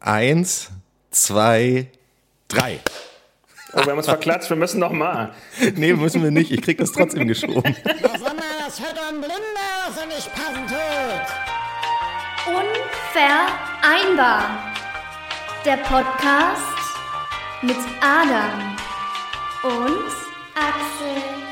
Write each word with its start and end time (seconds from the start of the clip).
Eins, 0.00 0.70
zwei, 1.10 1.86
drei. 2.48 2.80
Oh, 3.72 3.78
wir 3.78 3.86
haben 3.86 3.96
uns 3.98 4.06
verklatscht, 4.06 4.50
wir 4.50 4.56
müssen 4.56 4.80
noch 4.80 4.92
mal. 4.92 5.32
Nee, 5.76 5.94
müssen 5.94 6.22
wir 6.22 6.30
nicht. 6.30 6.50
Ich 6.50 6.60
krieg 6.60 6.76
das 6.78 6.92
trotzdem 6.92 7.26
geschoben. 7.26 7.74
Das 7.84 8.80
hört 8.80 8.98
ein 8.98 9.20
Blinder, 9.20 9.86
was 9.86 9.96
er 9.98 10.06
nicht 10.06 10.30
passen 10.32 10.66
tut. 10.66 11.26
Unvereinbar. 12.46 14.72
Der 15.64 15.76
Podcast 15.78 16.62
mit 17.62 17.76
Adam 18.00 18.76
und 19.62 20.10
Axel. 20.54 21.51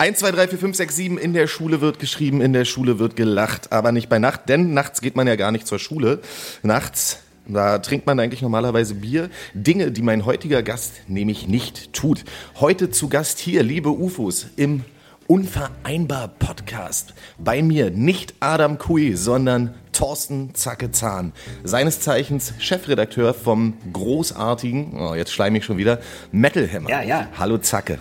Eins, 0.00 0.20
zwei, 0.20 0.30
drei, 0.30 0.48
vier, 0.48 0.58
fünf, 0.58 0.76
sechs, 0.76 0.96
sieben. 0.96 1.18
In 1.18 1.34
der 1.34 1.46
Schule 1.46 1.82
wird 1.82 1.98
geschrieben, 1.98 2.40
in 2.40 2.54
der 2.54 2.64
Schule 2.64 2.98
wird 2.98 3.16
gelacht. 3.16 3.70
Aber 3.70 3.92
nicht 3.92 4.08
bei 4.08 4.18
Nacht, 4.18 4.48
denn 4.48 4.72
nachts 4.72 5.02
geht 5.02 5.14
man 5.14 5.26
ja 5.26 5.36
gar 5.36 5.52
nicht 5.52 5.66
zur 5.66 5.78
Schule. 5.78 6.20
Nachts, 6.62 7.18
da 7.46 7.80
trinkt 7.80 8.06
man 8.06 8.18
eigentlich 8.18 8.40
normalerweise 8.40 8.94
Bier. 8.94 9.28
Dinge, 9.52 9.92
die 9.92 10.00
mein 10.00 10.24
heutiger 10.24 10.62
Gast 10.62 11.02
nämlich 11.06 11.48
nicht 11.48 11.92
tut. 11.92 12.24
Heute 12.60 12.88
zu 12.88 13.10
Gast 13.10 13.40
hier, 13.40 13.62
liebe 13.62 13.90
UFOs, 13.90 14.46
im 14.56 14.84
Unvereinbar 15.26 16.28
Podcast. 16.28 17.12
Bei 17.36 17.60
mir 17.60 17.90
nicht 17.90 18.32
Adam 18.40 18.78
Kui, 18.78 19.16
sondern 19.16 19.74
Thorsten 19.92 20.54
Zacke 20.54 20.92
Zahn. 20.92 21.34
Seines 21.62 22.00
Zeichens 22.00 22.54
Chefredakteur 22.58 23.34
vom 23.34 23.74
großartigen, 23.92 24.98
oh, 24.98 25.14
jetzt 25.14 25.30
schleim 25.30 25.54
ich 25.56 25.66
schon 25.66 25.76
wieder, 25.76 26.00
Metal 26.32 26.66
Hammer. 26.72 26.88
Ja, 26.88 27.02
ja. 27.02 27.28
Hallo 27.38 27.58
Zacke. 27.58 27.98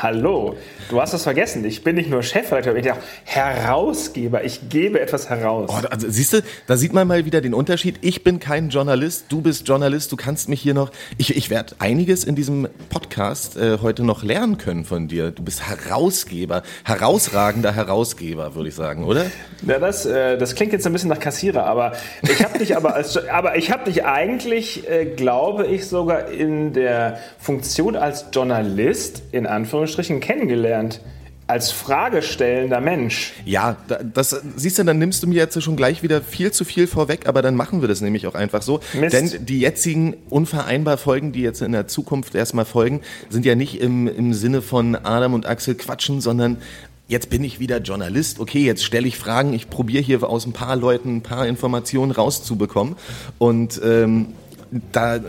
Hallo, 0.00 0.54
du 0.90 1.00
hast 1.00 1.12
es 1.12 1.24
vergessen. 1.24 1.64
Ich 1.64 1.82
bin 1.82 1.96
nicht 1.96 2.08
nur 2.08 2.22
Chefredakteur, 2.22 2.76
ich 2.76 2.84
bin 2.84 2.92
auch 2.92 2.98
Herausgeber. 3.24 4.44
Ich 4.44 4.68
gebe 4.68 5.00
etwas 5.00 5.28
heraus. 5.28 5.68
Oh, 5.72 5.86
also, 5.90 6.08
siehst 6.08 6.34
du, 6.34 6.42
da 6.68 6.76
sieht 6.76 6.92
man 6.92 7.08
mal 7.08 7.24
wieder 7.24 7.40
den 7.40 7.52
Unterschied. 7.52 7.96
Ich 8.02 8.22
bin 8.22 8.38
kein 8.38 8.68
Journalist, 8.68 9.24
du 9.28 9.40
bist 9.40 9.66
Journalist, 9.66 10.12
du 10.12 10.16
kannst 10.16 10.48
mich 10.48 10.62
hier 10.62 10.72
noch. 10.72 10.92
Ich, 11.16 11.36
ich 11.36 11.50
werde 11.50 11.74
einiges 11.80 12.22
in 12.22 12.36
diesem 12.36 12.68
Podcast 12.90 13.56
äh, 13.56 13.78
heute 13.82 14.04
noch 14.04 14.22
lernen 14.22 14.56
können 14.56 14.84
von 14.84 15.08
dir. 15.08 15.32
Du 15.32 15.42
bist 15.42 15.68
Herausgeber, 15.68 16.62
herausragender 16.84 17.74
Herausgeber, 17.74 18.54
würde 18.54 18.68
ich 18.68 18.76
sagen, 18.76 19.02
oder? 19.02 19.26
Ja, 19.66 19.80
das, 19.80 20.06
äh, 20.06 20.38
das 20.38 20.54
klingt 20.54 20.72
jetzt 20.72 20.86
ein 20.86 20.92
bisschen 20.92 21.08
nach 21.08 21.18
Kassierer, 21.18 21.66
aber 21.66 21.94
ich 22.22 22.44
habe 22.44 22.56
dich 22.56 22.76
aber 22.76 22.94
als, 22.94 23.16
aber 23.28 23.56
ich 23.56 23.72
habe 23.72 23.90
dich 23.90 24.04
eigentlich, 24.04 24.88
äh, 24.88 25.06
glaube 25.06 25.66
ich, 25.66 25.88
sogar 25.88 26.28
in 26.28 26.72
der 26.72 27.18
Funktion 27.40 27.96
als 27.96 28.26
Journalist 28.32 29.22
in 29.32 29.48
Anführungsstrichen 29.88 30.20
kennengelernt. 30.20 31.00
Als 31.46 31.70
fragestellender 31.70 32.78
Mensch. 32.78 33.32
Ja, 33.46 33.76
da- 33.88 34.00
das 34.02 34.38
siehst 34.56 34.78
du, 34.78 34.84
dann 34.84 34.98
nimmst 34.98 35.22
du 35.22 35.26
mir 35.26 35.36
jetzt 35.36 35.62
schon 35.62 35.76
gleich 35.76 36.02
wieder 36.02 36.20
viel 36.20 36.50
zu 36.52 36.66
viel 36.66 36.86
vorweg, 36.86 37.26
aber 37.26 37.40
dann 37.40 37.54
machen 37.54 37.80
wir 37.80 37.88
das 37.88 38.02
nämlich 38.02 38.26
auch 38.26 38.34
einfach 38.34 38.60
so. 38.60 38.80
Mist. 38.92 39.14
Denn 39.14 39.46
die 39.46 39.60
jetzigen 39.60 40.14
unvereinbar 40.28 40.98
Folgen, 40.98 41.32
die 41.32 41.40
jetzt 41.40 41.62
in 41.62 41.72
der 41.72 41.86
Zukunft 41.88 42.34
erstmal 42.34 42.66
folgen, 42.66 43.00
sind 43.30 43.46
ja 43.46 43.54
nicht 43.54 43.80
im, 43.80 44.08
im 44.08 44.34
Sinne 44.34 44.60
von 44.60 44.94
Adam 44.94 45.32
und 45.32 45.46
Axel 45.46 45.74
quatschen, 45.74 46.20
sondern 46.20 46.58
jetzt 47.06 47.30
bin 47.30 47.42
ich 47.42 47.58
wieder 47.60 47.78
Journalist. 47.78 48.40
Okay, 48.40 48.66
jetzt 48.66 48.84
stelle 48.84 49.08
ich 49.08 49.16
Fragen, 49.16 49.54
ich 49.54 49.70
probiere 49.70 50.02
hier 50.02 50.22
aus 50.28 50.44
ein 50.44 50.52
paar 50.52 50.76
Leuten 50.76 51.16
ein 51.16 51.22
paar 51.22 51.46
Informationen 51.46 52.12
rauszubekommen. 52.12 52.96
Und 53.38 53.80
ähm, 53.82 54.34
da 54.92 55.20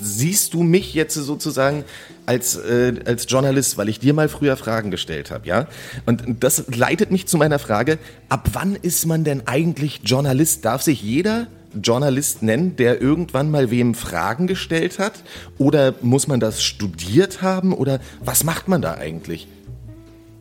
siehst 0.00 0.54
du 0.54 0.62
mich 0.62 0.94
jetzt 0.94 1.14
sozusagen 1.14 1.84
als, 2.26 2.56
äh, 2.56 2.94
als 3.04 3.26
Journalist, 3.28 3.78
weil 3.78 3.88
ich 3.88 4.00
dir 4.00 4.14
mal 4.14 4.28
früher 4.28 4.56
Fragen 4.56 4.90
gestellt 4.90 5.30
habe, 5.30 5.46
ja? 5.46 5.66
Und 6.06 6.22
das 6.40 6.64
leitet 6.74 7.10
mich 7.10 7.26
zu 7.26 7.36
meiner 7.36 7.58
Frage, 7.58 7.98
ab 8.28 8.50
wann 8.52 8.76
ist 8.76 9.06
man 9.06 9.24
denn 9.24 9.46
eigentlich 9.46 10.00
Journalist? 10.04 10.64
Darf 10.64 10.82
sich 10.82 11.02
jeder 11.02 11.46
Journalist 11.80 12.42
nennen, 12.42 12.76
der 12.76 13.00
irgendwann 13.00 13.50
mal 13.50 13.70
wem 13.70 13.94
Fragen 13.94 14.46
gestellt 14.46 14.98
hat? 14.98 15.22
Oder 15.58 15.94
muss 16.02 16.26
man 16.26 16.40
das 16.40 16.62
studiert 16.62 17.42
haben? 17.42 17.72
Oder 17.72 18.00
was 18.24 18.44
macht 18.44 18.68
man 18.68 18.82
da 18.82 18.94
eigentlich? 18.94 19.46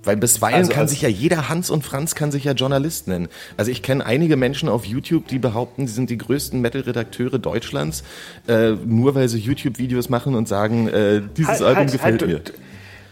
Weil 0.06 0.18
bisweilen 0.18 0.56
Also 0.56 0.72
kann 0.72 0.88
sich 0.88 1.02
ja 1.02 1.10
jeder 1.10 1.50
Hans 1.50 1.70
und 1.70 1.84
Franz 1.84 2.16
kann 2.16 2.32
sich 2.32 2.44
ja 2.44 2.54
Journalist 2.54 3.08
nennen. 3.08 3.28
Also 3.58 3.72
ich 3.72 3.82
kenne 3.82 4.06
einige 4.06 4.38
Menschen 4.38 4.70
auf 4.70 4.86
YouTube, 4.86 5.28
die 5.28 5.40
behaupten, 5.40 5.88
sie 5.88 5.94
sind 5.94 6.10
die 6.10 6.18
größten 6.18 6.62
Metal-Redakteure 6.62 7.40
Deutschlands, 7.40 8.04
äh, 8.48 8.72
nur 8.72 9.16
weil 9.16 9.28
sie 9.30 9.40
YouTube-Videos 9.40 10.10
machen 10.10 10.36
und 10.36 10.48
sagen, 10.48 10.88
äh, 10.88 11.22
dieses 11.36 11.62
Album 11.62 11.88
gefällt 11.88 12.22
du, 12.22 12.28
mir. 12.28 12.42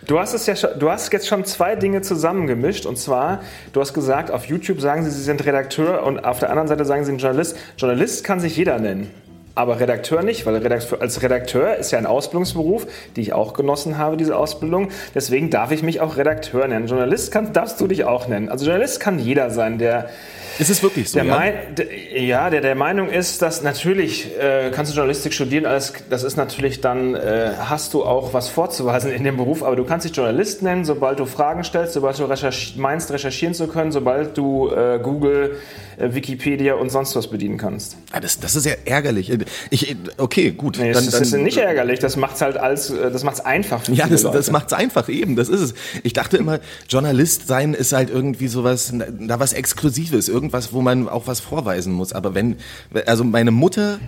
Du 0.08 0.20
hast 0.20 0.34
es 0.34 0.46
ja 0.46 0.56
schon, 0.56 0.72
du 0.80 0.90
hast 0.90 1.12
jetzt 1.14 1.28
schon 1.28 1.46
zwei 1.46 1.76
Dinge 1.76 2.02
zusammengemischt 2.02 2.86
und 2.86 2.98
zwar, 2.98 3.42
du 3.72 3.80
hast 3.80 3.94
gesagt, 3.94 4.32
auf 4.32 4.46
YouTube 4.46 4.82
sagen 4.82 5.04
sie, 5.04 5.12
sie 5.12 5.24
sind 5.24 5.46
Redakteur 5.46 6.04
und 6.04 6.26
auf 6.26 6.40
der 6.40 6.50
anderen 6.50 6.68
Seite 6.68 6.84
sagen 6.84 7.04
sie 7.04 7.12
sind 7.12 7.22
Journalist. 7.22 7.58
Journalist 7.78 8.24
kann 8.24 8.40
sich 8.40 8.58
jeder 8.58 8.80
nennen. 8.80 9.10
Aber 9.56 9.80
Redakteur 9.80 10.24
nicht, 10.24 10.48
weil 10.48 10.56
Redakteur, 10.56 11.00
als 11.00 11.22
Redakteur 11.22 11.76
ist 11.76 11.92
ja 11.92 12.00
ein 12.00 12.08
Ausbildungsberuf, 12.08 12.88
die 13.16 13.22
ich 13.22 13.34
auch 13.34 13.54
genossen 13.54 14.00
habe, 14.00 14.18
diese 14.18 14.36
Ausbildung. 14.36 14.90
Deswegen 15.14 15.52
darf 15.52 15.72
ich 15.72 15.84
mich 15.84 16.02
auch 16.02 16.18
Redakteur 16.18 16.68
nennen. 16.68 16.88
Journalist 16.88 17.32
kann, 17.32 17.54
darfst 17.54 17.80
du 17.80 17.86
dich 17.86 18.04
auch 18.04 18.28
nennen. 18.28 18.50
Also 18.50 18.66
Journalist 18.66 19.00
kann 19.00 19.20
jeder 19.20 19.52
sein, 19.52 19.78
der, 19.78 20.10
Ist 20.58 20.72
es 20.72 20.82
wirklich 20.82 21.12
so? 21.12 21.20
der, 21.20 21.28
ja? 21.28 21.38
mein, 21.38 21.54
der, 21.76 22.20
ja, 22.20 22.50
der 22.50 22.62
der 22.62 22.74
Meinung 22.74 23.10
ist, 23.10 23.44
dass 23.44 23.62
natürlich 23.62 24.36
äh, 24.40 24.72
kannst 24.72 24.92
du 24.92 24.96
Journalistik 24.96 25.34
studieren, 25.34 25.68
alles, 25.68 25.94
das 26.10 26.24
ist 26.24 26.36
natürlich 26.36 26.82
dann, 26.82 27.14
äh, 27.14 27.52
hast 27.60 27.94
du 27.94 28.04
auch 28.04 28.34
was 28.34 28.50
vorzuweisen 28.50 29.12
in 29.12 29.24
dem 29.24 29.38
Beruf, 29.38 29.62
aber 29.62 29.76
du 29.76 29.84
kannst 29.84 30.08
dich 30.08 30.16
Journalist 30.16 30.64
nennen, 30.64 30.84
sobald 30.84 31.20
du 31.20 31.28
Fragen 31.28 31.64
stellst, 31.64 31.94
sobald 31.94 32.18
du 32.18 32.26
recherch 32.26 32.74
meinst, 32.76 33.12
recherchieren 33.12 33.54
zu 33.54 33.68
können, 33.68 33.92
sobald 33.92 34.36
du 34.36 34.72
äh, 34.72 34.98
Google, 34.98 35.58
Wikipedia 35.98 36.76
und 36.76 36.92
sonst 36.92 37.16
was 37.16 37.28
bedienen 37.30 37.58
kannst. 37.58 37.98
Ah, 38.12 38.20
das, 38.20 38.40
das 38.40 38.56
ist 38.56 38.66
ja 38.66 38.74
ärgerlich. 38.86 39.32
Ich, 39.70 39.96
okay, 40.18 40.52
gut. 40.52 40.78
Nee, 40.80 40.92
das, 40.94 41.06
das 41.06 41.22
ist 41.22 41.34
nicht 41.34 41.58
ärgerlich, 41.58 42.00
das 42.00 42.18
macht's 42.18 42.42
halt 42.42 42.58
als, 42.58 42.90
äh, 42.90 43.12
das 43.12 43.24
macht's 43.24 43.40
einfach 43.42 43.88
Ja, 43.90 44.08
das, 44.08 44.24
Leute. 44.24 44.38
das 44.38 44.52
macht's 44.52 44.74
einfach 44.74 45.10
eben, 45.10 45.36
das 45.36 45.50
ist 45.50 45.62
es. 45.62 45.74
Ich 46.04 46.14
dachte 46.14 46.38
immer, 46.38 46.60
Journalist 46.90 47.48
sein 47.48 47.74
ist 47.74 47.94
halt 47.94 48.10
irgendwie 48.10 48.48
sowas, 48.48 48.94
da 49.20 49.40
was 49.40 49.54
Exklusives, 49.54 50.28
irgendwas, 50.30 50.74
wo 50.74 50.82
man 50.82 51.08
auch 51.10 51.28
was 51.28 51.40
vorweisen 51.40 51.94
muss. 51.94 52.14
Aber 52.14 52.36
wenn, 52.36 52.58
also 53.06 53.24
meine 53.24 53.52
Mutter 53.52 54.00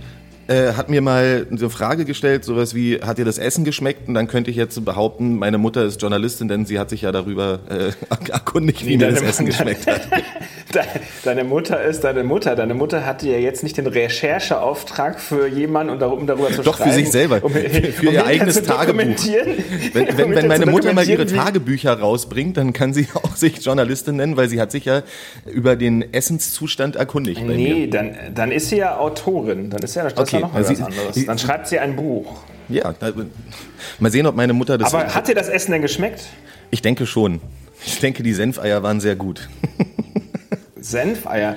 äh, 0.48 0.74
hat 0.74 0.90
mir 0.90 1.02
mal 1.02 1.48
eine 1.50 1.70
Frage 1.70 2.06
gestellt, 2.06 2.44
sowas 2.46 2.76
wie, 2.76 3.00
hat 3.02 3.18
dir 3.18 3.26
das 3.26 3.38
Essen 3.38 3.64
geschmeckt? 3.66 4.08
Und 4.08 4.14
dann 4.14 4.28
könnte 4.28 4.52
ich 4.52 4.58
jetzt 4.58 4.84
behaupten, 4.86 5.38
meine 5.38 5.58
Mutter 5.58 5.84
ist 5.86 6.02
Journalistin, 6.02 6.48
denn 6.48 6.66
sie 6.66 6.80
hat 6.80 6.90
sich 6.90 7.02
ja 7.04 7.12
darüber 7.12 7.60
äh, 7.70 7.92
erkundigt, 8.32 8.86
wie 8.86 8.98
mir 8.98 9.08
das 9.10 9.16
deine- 9.20 9.30
Essen 9.30 9.46
geschmeckt 9.46 9.88
hat. 9.88 10.02
De- 10.74 10.82
Deine 11.24 11.44
Mutter 11.44 11.82
ist 11.84 12.04
deine 12.04 12.24
Mutter. 12.24 12.56
Deine 12.56 12.74
Mutter 12.74 13.06
hatte 13.06 13.30
ja 13.30 13.38
jetzt 13.38 13.64
nicht 13.64 13.78
den 13.78 13.88
Rechercheauftrag 13.88 15.20
für 15.22 15.48
jemanden, 15.48 15.94
um 15.94 16.00
darüber, 16.00 16.18
um 16.18 16.28
darüber 16.28 16.52
zu 16.52 16.64
Doch, 16.64 16.76
für 16.78 16.84
schreiben. 16.84 16.96
sich 16.96 17.12
selber. 17.12 17.44
Um, 17.44 17.52
Für- 17.52 17.60
ihr 17.60 17.66
um 17.78 17.82
hinterher 17.84 18.26
eigenes 18.26 18.56
zu 18.56 18.64
Tagebuch. 18.64 19.00
Wenn, 19.94 20.08
wenn, 20.18 20.36
wenn 20.36 20.48
meine 20.48 20.66
zu 20.66 20.72
Mutter 20.72 20.94
mal 20.94 21.08
ihre 21.08 21.26
Tagebücher 21.26 21.98
rausbringt, 22.00 22.58
dann 22.58 22.74
kann 22.74 22.94
sie 22.94 23.08
auch 23.14 23.36
sich 23.36 23.64
Journalistin 23.64 24.18
nennen, 24.18 24.38
weil 24.38 24.50
sie 24.50 24.60
hat 24.60 24.72
sich 24.72 24.86
ja 24.86 25.04
über 25.52 25.76
den 25.76 26.14
Essenszustand 26.14 26.96
erkundigt. 26.98 27.42
Nee, 27.46 27.88
dann, 27.88 28.16
dann 28.34 28.52
ist 28.52 28.70
sie 28.70 28.78
ja 28.78 28.98
Autorin. 28.98 29.70
Dann 29.70 29.82
ist 29.82 29.96
ja 29.96 30.04
das 30.04 30.14
ist 30.14 30.18
Okay, 30.36 30.44
noch 30.44 30.54
also 30.54 30.72
was 30.72 30.82
anderes. 30.82 31.26
Dann 31.26 31.38
schreibt 31.38 31.68
sie 31.68 31.80
ein 31.80 31.96
Buch. 31.96 32.44
Ja, 32.70 32.94
mal 34.00 34.12
sehen, 34.12 34.26
ob 34.26 34.36
meine 34.36 34.54
Mutter 34.54 34.78
das. 34.78 34.94
Aber 34.94 35.14
hat 35.14 35.28
dir 35.28 35.36
das 35.36 35.50
Essen 35.50 35.72
denn 35.72 35.82
geschmeckt? 35.82 36.22
ich 36.72 36.82
denke 36.82 37.06
schon. 37.06 37.40
Ich 37.86 38.00
denke, 38.00 38.24
die 38.24 38.34
Senfeier 38.34 38.82
waren 38.84 39.00
sehr 39.00 39.16
gut. 39.16 39.48
Senfeier. 40.80 41.56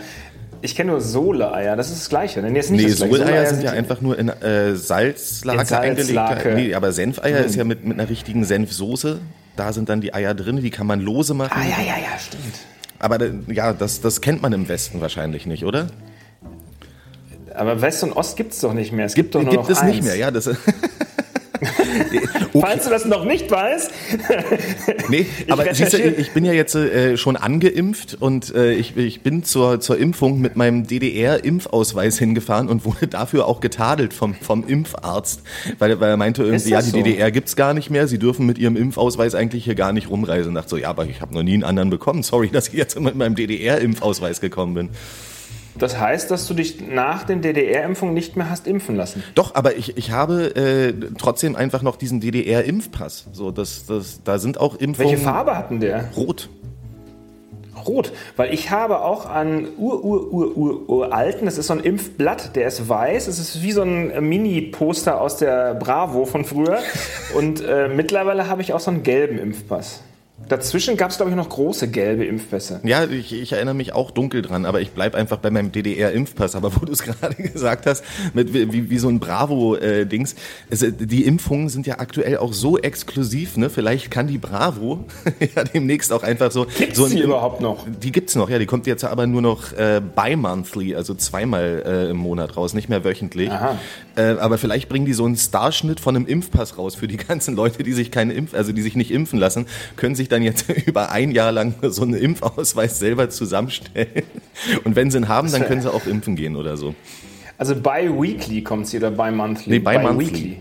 Ich 0.60 0.74
kenne 0.74 0.90
nur 0.90 1.00
Sohle-Eier. 1.00 1.76
Das 1.76 1.88
ist 1.90 2.00
das 2.00 2.08
Gleiche. 2.08 2.42
Nee, 2.42 2.58
ist 2.58 2.70
nicht 2.70 2.84
Nee, 2.84 2.92
Gleiche. 2.92 3.16
Soleier 3.16 3.46
sind 3.46 3.62
ja 3.62 3.70
einfach 3.70 4.00
nur 4.00 4.18
in 4.18 4.28
äh, 4.28 4.74
Salzlake, 4.74 5.60
In 5.60 5.66
Salzlake. 5.66 6.30
eingelegt. 6.32 6.56
Nee, 6.56 6.74
aber 6.74 6.92
Senfeier 6.92 7.44
ist 7.44 7.54
ja 7.54 7.64
mit, 7.64 7.84
mit 7.84 7.98
einer 7.98 8.08
richtigen 8.08 8.44
Senfsoße. 8.44 9.20
Da 9.56 9.72
sind 9.72 9.88
dann 9.88 10.00
die 10.00 10.14
Eier 10.14 10.34
drin, 10.34 10.60
die 10.60 10.70
kann 10.70 10.86
man 10.86 11.00
lose 11.00 11.34
machen. 11.34 11.52
Ah, 11.54 11.64
ja, 11.64 11.84
ja, 11.84 11.94
ja, 12.00 12.18
stimmt. 12.18 12.42
Aber 12.98 13.20
äh, 13.20 13.30
ja, 13.48 13.72
das, 13.72 14.00
das 14.00 14.20
kennt 14.20 14.42
man 14.42 14.52
im 14.52 14.68
Westen 14.68 15.00
wahrscheinlich 15.00 15.46
nicht, 15.46 15.64
oder? 15.64 15.88
Aber 17.58 17.80
West 17.80 18.02
und 18.02 18.12
Ost 18.12 18.36
gibt 18.36 18.52
es 18.52 18.60
doch 18.60 18.72
nicht 18.72 18.92
mehr. 18.92 19.06
Es 19.06 19.14
gibt, 19.14 19.34
doch 19.34 19.42
nur 19.42 19.50
Gibt 19.50 19.64
noch 19.64 19.70
es 19.70 19.78
eins. 19.78 19.90
nicht 19.90 20.04
mehr, 20.04 20.16
ja. 20.16 20.30
Das, 20.30 20.48
Falls 22.60 22.84
du 22.84 22.90
das 22.90 23.04
noch 23.04 23.24
nicht 23.24 23.50
weißt, 23.50 23.90
Nee, 25.08 25.26
aber 25.48 25.72
siehst 25.74 25.92
du, 25.92 25.98
ich 25.98 26.32
bin 26.32 26.44
ja 26.44 26.52
jetzt 26.52 26.74
äh, 26.74 27.16
schon 27.16 27.36
angeimpft 27.36 28.16
und 28.20 28.54
äh, 28.54 28.72
ich, 28.72 28.96
ich 28.96 29.22
bin 29.22 29.42
zur, 29.44 29.80
zur 29.80 29.98
Impfung 29.98 30.40
mit 30.40 30.56
meinem 30.56 30.86
DDR-Impfausweis 30.86 32.18
hingefahren 32.18 32.68
und 32.68 32.84
wurde 32.84 33.06
dafür 33.08 33.46
auch 33.46 33.60
getadelt 33.60 34.12
vom, 34.12 34.34
vom 34.34 34.66
Impfarzt, 34.66 35.42
weil, 35.78 35.98
weil 36.00 36.10
er 36.10 36.16
meinte 36.16 36.42
irgendwie, 36.42 36.70
ja, 36.70 36.82
die 36.82 36.90
so? 36.90 36.96
DDR 36.96 37.30
gibt's 37.30 37.56
gar 37.56 37.74
nicht 37.74 37.90
mehr, 37.90 38.06
sie 38.08 38.18
dürfen 38.18 38.46
mit 38.46 38.58
ihrem 38.58 38.76
Impfausweis 38.76 39.34
eigentlich 39.34 39.64
hier 39.64 39.74
gar 39.74 39.92
nicht 39.92 40.10
rumreisen. 40.10 40.50
Und 40.50 40.54
dachte 40.54 40.70
so, 40.70 40.76
ja, 40.76 40.90
aber 40.90 41.06
ich 41.06 41.20
habe 41.20 41.34
noch 41.34 41.42
nie 41.42 41.54
einen 41.54 41.64
anderen 41.64 41.90
bekommen. 41.90 42.22
Sorry, 42.22 42.50
dass 42.50 42.68
ich 42.68 42.74
jetzt 42.74 42.98
mit 43.00 43.16
meinem 43.16 43.34
DDR-Impfausweis 43.34 44.40
gekommen 44.40 44.74
bin. 44.74 44.88
Das 45.78 45.98
heißt, 45.98 46.30
dass 46.30 46.46
du 46.46 46.54
dich 46.54 46.80
nach 46.88 47.24
den 47.24 47.42
DDR-Impfungen 47.42 48.14
nicht 48.14 48.36
mehr 48.36 48.50
hast 48.50 48.66
impfen 48.66 48.96
lassen. 48.96 49.22
Doch, 49.34 49.54
aber 49.54 49.76
ich, 49.76 49.96
ich 49.96 50.10
habe 50.10 50.54
äh, 50.56 50.92
trotzdem 51.16 51.56
einfach 51.56 51.82
noch 51.82 51.96
diesen 51.96 52.20
DDR-Impfpass. 52.20 53.28
So, 53.32 53.50
das, 53.50 53.86
das, 53.86 54.20
da 54.24 54.38
sind 54.38 54.58
auch 54.58 54.76
Impfungen. 54.76 55.10
Welche 55.10 55.22
Farbe 55.22 55.56
hatten 55.56 55.80
der? 55.80 56.08
Rot. 56.16 56.48
rot, 57.86 58.12
weil 58.36 58.52
ich 58.52 58.70
habe 58.70 59.02
auch 59.02 59.26
einen 59.26 59.68
ur, 59.78 60.04
ur, 60.04 60.32
ur, 60.32 60.56
ur, 60.56 60.88
uralten, 60.88 61.46
das 61.46 61.58
ist 61.58 61.68
so 61.68 61.74
ein 61.74 61.80
Impfblatt, 61.80 62.56
der 62.56 62.66
ist 62.66 62.88
weiß, 62.88 63.28
es 63.28 63.38
ist 63.38 63.62
wie 63.62 63.72
so 63.72 63.82
ein 63.82 64.28
Mini-Poster 64.28 65.20
aus 65.20 65.36
der 65.36 65.74
Bravo 65.74 66.26
von 66.26 66.44
früher 66.44 66.78
und 67.36 67.62
äh, 67.62 67.88
mittlerweile 67.88 68.48
habe 68.48 68.62
ich 68.62 68.72
auch 68.72 68.80
so 68.80 68.90
einen 68.90 69.02
gelben 69.02 69.38
Impfpass. 69.38 70.02
Dazwischen 70.48 70.96
gab 70.96 71.10
es, 71.10 71.16
glaube 71.16 71.30
ich, 71.30 71.36
noch 71.36 71.48
große 71.48 71.88
gelbe 71.88 72.24
Impfpässe. 72.24 72.80
Ja, 72.82 73.04
ich, 73.04 73.32
ich 73.32 73.52
erinnere 73.52 73.74
mich 73.74 73.92
auch 73.92 74.10
dunkel 74.10 74.42
dran, 74.42 74.64
aber 74.64 74.80
ich 74.80 74.92
bleibe 74.92 75.16
einfach 75.16 75.38
bei 75.38 75.50
meinem 75.50 75.72
DDR-Impfpass. 75.72 76.56
Aber 76.56 76.74
wo 76.76 76.86
du 76.86 76.92
es 76.92 77.02
gerade 77.02 77.34
gesagt 77.34 77.86
hast, 77.86 78.04
mit, 78.34 78.52
wie, 78.54 78.90
wie 78.90 78.98
so 78.98 79.08
ein 79.08 79.20
Bravo-Dings, 79.20 80.32
äh, 80.70 80.92
die 80.92 81.24
Impfungen 81.24 81.68
sind 81.68 81.86
ja 81.86 81.98
aktuell 81.98 82.38
auch 82.38 82.52
so 82.52 82.78
exklusiv, 82.78 83.56
ne? 83.56 83.70
Vielleicht 83.70 84.10
kann 84.10 84.26
die 84.26 84.38
Bravo 84.38 85.04
ja 85.54 85.64
demnächst 85.64 86.12
auch 86.12 86.22
einfach 86.22 86.50
so. 86.50 86.66
Gibt's 86.78 86.96
so 86.96 87.04
ein, 87.04 87.10
die 87.10 87.20
überhaupt 87.20 87.60
noch? 87.60 87.86
Die 88.02 88.12
gibt's 88.12 88.34
noch, 88.34 88.48
ja. 88.48 88.58
Die 88.58 88.66
kommt 88.66 88.86
jetzt 88.86 89.04
aber 89.04 89.26
nur 89.26 89.42
noch 89.42 89.72
äh, 89.72 90.00
bi-monthly, 90.00 90.94
also 90.94 91.14
zweimal 91.14 91.82
äh, 91.84 92.10
im 92.10 92.16
Monat 92.16 92.56
raus, 92.56 92.74
nicht 92.74 92.88
mehr 92.88 93.04
wöchentlich. 93.04 93.50
Äh, 94.18 94.36
aber 94.40 94.58
vielleicht 94.58 94.88
bringen 94.88 95.06
die 95.06 95.12
so 95.12 95.24
einen 95.24 95.36
Starschnitt 95.36 96.00
von 96.00 96.16
einem 96.16 96.26
Impfpass 96.26 96.76
raus 96.76 96.96
für 96.96 97.06
die 97.06 97.16
ganzen 97.16 97.54
Leute, 97.54 97.84
die 97.84 97.92
sich 97.92 98.10
keine 98.10 98.32
Impf, 98.32 98.52
also 98.52 98.72
die 98.72 98.82
sich 98.82 98.96
nicht 98.96 99.12
impfen 99.12 99.38
lassen, 99.38 99.66
können 99.94 100.16
sich 100.16 100.28
dann 100.28 100.42
jetzt 100.42 100.68
über 100.86 101.12
ein 101.12 101.30
Jahr 101.30 101.52
lang 101.52 101.74
so 101.82 102.02
einen 102.02 102.14
Impfausweis 102.14 102.98
selber 102.98 103.30
zusammenstellen. 103.30 104.24
Und 104.82 104.96
wenn 104.96 105.12
sie 105.12 105.18
ihn 105.18 105.28
haben, 105.28 105.52
dann 105.52 105.64
können 105.64 105.82
sie 105.82 105.92
auch 105.92 106.04
impfen 106.06 106.34
gehen 106.34 106.56
oder 106.56 106.76
so. 106.76 106.96
Also 107.58 107.76
bi-weekly 107.76 108.62
kommt 108.62 108.88
sie 108.88 108.96
oder 108.96 109.12
bi-monthly? 109.12 109.74
Nee, 109.74 109.78
bi-monthly. 109.78 110.58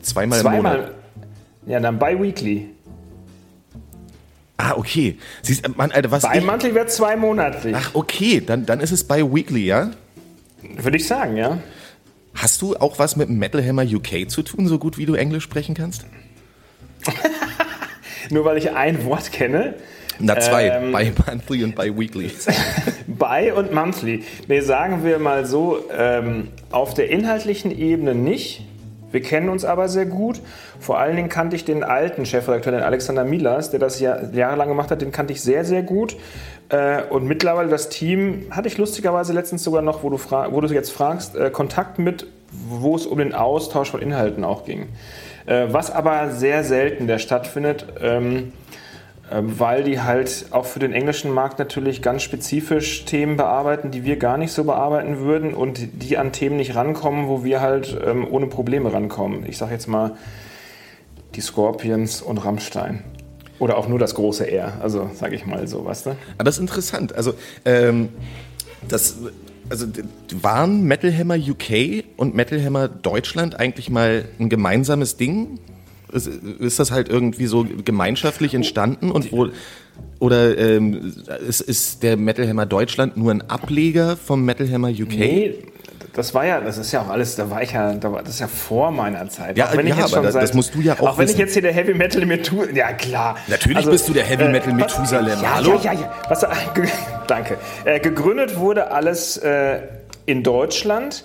Zweimal, 0.00 0.40
im 0.40 0.44
Monat. 0.44 0.62
Zweimal. 0.62 0.94
Ja, 1.66 1.80
dann 1.80 1.98
bi-weekly. 1.98 2.70
Ah, 4.56 4.72
okay. 4.74 5.18
Siehst, 5.42 5.68
Mann, 5.76 5.92
Alter, 5.92 6.10
was 6.10 6.22
Bi-monthly 6.22 6.74
wäre 6.74 6.86
zweimonatlich. 6.86 7.76
Ach, 7.76 7.90
okay, 7.92 8.42
dann, 8.44 8.64
dann 8.64 8.80
ist 8.80 8.92
es 8.92 9.04
bi-weekly, 9.04 9.66
ja? 9.66 9.90
Würde 10.78 10.96
ich 10.96 11.06
sagen, 11.06 11.36
ja. 11.36 11.58
Hast 12.36 12.60
du 12.62 12.76
auch 12.76 12.98
was 12.98 13.16
mit 13.16 13.30
Metal 13.30 13.64
Hammer 13.64 13.82
UK 13.82 14.28
zu 14.28 14.42
tun, 14.42 14.68
so 14.68 14.78
gut 14.78 14.98
wie 14.98 15.06
du 15.06 15.14
Englisch 15.14 15.44
sprechen 15.44 15.74
kannst? 15.74 16.04
Nur 18.30 18.44
weil 18.44 18.58
ich 18.58 18.72
ein 18.72 19.04
Wort 19.04 19.32
kenne. 19.32 19.74
Na, 20.18 20.38
zwei. 20.38 20.68
Ähm, 20.68 20.92
bi-monthly 20.92 21.64
und 21.64 21.74
bi-weekly. 21.74 22.30
Bi 23.06 23.52
und 23.52 23.72
monthly. 23.72 24.24
Nee, 24.48 24.60
sagen 24.60 25.04
wir 25.04 25.18
mal 25.18 25.46
so, 25.46 25.84
ähm, 25.96 26.48
auf 26.70 26.94
der 26.94 27.10
inhaltlichen 27.10 27.76
Ebene 27.76 28.14
nicht. 28.14 28.62
Wir 29.16 29.22
kennen 29.22 29.48
uns 29.48 29.64
aber 29.64 29.88
sehr 29.88 30.04
gut. 30.04 30.42
Vor 30.78 30.98
allen 30.98 31.16
Dingen 31.16 31.30
kannte 31.30 31.56
ich 31.56 31.64
den 31.64 31.82
alten 31.82 32.26
Chefredakteur, 32.26 32.72
den 32.72 32.82
Alexander 32.82 33.24
Milas, 33.24 33.70
der 33.70 33.80
das 33.80 33.98
ja 33.98 34.18
jahrelang 34.30 34.68
gemacht 34.68 34.90
hat, 34.90 35.00
den 35.00 35.10
kannte 35.10 35.32
ich 35.32 35.40
sehr, 35.40 35.64
sehr 35.64 35.82
gut. 35.82 36.18
Äh, 36.68 37.00
und 37.04 37.24
mittlerweile 37.24 37.70
das 37.70 37.88
Team 37.88 38.48
hatte 38.50 38.68
ich 38.68 38.76
lustigerweise 38.76 39.32
letztens 39.32 39.64
sogar 39.64 39.80
noch, 39.80 40.02
wo 40.02 40.10
du, 40.10 40.18
wo 40.18 40.60
du 40.60 40.66
jetzt 40.68 40.92
fragst, 40.92 41.34
äh, 41.34 41.48
Kontakt 41.48 41.98
mit, 41.98 42.26
wo 42.68 42.94
es 42.94 43.06
um 43.06 43.16
den 43.16 43.34
Austausch 43.34 43.90
von 43.90 44.02
Inhalten 44.02 44.44
auch 44.44 44.66
ging. 44.66 44.88
Äh, 45.46 45.68
was 45.70 45.90
aber 45.90 46.32
sehr 46.32 46.62
selten 46.62 47.06
der 47.06 47.18
stattfindet. 47.18 47.86
Ähm, 49.30 49.58
weil 49.58 49.82
die 49.82 50.00
halt 50.00 50.46
auch 50.50 50.66
für 50.66 50.78
den 50.78 50.92
englischen 50.92 51.32
Markt 51.32 51.58
natürlich 51.58 52.00
ganz 52.00 52.22
spezifisch 52.22 53.04
Themen 53.06 53.36
bearbeiten, 53.36 53.90
die 53.90 54.04
wir 54.04 54.18
gar 54.18 54.38
nicht 54.38 54.52
so 54.52 54.62
bearbeiten 54.62 55.18
würden 55.18 55.52
und 55.52 55.80
die 56.02 56.16
an 56.16 56.30
Themen 56.30 56.56
nicht 56.56 56.76
rankommen, 56.76 57.26
wo 57.26 57.42
wir 57.42 57.60
halt 57.60 57.98
ähm, 58.06 58.26
ohne 58.30 58.46
Probleme 58.46 58.92
rankommen. 58.92 59.44
Ich 59.48 59.58
sage 59.58 59.72
jetzt 59.72 59.88
mal 59.88 60.16
die 61.34 61.40
Scorpions 61.40 62.22
und 62.22 62.38
Rammstein. 62.38 63.02
Oder 63.58 63.78
auch 63.78 63.88
nur 63.88 63.98
das 63.98 64.14
große 64.14 64.48
R, 64.50 64.74
also 64.80 65.10
sage 65.14 65.34
ich 65.34 65.44
mal 65.44 65.66
so, 65.66 65.84
weißt 65.84 66.06
du? 66.06 66.10
Aber 66.10 66.44
das 66.44 66.56
ist 66.56 66.60
interessant. 66.60 67.14
Also, 67.14 67.34
ähm, 67.64 68.10
das, 68.86 69.16
also 69.68 69.86
waren 70.40 70.84
Metal 70.84 71.12
Hammer 71.12 71.36
UK 71.36 72.04
und 72.16 72.34
Metal 72.34 72.62
Hammer 72.62 72.86
Deutschland 72.88 73.58
eigentlich 73.58 73.90
mal 73.90 74.26
ein 74.38 74.50
gemeinsames 74.50 75.16
Ding? 75.16 75.58
Ist, 76.16 76.26
ist 76.26 76.78
das 76.78 76.90
halt 76.90 77.08
irgendwie 77.08 77.46
so 77.46 77.66
gemeinschaftlich 77.84 78.54
entstanden 78.54 79.10
und 79.10 79.30
wo 79.32 79.48
oder 80.18 80.56
ähm, 80.58 81.14
ist, 81.48 81.60
ist 81.60 82.02
der 82.02 82.16
Metal 82.16 82.46
Hammer 82.48 82.66
Deutschland 82.66 83.16
nur 83.16 83.30
ein 83.30 83.42
Ableger 83.48 84.16
vom 84.16 84.44
Metal 84.44 84.68
Hammer 84.70 84.88
UK? 84.88 85.08
Nee, 85.10 85.54
das 86.14 86.32
war 86.34 86.46
ja, 86.46 86.60
das 86.60 86.78
ist 86.78 86.92
ja 86.92 87.02
auch 87.02 87.08
alles, 87.08 87.36
da 87.36 87.50
war 87.50 87.62
ich 87.62 87.72
ja, 87.72 87.92
da 87.94 88.10
war, 88.12 88.22
das 88.22 88.34
ist 88.34 88.40
ja 88.40 88.46
vor 88.48 88.90
meiner 88.90 89.28
Zeit. 89.28 89.56
Ja, 89.58 89.66
Auch 89.68 89.76
wenn 89.76 89.86
ich 89.86 89.94
ja, 89.94 90.00
jetzt 90.00 90.14
aber 90.14 90.24
schon 90.28 90.34
das- 90.40 90.48
das 90.50 90.54
musst 90.54 90.74
du 90.74 90.80
ja 90.80 90.94
auch 90.94 91.00
Auch 91.00 91.18
wenn 91.18 91.24
ich 91.24 91.30
wissen. 91.32 91.40
jetzt 91.40 91.52
hier 91.52 91.62
der 91.62 91.72
Heavy 91.72 91.92
Metal 91.94 92.24
Methusalem, 92.24 92.74
ja 92.76 92.92
klar. 92.94 93.34
Also, 93.36 93.50
Natürlich 93.52 93.86
bist 93.86 94.08
du 94.08 94.12
der 94.14 94.24
Heavy 94.24 94.48
Metal 94.48 94.68
was- 94.72 94.98
Methusalem, 94.98 95.38
Ja, 95.42 95.54
hallo? 95.56 95.80
ja, 95.82 95.92
ja, 95.92 96.00
ja. 96.00 96.14
Was, 96.28 96.42
äh, 96.42 96.48
danke. 97.26 97.58
Äh, 97.84 98.00
gegründet 98.00 98.58
wurde 98.58 98.90
alles 98.90 99.36
äh, 99.38 99.80
in 100.24 100.42
Deutschland. 100.42 101.24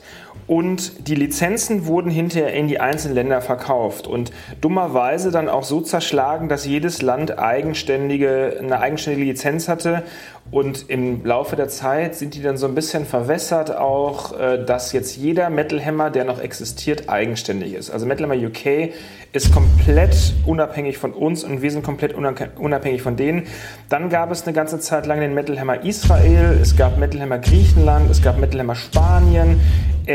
Und 0.51 1.07
die 1.07 1.15
Lizenzen 1.15 1.85
wurden 1.85 2.11
hinterher 2.11 2.53
in 2.53 2.67
die 2.67 2.81
einzelnen 2.81 3.15
Länder 3.15 3.39
verkauft 3.39 4.05
und 4.05 4.33
dummerweise 4.59 5.31
dann 5.31 5.47
auch 5.47 5.63
so 5.63 5.79
zerschlagen, 5.79 6.49
dass 6.49 6.65
jedes 6.65 7.01
Land 7.01 7.39
eigenständige, 7.39 8.57
eine 8.59 8.81
eigenständige 8.81 9.27
Lizenz 9.27 9.69
hatte. 9.69 10.03
Und 10.51 10.89
im 10.89 11.23
Laufe 11.23 11.55
der 11.55 11.69
Zeit 11.69 12.15
sind 12.15 12.33
die 12.33 12.41
dann 12.41 12.57
so 12.57 12.67
ein 12.67 12.75
bisschen 12.75 13.05
verwässert 13.05 13.73
auch, 13.77 14.37
äh, 14.37 14.65
dass 14.65 14.91
jetzt 14.91 15.15
jeder 15.15 15.49
Metal 15.49 15.79
Hammer, 15.79 16.09
der 16.09 16.25
noch 16.25 16.41
existiert, 16.41 17.07
eigenständig 17.07 17.73
ist. 17.73 17.89
Also 17.89 18.05
Metal 18.05 18.29
Hammer 18.29 18.35
UK 18.35 18.91
ist 19.31 19.53
komplett 19.53 20.33
unabhängig 20.45 20.97
von 20.97 21.13
uns 21.13 21.45
und 21.45 21.61
wir 21.61 21.71
sind 21.71 21.83
komplett 21.85 22.13
unabhäng- 22.13 22.57
unabhängig 22.57 23.01
von 23.01 23.15
denen. 23.15 23.47
Dann 23.87 24.09
gab 24.09 24.29
es 24.31 24.43
eine 24.43 24.51
ganze 24.51 24.79
Zeit 24.81 25.05
lang 25.05 25.21
den 25.21 25.33
Metal 25.33 25.57
Hammer 25.57 25.85
Israel, 25.85 26.59
es 26.61 26.75
gab 26.75 26.97
Metal 26.97 27.21
Hammer 27.21 27.39
Griechenland, 27.39 28.11
es 28.11 28.21
gab 28.21 28.37
Metal 28.37 28.59
Hammer 28.59 28.75
Spanien, 28.75 29.61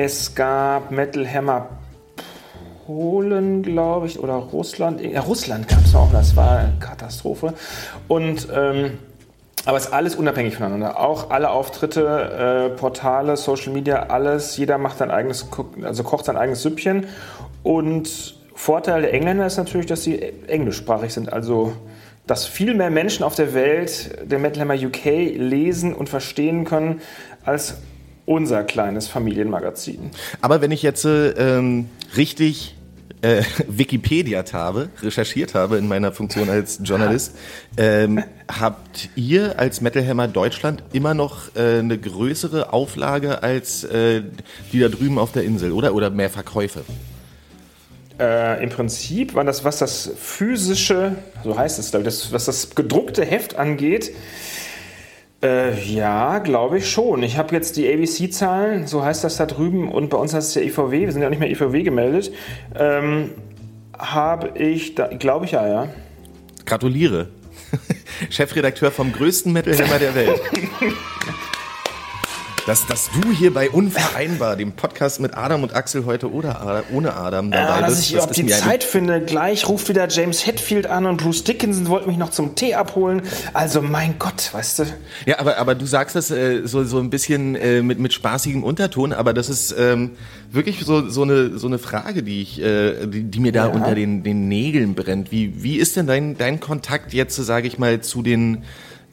es 0.05 0.35
gab 0.35 0.91
Metal 0.91 1.27
Hammer 1.27 1.69
Polen, 2.85 3.63
glaube 3.63 4.07
ich, 4.07 4.19
oder 4.19 4.35
Russland. 4.35 5.01
Ja, 5.01 5.23
Russland 5.23 5.69
gab 5.69 5.85
es 5.85 5.95
auch, 5.95 6.13
das 6.13 6.37
war 6.37 6.59
eine 6.59 6.75
Katastrophe. 6.79 7.55
Und 8.07 8.47
ähm, 8.55 8.99
aber 9.65 9.79
es 9.79 9.87
ist 9.87 9.93
alles 9.93 10.15
unabhängig 10.15 10.55
voneinander. 10.55 11.01
Auch 11.01 11.31
alle 11.31 11.51
Auftritte, 11.51 12.71
äh, 12.73 12.77
Portale, 12.77 13.37
Social 13.37 13.73
Media, 13.73 14.05
alles. 14.11 14.57
Jeder 14.59 14.77
macht 14.77 14.99
sein 14.99 15.11
eigenes, 15.11 15.49
also 15.83 16.05
kocht 16.05 16.27
sein 16.27 16.37
eigenes 16.37 16.63
Süppchen. 16.63 17.07
Und 17.63 18.37
Vorteil 18.55 19.01
der 19.01 19.15
Engländer 19.15 19.47
ist 19.47 19.57
natürlich, 19.57 19.87
dass 19.87 20.05
sie 20.05 20.21
englischsprachig 20.47 21.13
sind. 21.13 21.33
Also, 21.33 21.73
dass 22.27 22.45
viel 22.45 22.75
mehr 22.75 22.91
Menschen 22.91 23.25
auf 23.25 23.35
der 23.35 23.55
Welt 23.55 24.31
den 24.31 24.43
Metal 24.43 24.61
Hammer 24.61 24.75
UK 24.75 25.35
lesen 25.37 25.95
und 25.95 26.11
verstehen 26.11 26.65
können 26.65 27.01
als 27.45 27.79
unser 28.27 28.65
kleines 28.65 29.09
Familienmagazin. 29.09 30.11
Aber 30.43 30.61
wenn 30.61 30.73
ich 30.73 30.83
jetzt 30.83 31.05
äh, 31.05 31.31
ähm, 31.31 31.89
richtig 32.17 32.77
äh, 33.23 33.43
Wikipedia 33.69 34.45
habe, 34.53 34.91
recherchiert 35.03 35.55
habe 35.55 35.79
in 35.79 35.89
meiner 35.89 36.13
Funktion 36.13 36.51
als 36.51 36.81
Journalist, 36.83 37.37
ähm, 37.77 38.23
habt 38.49 39.09
ihr 39.17 39.59
als 39.59 39.81
Metal 39.81 40.07
Hammer 40.07 40.29
Deutschland 40.29 40.83
immer 40.93 41.15
noch 41.15 41.55
äh, 41.57 41.79
eine 41.79 41.97
größere 41.97 42.73
Auflage 42.73 43.43
als 43.43 43.85
äh, 43.85 44.23
die 44.73 44.81
da 44.81 44.89
drüben 44.89 45.19
auf 45.19 45.33
der 45.33 45.45
Insel, 45.45 45.73
oder? 45.73 45.95
Oder 45.95 46.11
mehr 46.11 46.31
Verkäufe? 46.31 46.83
Äh, 48.19 48.63
Im 48.63 48.71
Prinzip 48.71 49.35
war 49.35 49.45
das, 49.45 49.65
was 49.65 49.79
das 49.79 50.11
physische, 50.17 51.17
so 51.45 51.57
heißt 51.57 51.79
es, 51.79 51.91
ich, 51.91 52.03
das, 52.03 52.33
was 52.33 52.47
das 52.47 52.75
gedruckte 52.75 53.25
Heft 53.25 53.57
angeht, 53.57 54.11
äh, 55.43 55.79
ja, 55.83 56.39
glaube 56.39 56.79
ich 56.79 56.91
schon. 56.91 57.23
Ich 57.23 57.37
habe 57.37 57.55
jetzt 57.55 57.77
die 57.77 57.93
ABC-Zahlen, 57.93 58.87
so 58.87 59.05
heißt 59.05 59.25
das 59.25 59.37
da 59.37 59.47
drüben, 59.47 59.91
und 59.91 60.11
bei 60.11 60.17
uns 60.17 60.35
heißt 60.35 60.49
es 60.49 60.55
ja 60.55 60.63
IVW, 60.63 61.01
wir 61.01 61.13
sind 61.13 61.23
ja 61.23 61.29
auch 61.29 61.31
nicht 61.31 61.41
mehr 61.41 61.51
IVW 61.51 61.83
gemeldet. 61.83 62.33
Ähm, 62.75 63.33
habe 63.99 64.59
ich, 64.59 64.95
da, 64.95 65.09
glaube 65.09 65.45
ich 65.45 65.53
ja, 65.53 65.67
ja. 65.67 65.89
Gratuliere. 66.65 67.29
Chefredakteur 68.31 68.91
vom 68.91 69.13
größten 69.13 69.53
Metal 69.53 69.75
Hammer 69.79 69.99
der 69.99 70.15
Welt. 70.15 70.41
Dass, 72.67 72.85
dass 72.85 73.11
du 73.13 73.31
hier 73.31 73.55
bei 73.55 73.71
Unvereinbar, 73.71 74.57
dem 74.57 74.73
Podcast 74.73 75.21
mit 75.21 75.37
Adam 75.37 75.63
und 75.63 75.77
Axel 75.77 76.05
heute 76.05 76.33
oder 76.33 76.61
Adam, 76.61 76.83
ohne 76.93 77.15
Adam 77.15 77.53
dabei 77.53 77.65
Ja, 77.65 77.81
dass 77.81 77.91
bist, 77.91 78.01
ich 78.01 78.07
das 78.07 78.25
überhaupt 78.25 78.37
die 78.37 78.47
Zeit 78.49 78.83
finde. 78.83 79.21
Gleich 79.21 79.69
ruft 79.69 79.89
wieder 79.89 80.09
James 80.09 80.45
Hetfield 80.49 80.89
an 80.89 81.07
und 81.07 81.19
Bruce 81.19 81.45
Dickinson 81.45 81.87
wollte 81.87 82.09
mich 82.09 82.17
noch 82.17 82.31
zum 82.31 82.57
Tee 82.57 82.75
abholen. 82.75 83.23
Also 83.53 83.83
mein 83.83 84.19
Gott, 84.19 84.53
weißt 84.53 84.81
du. 84.81 84.85
Ja, 85.27 85.39
aber, 85.39 85.59
aber 85.59 85.77
du 85.77 85.87
sagst 85.87 86.17
das 86.17 86.33
äh, 86.33 86.63
so, 86.67 86.83
so 86.83 86.99
ein 86.99 87.09
bisschen 87.09 87.55
äh, 87.55 87.83
mit, 87.83 88.01
mit 88.01 88.13
spaßigem 88.13 88.65
Unterton, 88.65 89.13
aber 89.13 89.33
das 89.33 89.49
ist 89.49 89.73
ähm, 89.79 90.11
wirklich 90.51 90.81
so, 90.85 91.09
so, 91.09 91.23
eine, 91.23 91.59
so 91.59 91.69
eine 91.69 91.79
Frage, 91.79 92.25
die, 92.25 92.43
ich, 92.43 92.61
äh, 92.61 93.07
die, 93.07 93.23
die 93.23 93.39
mir 93.39 93.53
da 93.53 93.67
Ja. 93.67 93.73
unter 93.73 93.95
den, 93.95 94.25
den 94.25 94.49
Nägeln 94.49 94.97
brennt. 94.97 95.31
Wie, 95.31 95.63
wie 95.63 95.77
ist 95.77 95.95
denn 95.95 96.09
dein, 96.09 96.37
dein 96.37 96.59
Kontakt 96.59 97.13
jetzt, 97.13 97.37
sage 97.37 97.69
ich 97.69 97.79
mal, 97.79 98.01
zu 98.01 98.23
den 98.23 98.65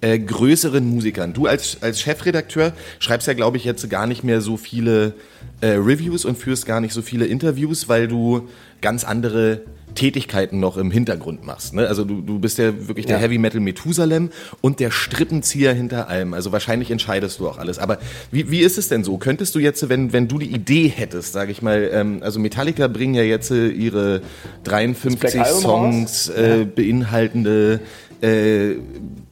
äh, 0.04 0.20
größeren 0.20 0.86
Musikern? 0.86 1.34
Du 1.34 1.48
als, 1.48 1.78
als 1.82 2.02
Chefredakteur 2.02 2.74
schreibst 3.00 3.28
ja, 3.28 3.34
glaube 3.34 3.58
ich, 3.58 3.64
jetzt 3.64 3.90
gar 3.90 4.06
nicht 4.06 4.24
mehr 4.24 4.42
so 4.42 4.58
viele 4.58 5.14
äh, 5.62 5.68
Reviews 5.68 6.26
und 6.26 6.38
führst 6.38 6.66
gar 6.66 6.82
nicht 6.82 6.94
so 6.94 7.02
viele 7.02 7.26
Interviews, 7.26 7.88
weil 7.88 8.08
du 8.08 8.50
ganz 8.82 9.04
andere 9.06 9.62
Tätigkeiten 9.96 10.60
noch 10.60 10.78
im 10.78 10.92
Hintergrund 10.92 11.46
machst. 11.46 11.74
Ne? 11.74 11.88
Also 11.88 12.04
du, 12.04 12.22
du 12.22 12.40
bist 12.40 12.58
ja 12.58 12.88
wirklich 12.88 13.06
der 13.06 13.18
Ja. 13.18 13.22
Heavy 13.22 13.38
Metal 13.38 13.62
Methusalem 13.62 14.32
und 14.62 14.80
der 14.80 14.92
Strippenzieher 14.92 15.74
hinter 15.74 16.10
allem. 16.10 16.34
Also 16.34 16.52
wahrscheinlich 16.52 16.92
entscheidest 16.92 17.40
du 17.40 17.48
auch 17.48 17.58
alles. 17.58 17.80
Aber 17.80 18.00
wie, 18.32 18.50
wie 18.52 18.60
ist 18.60 18.78
es 18.78 18.88
denn 18.88 19.04
so? 19.04 19.18
Könntest 19.18 19.56
du 19.56 19.60
jetzt, 19.60 19.88
wenn, 19.90 20.12
wenn 20.12 20.28
du 20.28 20.40
die 20.40 20.52
Idee 20.52 20.88
hättest, 20.88 21.34
sage 21.34 21.52
ich 21.52 21.62
mal, 21.62 21.90
ähm, 21.94 22.20
also 22.22 22.40
Metallica 22.40 22.88
bringen 22.88 23.14
ja 23.14 23.24
jetzt 23.24 23.52
äh, 23.52 23.68
ihre 23.68 24.22
53 24.64 25.20
Black 25.20 25.36
Album 25.46 25.62
Songs 25.62 26.30
äh, 26.30 26.66
beinhaltende 26.66 27.80
äh, 28.24 28.78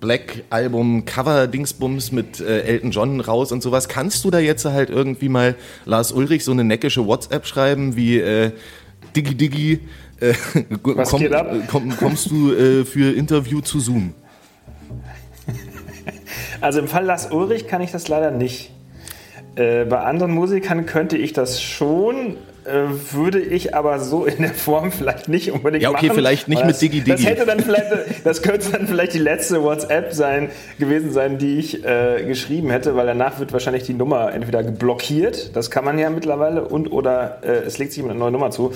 Black 0.02 0.44
Album 0.50 1.06
Cover 1.06 1.48
Dingsbums 1.48 2.12
mit 2.12 2.42
äh, 2.42 2.64
Elton 2.64 2.92
John 2.92 3.22
raus 3.22 3.52
und 3.52 3.64
sowas. 3.64 3.88
Kannst 3.88 4.26
du 4.26 4.32
da 4.32 4.40
jetzt 4.40 4.66
halt 4.66 4.90
irgendwie 4.90 5.30
mal 5.30 5.56
Lars 5.86 6.12
Ulrich 6.12 6.44
so 6.44 6.52
eine 6.52 6.64
neckische 6.64 7.08
WhatsApp 7.08 7.46
schreiben 7.46 7.96
wie 7.96 8.20
äh, 8.20 8.52
Diggi 9.16 9.36
Diggi 9.36 9.80
äh, 10.20 10.34
komm, 10.84 11.24
äh, 11.24 11.44
komm, 11.68 11.98
kommst 11.98 12.32
du 12.32 12.54
äh, 12.54 12.86
für 12.86 13.16
Interview 13.16 13.62
zu 13.62 13.80
Zoom? 13.80 14.14
Also 16.60 16.80
im 16.80 16.88
Fall 16.88 17.06
Lars 17.06 17.32
Ulrich 17.32 17.68
kann 17.68 17.82
ich 17.82 17.92
das 17.92 18.08
leider 18.08 18.30
nicht. 18.30 18.72
Äh, 19.56 19.86
bei 19.86 20.00
anderen 20.02 20.32
Musikern 20.32 20.86
könnte 20.86 21.18
ich 21.18 21.34
das 21.34 21.60
schon, 21.62 22.38
würde 22.66 23.40
ich 23.40 23.74
aber 23.74 24.00
so 24.00 24.26
in 24.26 24.44
der 24.44 24.54
Form 24.54 24.92
vielleicht 24.92 25.28
nicht 25.28 25.52
unbedingt 25.52 25.84
Ja, 25.84 25.90
okay, 25.90 26.08
machen. 26.08 26.16
vielleicht 26.18 26.48
nicht 26.48 26.62
mit 26.64 26.72
das, 26.72 26.80
Diggi 26.80 27.04
Das 27.04 27.26
hätte 27.26 27.46
dann 27.46 27.60
vielleicht, 27.60 27.88
das 28.24 28.42
könnte 28.42 28.72
dann 28.72 28.88
vielleicht 28.88 29.14
die 29.14 29.20
letzte 29.20 29.64
WhatsApp 29.64 30.14
sein 30.14 30.50
gewesen 30.78 31.12
sein, 31.12 31.38
die 31.38 31.58
ich 31.58 31.84
äh, 31.84 32.24
geschrieben 32.26 32.70
hätte, 32.70 32.96
weil 32.96 33.08
danach 33.08 33.40
wird 33.40 33.52
wahrscheinlich 33.52 33.84
die 33.84 33.94
Nummer 33.94 34.32
entweder 34.34 34.64
geblockiert, 34.64 35.56
das 35.56 35.72
kann 35.72 35.86
man 35.86 35.98
ja 35.98 36.10
mittlerweile, 36.10 36.66
und 36.66 36.92
oder 36.92 37.40
äh, 37.44 37.66
es 37.66 37.78
legt 37.78 37.94
sich 37.94 38.04
eine 38.04 38.14
neue 38.14 38.32
Nummer 38.32 38.52
zu. 38.52 38.72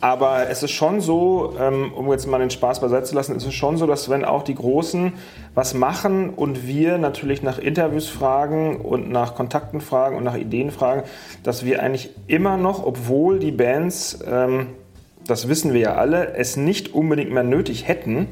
Aber 0.00 0.48
es 0.48 0.62
ist 0.62 0.72
schon 0.72 1.00
so, 1.00 1.54
ähm, 1.60 1.92
um 1.94 2.10
jetzt 2.12 2.26
mal 2.26 2.38
den 2.38 2.50
Spaß 2.50 2.80
beiseite 2.80 3.04
zu 3.04 3.14
lassen, 3.14 3.36
es 3.36 3.44
ist 3.44 3.54
schon 3.54 3.76
so, 3.76 3.86
dass 3.86 4.08
wenn 4.08 4.24
auch 4.24 4.42
die 4.44 4.54
Großen 4.54 5.12
was 5.54 5.74
machen 5.74 6.30
und 6.30 6.66
wir 6.66 6.98
natürlich 6.98 7.42
nach 7.42 7.58
Interviews 7.58 8.08
fragen 8.08 8.76
und 8.76 9.10
nach 9.10 9.34
Kontakten 9.34 9.80
fragen 9.80 10.16
und 10.16 10.24
nach 10.24 10.36
Ideen 10.36 10.70
fragen, 10.70 11.02
dass 11.42 11.64
wir 11.64 11.82
eigentlich 11.82 12.10
immer 12.26 12.56
noch, 12.56 12.84
obwohl 12.84 13.25
die 13.34 13.52
Bands, 13.52 14.18
ähm, 14.26 14.68
das 15.26 15.48
wissen 15.48 15.72
wir 15.72 15.80
ja 15.80 15.94
alle, 15.94 16.34
es 16.34 16.56
nicht 16.56 16.94
unbedingt 16.94 17.32
mehr 17.32 17.42
nötig 17.42 17.88
hätten, 17.88 18.28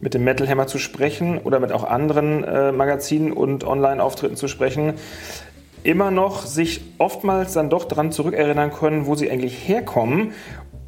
mit 0.00 0.14
dem 0.14 0.24
Metal 0.24 0.48
Hammer 0.48 0.66
zu 0.66 0.78
sprechen 0.78 1.38
oder 1.38 1.60
mit 1.60 1.72
auch 1.72 1.84
anderen 1.84 2.42
äh, 2.44 2.72
Magazinen 2.72 3.32
und 3.32 3.64
Online-Auftritten 3.64 4.36
zu 4.36 4.48
sprechen, 4.48 4.94
immer 5.82 6.10
noch 6.10 6.46
sich 6.46 6.82
oftmals 6.98 7.52
dann 7.52 7.70
doch 7.70 7.84
daran 7.84 8.12
zurückerinnern 8.12 8.72
können, 8.72 9.06
wo 9.06 9.14
sie 9.14 9.30
eigentlich 9.30 9.68
herkommen 9.68 10.32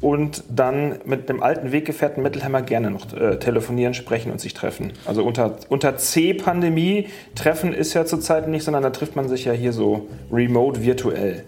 und 0.03 0.43
dann 0.49 0.99
mit 1.05 1.29
dem 1.29 1.41
alten 1.41 1.71
Weggefährten 1.71 2.21
Metal 2.21 2.43
Hammer 2.43 2.61
gerne 2.61 2.91
noch 2.91 3.13
äh, 3.13 3.39
telefonieren, 3.39 3.93
sprechen 3.93 4.33
und 4.33 4.41
sich 4.41 4.53
treffen. 4.53 4.91
Also 5.05 5.23
unter, 5.23 5.55
unter 5.69 5.95
C-Pandemie 5.95 7.07
treffen 7.35 7.73
ist 7.73 7.93
ja 7.93 8.05
zurzeit 8.05 8.49
nicht, 8.49 8.65
sondern 8.65 8.83
da 8.83 8.89
trifft 8.89 9.15
man 9.15 9.29
sich 9.29 9.45
ja 9.45 9.53
hier 9.53 9.71
so 9.71 10.09
remote 10.29 10.83
virtuell. 10.83 11.45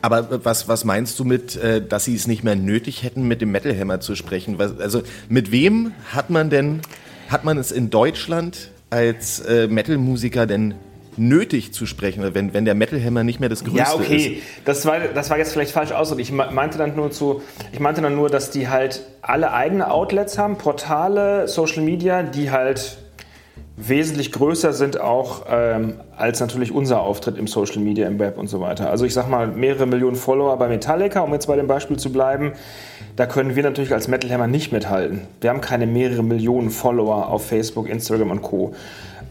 Aber 0.00 0.44
was, 0.46 0.66
was 0.66 0.86
meinst 0.86 1.18
du 1.18 1.24
mit, 1.24 1.56
äh, 1.56 1.86
dass 1.86 2.06
sie 2.06 2.14
es 2.14 2.26
nicht 2.26 2.42
mehr 2.42 2.56
nötig 2.56 3.02
hätten, 3.02 3.28
mit 3.28 3.42
dem 3.42 3.52
Metal 3.52 3.78
Hammer 3.78 4.00
zu 4.00 4.14
sprechen? 4.14 4.58
Also 4.58 5.02
mit 5.28 5.52
wem 5.52 5.92
hat 6.10 6.30
man 6.30 6.48
denn, 6.48 6.80
hat 7.28 7.44
man 7.44 7.58
es 7.58 7.70
in 7.70 7.90
Deutschland 7.90 8.70
als 8.88 9.40
äh, 9.40 9.68
Metal-Musiker 9.68 10.46
denn 10.46 10.74
nötig 11.20 11.72
zu 11.72 11.84
sprechen, 11.86 12.24
wenn, 12.34 12.54
wenn 12.54 12.64
der 12.64 12.74
Metal 12.74 13.02
Hammer 13.02 13.22
nicht 13.24 13.40
mehr 13.40 13.48
das 13.48 13.62
Größte 13.62 13.78
Ja, 13.78 13.92
ist? 13.92 13.94
okay, 13.94 14.42
das 14.64 14.86
war, 14.86 14.98
das 15.14 15.28
war 15.30 15.38
jetzt 15.38 15.52
vielleicht 15.52 15.72
falsch 15.72 15.92
ausgedrückt. 15.92 16.28
Ich 16.28 16.32
me- 16.34 16.50
meinte 16.50 16.78
dann 16.78 16.96
nur 16.96 17.10
zu, 17.10 17.42
ich 17.72 17.78
meinte 17.80 18.00
dann 18.00 18.16
nur, 18.16 18.30
dass 18.30 18.50
die 18.50 18.68
halt 18.68 19.02
alle 19.20 19.52
eigene 19.52 19.90
Outlets 19.90 20.38
haben, 20.38 20.56
Portale, 20.56 21.46
Social 21.46 21.82
Media, 21.82 22.22
die 22.22 22.50
halt 22.50 22.96
wesentlich 23.76 24.30
größer 24.32 24.72
sind 24.74 25.00
auch 25.00 25.46
ähm, 25.50 25.94
als 26.16 26.40
natürlich 26.40 26.70
unser 26.72 27.00
Auftritt 27.00 27.38
im 27.38 27.46
Social 27.46 27.80
Media, 27.80 28.06
im 28.06 28.18
Web 28.18 28.36
und 28.36 28.48
so 28.48 28.60
weiter. 28.60 28.90
Also 28.90 29.04
ich 29.06 29.14
sag 29.14 29.28
mal 29.28 29.46
mehrere 29.46 29.86
Millionen 29.86 30.16
Follower 30.16 30.56
bei 30.58 30.68
Metallica, 30.68 31.20
um 31.20 31.32
jetzt 31.32 31.46
bei 31.46 31.56
dem 31.56 31.66
Beispiel 31.66 31.96
zu 31.98 32.12
bleiben. 32.12 32.52
Da 33.16 33.26
können 33.26 33.56
wir 33.56 33.62
natürlich 33.62 33.92
als 33.94 34.06
Metal 34.08 34.30
Hammer 34.30 34.46
nicht 34.46 34.70
mithalten. 34.72 35.22
Wir 35.40 35.50
haben 35.50 35.60
keine 35.62 35.86
mehrere 35.86 36.22
Millionen 36.22 36.70
Follower 36.70 37.28
auf 37.28 37.46
Facebook, 37.46 37.88
Instagram 37.88 38.30
und 38.30 38.42
Co. 38.42 38.74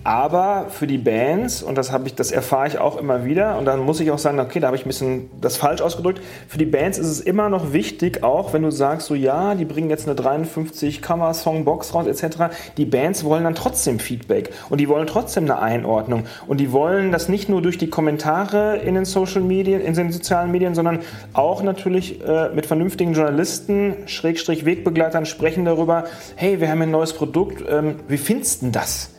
Aber 0.10 0.66
für 0.70 0.88
die 0.88 0.98
Bands, 0.98 1.62
und 1.62 1.78
das, 1.78 1.92
das 2.16 2.32
erfahre 2.32 2.68
ich 2.68 2.80
auch 2.80 2.98
immer 2.98 3.26
wieder, 3.26 3.60
und 3.60 3.66
dann 3.66 3.82
muss 3.82 4.00
ich 4.00 4.10
auch 4.10 4.18
sagen, 4.18 4.40
okay, 4.40 4.60
da 4.60 4.66
habe 4.66 4.76
ich 4.76 4.84
ein 4.84 4.90
bisschen 4.90 5.30
das 5.40 5.58
falsch 5.58 5.84
ausgedrückt. 5.84 6.20
Für 6.48 6.58
die 6.58 6.66
Bands 6.66 6.98
ist 6.98 7.06
es 7.06 7.20
immer 7.20 7.48
noch 7.48 7.74
wichtig, 7.74 8.24
auch 8.24 8.52
wenn 8.52 8.64
du 8.64 8.72
sagst, 8.72 9.06
so 9.06 9.14
ja, 9.14 9.54
die 9.54 9.66
bringen 9.66 9.92
jetzt 9.92 10.08
eine 10.08 10.16
53 10.16 11.04
Kammer 11.04 11.32
Songbox 11.36 11.94
raus, 11.94 12.08
etc. 12.08 12.56
Die 12.78 12.86
Bands 12.86 13.24
wollen 13.24 13.44
dann 13.44 13.54
trotzdem 13.54 14.00
Feedback 14.00 14.50
und 14.72 14.82
die 14.82 14.90
wollen 14.90 15.06
trotzdem 15.06 15.44
eine 15.44 15.60
Einordnung. 15.60 16.24
Und 16.48 16.60
die 16.60 16.72
wollen 16.72 17.12
das 17.12 17.30
nicht 17.30 17.48
nur 17.48 17.62
durch 17.62 17.78
die 17.78 17.92
Kommentare 17.92 18.78
in 18.78 18.96
den 18.96 19.06
Social 19.06 19.44
Medien, 19.44 19.80
in 19.80 19.94
den 19.94 20.12
sozialen 20.12 20.50
Medien, 20.50 20.74
sondern 20.74 21.02
auch 21.34 21.62
natürlich 21.62 22.20
äh, 22.26 22.50
mit 22.50 22.66
vernünftigen 22.66 23.14
Journalisten, 23.14 23.94
Schrägstrich 24.08 24.66
Wegbegleitern 24.66 25.28
sprechen 25.28 25.66
darüber, 25.66 26.06
hey, 26.36 26.60
wir 26.60 26.72
haben 26.72 26.82
ein 26.82 26.90
neues 26.90 27.14
Produkt, 27.14 27.64
ähm, 27.70 27.98
wie 28.08 28.18
findest 28.18 28.64
du 28.64 28.72
das? 28.72 29.12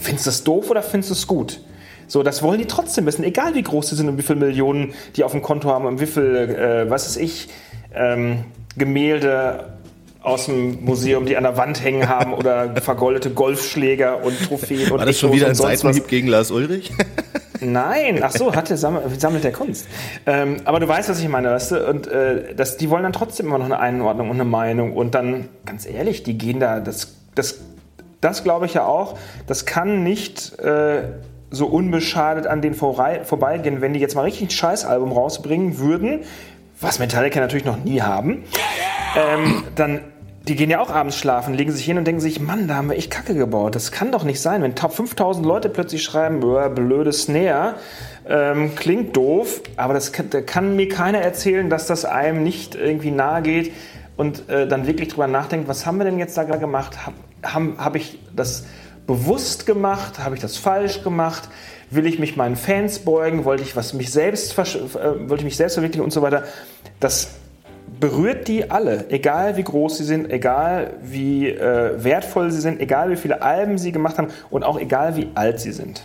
Findest 0.00 0.26
du 0.26 0.30
das 0.30 0.44
doof 0.44 0.70
oder 0.70 0.82
findest 0.82 1.10
du 1.10 1.14
es 1.14 1.26
gut? 1.26 1.60
So, 2.06 2.24
das 2.24 2.42
wollen 2.42 2.58
die 2.58 2.66
trotzdem 2.66 3.06
wissen, 3.06 3.22
egal 3.22 3.54
wie 3.54 3.62
groß 3.62 3.90
sie 3.90 3.96
sind 3.96 4.08
und 4.08 4.18
wie 4.18 4.22
viele 4.22 4.40
Millionen 4.40 4.94
die 5.14 5.22
auf 5.22 5.30
dem 5.30 5.42
Konto 5.42 5.68
haben 5.70 5.86
und 5.86 6.00
wie 6.00 6.06
viel, 6.06 6.34
äh, 6.34 6.90
was 6.90 7.06
weiß 7.06 7.18
ich, 7.18 7.48
ähm, 7.94 8.44
Gemälde 8.76 9.74
aus 10.22 10.46
dem 10.46 10.84
Museum, 10.84 11.24
die 11.26 11.36
an 11.36 11.44
der 11.44 11.56
Wand 11.56 11.82
hängen 11.82 12.08
haben 12.08 12.34
oder 12.34 12.74
vergoldete 12.82 13.30
Golfschläger 13.30 14.24
und 14.24 14.36
Trophäen 14.44 14.90
und 14.90 14.98
War 14.98 15.06
das 15.06 15.18
schon 15.18 15.32
wieder 15.32 15.48
ein. 15.48 15.54
Seitenhieb 15.54 16.08
gegen 16.08 16.26
Lars 16.26 16.50
Ulrich? 16.50 16.92
Nein, 17.60 18.20
ach 18.22 18.30
so, 18.30 18.54
hatte 18.54 18.76
sammelt, 18.76 19.20
sammelt 19.20 19.44
der 19.44 19.52
Kunst. 19.52 19.86
Ähm, 20.26 20.56
aber 20.64 20.80
du 20.80 20.88
weißt, 20.88 21.10
was 21.10 21.20
ich 21.20 21.28
meine, 21.28 21.50
weißt 21.50 21.72
du? 21.72 21.88
Und 21.88 22.06
äh, 22.06 22.54
das, 22.54 22.78
die 22.78 22.88
wollen 22.88 23.02
dann 23.02 23.12
trotzdem 23.12 23.46
immer 23.46 23.58
noch 23.58 23.66
eine 23.66 23.78
Einordnung 23.78 24.30
und 24.30 24.36
eine 24.36 24.48
Meinung. 24.48 24.94
Und 24.94 25.14
dann, 25.14 25.48
ganz 25.66 25.86
ehrlich, 25.86 26.22
die 26.22 26.38
gehen 26.38 26.58
da, 26.58 26.80
das, 26.80 27.16
das, 27.34 27.60
das 28.20 28.44
glaube 28.44 28.66
ich 28.66 28.74
ja 28.74 28.84
auch, 28.84 29.18
das 29.46 29.66
kann 29.66 30.02
nicht 30.02 30.58
äh, 30.58 31.02
so 31.50 31.66
unbeschadet 31.66 32.46
an 32.46 32.62
denen 32.62 32.74
vorbeigehen, 32.74 33.80
wenn 33.80 33.92
die 33.92 34.00
jetzt 34.00 34.14
mal 34.14 34.22
richtig 34.22 34.48
ein 34.48 34.50
Scheißalbum 34.50 35.12
rausbringen 35.12 35.78
würden, 35.78 36.20
was 36.80 36.98
Metallica 36.98 37.40
natürlich 37.40 37.64
noch 37.64 37.82
nie 37.82 38.02
haben, 38.02 38.44
ähm, 39.16 39.64
dann 39.74 40.00
die 40.48 40.56
gehen 40.56 40.70
ja 40.70 40.80
auch 40.80 40.90
abends 40.90 41.18
schlafen, 41.18 41.52
legen 41.52 41.70
sich 41.70 41.84
hin 41.84 41.98
und 41.98 42.06
denken 42.06 42.20
sich, 42.20 42.40
Mann, 42.40 42.66
da 42.66 42.76
haben 42.76 42.88
wir 42.88 42.96
echt 42.96 43.10
Kacke 43.10 43.34
gebaut. 43.34 43.74
Das 43.74 43.92
kann 43.92 44.10
doch 44.10 44.24
nicht 44.24 44.40
sein, 44.40 44.62
wenn 44.62 44.74
top 44.74 44.94
5000 44.94 45.44
Leute 45.44 45.68
plötzlich 45.68 46.02
schreiben, 46.02 46.40
"Boah, 46.40 46.70
blöde 46.70 47.12
Snare, 47.12 47.74
ähm, 48.26 48.74
klingt 48.74 49.14
doof, 49.16 49.60
aber 49.76 49.92
das 49.92 50.12
kann, 50.12 50.30
da 50.30 50.40
kann 50.40 50.76
mir 50.76 50.88
keiner 50.88 51.18
erzählen, 51.18 51.68
dass 51.68 51.86
das 51.86 52.06
einem 52.06 52.42
nicht 52.42 52.74
irgendwie 52.74 53.10
nahe 53.10 53.42
geht 53.42 53.72
und 54.16 54.48
äh, 54.48 54.66
dann 54.66 54.86
wirklich 54.86 55.08
drüber 55.08 55.26
nachdenkt, 55.26 55.68
was 55.68 55.84
haben 55.84 55.98
wir 55.98 56.04
denn 56.04 56.18
jetzt 56.18 56.36
da 56.38 56.44
gerade 56.44 56.60
gemacht? 56.60 56.96
Habe 57.42 57.74
hab, 57.78 57.96
ich 57.96 58.18
das 58.34 58.64
bewusst 59.06 59.66
gemacht? 59.66 60.18
Habe 60.18 60.34
ich 60.34 60.40
das 60.40 60.56
falsch 60.56 61.02
gemacht? 61.02 61.48
Will 61.90 62.06
ich 62.06 62.18
mich 62.18 62.36
meinen 62.36 62.56
Fans 62.56 63.00
beugen? 63.00 63.44
Wollte 63.44 63.62
ich 63.62 63.76
was 63.76 63.94
mich 63.94 64.12
selbst, 64.12 64.56
äh, 64.58 65.28
wollte 65.28 65.36
ich 65.36 65.44
mich 65.44 65.56
selbst 65.56 65.74
verwirklichen 65.74 66.04
und 66.04 66.12
so 66.12 66.22
weiter? 66.22 66.44
Das 67.00 67.30
berührt 67.98 68.48
die 68.48 68.70
alle, 68.70 69.10
egal 69.10 69.56
wie 69.56 69.64
groß 69.64 69.98
sie 69.98 70.04
sind, 70.04 70.30
egal 70.30 70.94
wie 71.02 71.48
äh, 71.48 72.02
wertvoll 72.02 72.50
sie 72.50 72.60
sind, 72.60 72.80
egal 72.80 73.10
wie 73.10 73.16
viele 73.16 73.42
Alben 73.42 73.78
sie 73.78 73.92
gemacht 73.92 74.18
haben 74.18 74.28
und 74.50 74.64
auch 74.64 74.78
egal 74.78 75.16
wie 75.16 75.28
alt 75.34 75.60
sie 75.60 75.72
sind. 75.72 76.02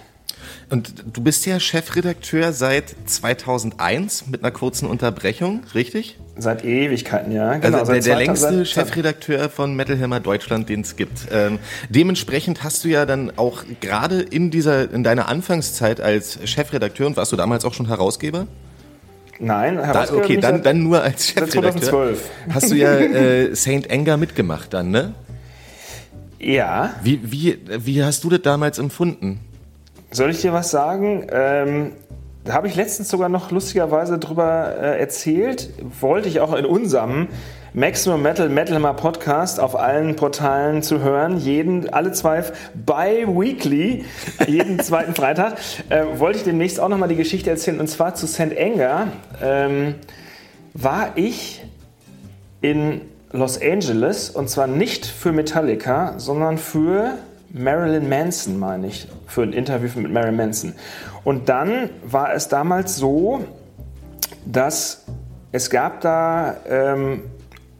Und 0.69 1.03
du 1.13 1.22
bist 1.22 1.45
ja 1.45 1.60
Chefredakteur 1.60 2.51
seit 2.51 2.95
2001 3.05 4.27
mit 4.27 4.43
einer 4.43 4.51
kurzen 4.51 4.88
Unterbrechung, 4.88 5.62
richtig? 5.75 6.17
Seit 6.38 6.65
Ewigkeiten, 6.65 7.31
ja. 7.31 7.55
Genau, 7.57 7.79
also 7.79 7.91
der, 7.91 8.01
der 8.01 8.15
2000 8.15 8.27
längste 8.27 8.65
Chefredakteur 8.65 9.50
von 9.50 9.75
Metal 9.75 10.00
Hammer 10.00 10.19
Deutschland, 10.19 10.67
den 10.67 10.81
es 10.81 10.95
gibt. 10.95 11.27
Ähm, 11.31 11.60
dementsprechend 11.89 12.63
hast 12.63 12.84
du 12.84 12.89
ja 12.89 13.05
dann 13.05 13.31
auch 13.38 13.63
gerade 13.79 14.22
in 14.22 14.50
dieser, 14.51 14.91
in 14.91 15.03
deiner 15.03 15.29
Anfangszeit 15.29 16.01
als 16.01 16.39
Chefredakteur 16.50 17.07
und 17.07 17.15
warst 17.15 17.31
du 17.31 17.36
damals 17.36 17.63
auch 17.63 17.74
schon 17.74 17.88
Herausgeber? 17.88 18.48
Nein, 19.39 19.77
Da, 19.77 19.86
herausgegeben 19.86 20.24
okay, 20.24 20.39
dann, 20.39 20.63
dann 20.63 20.84
nur 20.84 21.01
als 21.01 21.27
Chefredakteur. 21.27 21.81
2012. 21.81 22.29
Hast 22.50 22.72
du 22.72 22.75
ja 22.75 22.95
äh, 22.98 23.55
Saint 23.55 23.91
Anger 23.91 24.17
mitgemacht 24.17 24.74
dann, 24.74 24.91
ne? 24.91 25.13
Ja. 26.39 26.95
Wie, 27.03 27.19
wie, 27.24 27.60
wie 27.65 28.03
hast 28.03 28.24
du 28.24 28.29
das 28.29 28.41
damals 28.41 28.77
empfunden? 28.77 29.39
Soll 30.15 30.29
ich 30.29 30.39
dir 30.39 30.53
was 30.53 30.72
sagen? 30.72 31.27
Ähm, 31.29 31.91
da 32.45 32.53
habe 32.53 32.69
ich 32.69 32.75
letztens 32.77 33.10
sogar 33.10 33.27
noch 33.27 33.51
lustigerweise 33.51 34.17
drüber 34.17 34.74
äh, 34.79 34.98
erzählt. 34.98 35.72
Wollte 36.00 36.29
ich 36.29 36.39
auch 36.39 36.55
in 36.55 36.65
unserem 36.65 37.27
Maximum 37.74 38.22
Metal 38.22 38.48
Metal 38.48 38.75
Hammer 38.75 38.93
Podcast 38.93 39.60
auf 39.60 39.77
allen 39.77 40.15
Portalen 40.15 40.84
zu 40.84 41.01
hören. 41.01 41.38
Jeden, 41.38 41.89
alle 41.89 42.13
zwei, 42.13 42.45
bi-weekly, 42.75 44.05
jeden 44.48 44.79
zweiten 44.84 45.15
Freitag. 45.15 45.57
Äh, 45.89 46.05
wollte 46.17 46.38
ich 46.38 46.43
demnächst 46.45 46.79
auch 46.79 46.88
nochmal 46.88 47.10
die 47.10 47.17
Geschichte 47.17 47.50
erzählen. 47.50 47.81
Und 47.81 47.89
zwar 47.89 48.15
zu 48.15 48.25
St. 48.25 48.57
Anger. 48.57 49.07
Ähm, 49.43 49.95
war 50.74 51.10
ich 51.15 51.62
in 52.62 53.01
Los 53.34 53.62
Angeles 53.62 54.29
und 54.29 54.50
zwar 54.50 54.67
nicht 54.67 55.05
für 55.05 55.34
Metallica, 55.34 56.17
sondern 56.19 56.57
für 56.57 57.17
Marilyn 57.58 58.10
Manson, 58.10 58.60
meine 58.60 58.88
ich, 58.88 59.08
für 59.28 59.44
ein 59.44 59.54
Interview 59.54 59.90
mit 59.96 60.12
Marilyn 60.12 60.36
Manson. 60.36 60.74
Und 61.24 61.48
dann 61.48 61.90
war 62.04 62.34
es 62.34 62.50
damals 62.50 62.98
so, 62.98 63.46
dass 64.46 65.06
es 65.54 65.70
gab 65.70 66.02
da 66.02 66.58
ähm, 66.68 67.24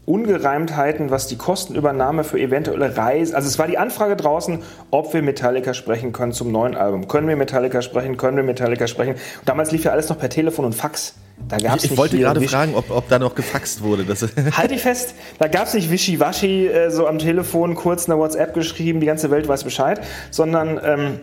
Ungereimtheiten, 0.06 1.12
was 1.12 1.28
die 1.28 1.36
Kostenübernahme 1.36 2.24
für 2.24 2.40
eventuelle 2.40 2.96
Reisen. 2.96 3.36
Also 3.36 3.50
es 3.50 3.60
war 3.60 3.68
die 3.68 3.78
Anfrage 3.78 4.16
draußen, 4.16 4.64
ob 4.92 5.14
wir 5.14 5.22
Metallica 5.22 5.74
sprechen 5.74 6.14
können 6.14 6.32
zum 6.32 6.54
neuen 6.54 6.76
Album. 6.76 7.10
Können 7.10 7.28
wir 7.28 7.36
Metallica 7.36 7.82
sprechen? 7.82 8.16
Können 8.16 8.38
wir 8.38 8.44
Metallica 8.44 8.88
sprechen? 8.88 9.16
Und 9.16 9.50
damals 9.50 9.74
lief 9.74 9.84
ja 9.84 9.92
alles 9.92 10.08
noch 10.08 10.18
per 10.18 10.30
Telefon 10.30 10.64
und 10.64 10.74
Fax. 10.74 11.16
Da 11.48 11.58
gab's 11.58 11.84
Ich, 11.84 11.92
ich 11.92 11.98
wollte 11.98 12.18
gerade 12.18 12.42
Wisch- 12.42 12.52
fragen, 12.52 12.76
ob, 12.76 12.90
ob 12.90 13.08
da 13.10 13.20
noch 13.20 13.36
gefaxt 13.36 13.84
wurde. 13.84 14.04
Das, 14.04 14.22
Halt 14.58 14.72
dich 14.72 14.82
fest, 14.82 15.16
da 15.38 15.48
gab 15.48 15.68
es 15.68 15.74
nicht 15.74 15.92
Wischiwaschi 15.92 16.68
äh, 16.68 16.90
so 16.90 17.08
am 17.08 17.20
Telefon 17.20 17.76
kurz 17.76 18.10
eine 18.10 18.18
WhatsApp 18.18 18.54
geschrieben, 18.54 19.00
die 19.00 19.06
ganze 19.06 19.30
Welt 19.32 19.48
weiß 19.48 19.64
Bescheid, 19.64 20.02
sondern 20.32 20.80
ähm, 20.84 21.20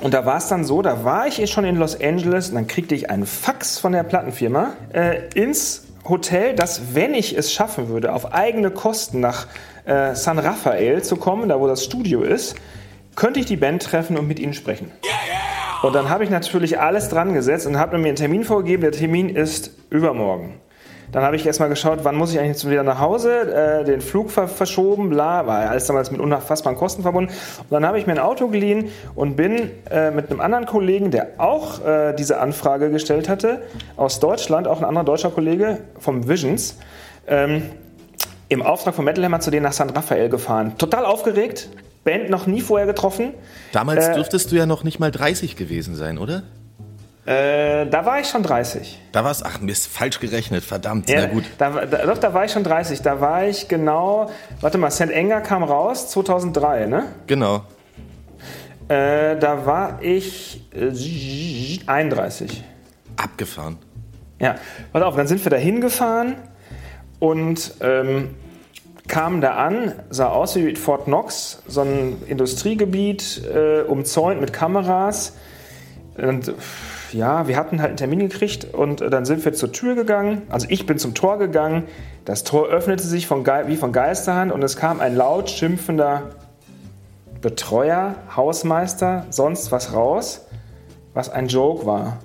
und 0.00 0.14
da 0.14 0.26
war 0.26 0.38
es 0.38 0.48
dann 0.48 0.64
so, 0.64 0.82
da 0.82 1.04
war 1.04 1.28
ich 1.28 1.48
schon 1.50 1.64
in 1.64 1.76
Los 1.76 2.00
Angeles 2.00 2.48
und 2.48 2.56
dann 2.56 2.66
kriegte 2.66 2.94
ich 2.94 3.08
einen 3.08 3.24
Fax 3.26 3.78
von 3.78 3.92
der 3.92 4.02
Plattenfirma 4.02 4.72
äh, 4.92 5.28
ins 5.34 5.84
Hotel, 6.08 6.54
dass 6.56 6.94
wenn 6.94 7.14
ich 7.14 7.36
es 7.38 7.52
schaffen 7.52 7.88
würde, 7.88 8.12
auf 8.12 8.32
eigene 8.32 8.70
Kosten 8.72 9.20
nach 9.20 9.46
äh, 9.84 10.16
San 10.16 10.40
Rafael 10.40 11.02
zu 11.02 11.14
kommen, 11.16 11.48
da 11.48 11.60
wo 11.60 11.68
das 11.68 11.84
Studio 11.84 12.22
ist, 12.22 12.56
könnte 13.14 13.38
ich 13.38 13.46
die 13.46 13.56
Band 13.56 13.82
treffen 13.82 14.16
und 14.18 14.26
mit 14.26 14.40
ihnen 14.40 14.54
sprechen. 14.54 14.90
Und 15.82 15.94
dann 15.94 16.08
habe 16.08 16.22
ich 16.22 16.30
natürlich 16.30 16.78
alles 16.78 17.08
dran 17.08 17.34
gesetzt 17.34 17.66
und 17.66 17.76
habe 17.76 17.98
mir 17.98 18.08
einen 18.08 18.16
Termin 18.16 18.44
vorgegeben. 18.44 18.82
Der 18.82 18.92
Termin 18.92 19.28
ist 19.28 19.72
übermorgen. 19.90 20.60
Dann 21.10 21.24
habe 21.24 21.36
ich 21.36 21.44
erstmal 21.44 21.68
geschaut, 21.68 21.98
wann 22.04 22.14
muss 22.14 22.32
ich 22.32 22.38
eigentlich 22.38 22.52
jetzt 22.52 22.70
wieder 22.70 22.82
nach 22.84 22.98
Hause, 22.98 23.52
äh, 23.52 23.84
den 23.84 24.00
Flug 24.00 24.30
ver 24.30 24.48
verschoben, 24.48 25.10
bla, 25.10 25.46
war 25.46 25.68
alles 25.68 25.86
damals 25.86 26.10
mit 26.10 26.22
unfassbaren 26.22 26.78
Kosten 26.78 27.02
verbunden. 27.02 27.30
Und 27.58 27.70
dann 27.70 27.84
habe 27.84 27.98
ich 27.98 28.06
mir 28.06 28.12
ein 28.12 28.18
Auto 28.18 28.48
geliehen 28.48 28.90
und 29.14 29.36
bin 29.36 29.70
äh, 29.90 30.10
mit 30.10 30.30
einem 30.30 30.40
anderen 30.40 30.64
Kollegen, 30.64 31.10
der 31.10 31.32
auch 31.36 31.84
äh, 31.84 32.14
diese 32.14 32.40
Anfrage 32.40 32.90
gestellt 32.90 33.28
hatte, 33.28 33.62
aus 33.98 34.20
Deutschland, 34.20 34.66
auch 34.66 34.78
ein 34.78 34.86
anderer 34.86 35.04
deutscher 35.04 35.30
Kollege 35.30 35.80
vom 35.98 36.28
Visions, 36.28 36.78
ähm, 37.26 37.64
im 38.48 38.62
Auftrag 38.62 38.94
von 38.94 39.04
Metal 39.04 39.22
Hammer 39.22 39.40
zu 39.40 39.50
denen 39.50 39.64
nach 39.64 39.72
San 39.72 39.90
Rafael 39.90 40.30
gefahren. 40.30 40.78
Total 40.78 41.04
aufgeregt, 41.04 41.68
Band 42.04 42.30
noch 42.30 42.46
nie 42.46 42.60
vorher 42.60 42.86
getroffen. 42.86 43.34
damals 43.72 44.06
Äh, 44.08 44.14
dürftest 44.14 44.50
du 44.50 44.56
ja 44.56 44.66
noch 44.66 44.84
nicht 44.84 44.98
mal 44.98 45.10
30 45.10 45.56
gewesen 45.56 45.94
sein, 45.94 46.18
oder? 46.18 46.42
Äh, 47.24 47.86
da 47.86 48.04
war 48.04 48.18
ich 48.18 48.26
schon 48.26 48.42
30. 48.42 49.00
Da 49.12 49.22
war 49.22 49.30
es, 49.30 49.44
ach 49.44 49.60
Mist, 49.60 49.86
falsch 49.86 50.18
gerechnet, 50.18 50.64
verdammt. 50.64 51.08
Ja, 51.08 51.20
Na 51.20 51.26
gut. 51.26 51.44
Da, 51.58 51.70
da, 51.86 52.06
doch, 52.06 52.18
da 52.18 52.34
war 52.34 52.44
ich 52.44 52.50
schon 52.50 52.64
30. 52.64 53.00
Da 53.02 53.20
war 53.20 53.44
ich 53.46 53.68
genau, 53.68 54.30
warte 54.60 54.78
mal, 54.78 54.90
St. 54.90 55.02
Enger 55.10 55.40
kam 55.40 55.62
raus 55.62 56.10
2003, 56.10 56.86
ne? 56.86 57.04
Genau. 57.28 57.64
Äh, 58.88 59.36
da 59.36 59.64
war 59.64 60.02
ich 60.02 60.64
äh, 60.74 61.78
31. 61.86 62.64
Abgefahren. 63.16 63.78
Ja, 64.40 64.56
pass 64.92 65.02
auf, 65.02 65.14
dann 65.14 65.28
sind 65.28 65.44
wir 65.44 65.50
da 65.50 65.56
hingefahren 65.56 66.34
und 67.20 67.74
ähm, 67.80 68.34
kamen 69.08 69.40
da 69.40 69.54
an, 69.54 69.92
sah 70.10 70.28
aus 70.28 70.56
wie 70.56 70.76
Fort 70.76 71.04
Knox, 71.04 71.62
so 71.66 71.82
ein 71.82 72.22
Industriegebiet, 72.26 73.42
äh, 73.52 73.82
umzäunt 73.82 74.40
mit 74.40 74.52
Kameras. 74.52 75.36
Und 76.16 76.54
ja, 77.12 77.48
wir 77.48 77.56
hatten 77.56 77.80
halt 77.80 77.90
einen 77.90 77.96
Termin 77.96 78.18
gekriegt 78.20 78.72
und 78.72 79.00
äh, 79.00 79.10
dann 79.10 79.24
sind 79.24 79.44
wir 79.44 79.52
zur 79.52 79.72
Tür 79.72 79.94
gegangen. 79.94 80.42
Also 80.48 80.66
ich 80.70 80.86
bin 80.86 80.98
zum 80.98 81.14
Tor 81.14 81.38
gegangen. 81.38 81.84
Das 82.24 82.44
Tor 82.44 82.68
öffnete 82.68 83.02
sich 83.02 83.26
von 83.26 83.46
wie 83.46 83.76
von 83.76 83.92
Geisterhand 83.92 84.52
und 84.52 84.62
es 84.62 84.76
kam 84.76 85.00
ein 85.00 85.16
laut 85.16 85.50
schimpfender 85.50 86.30
Betreuer, 87.40 88.14
Hausmeister, 88.36 89.26
sonst 89.30 89.72
was 89.72 89.92
raus, 89.92 90.46
was 91.12 91.28
ein 91.28 91.48
Joke 91.48 91.86
war. 91.86 92.18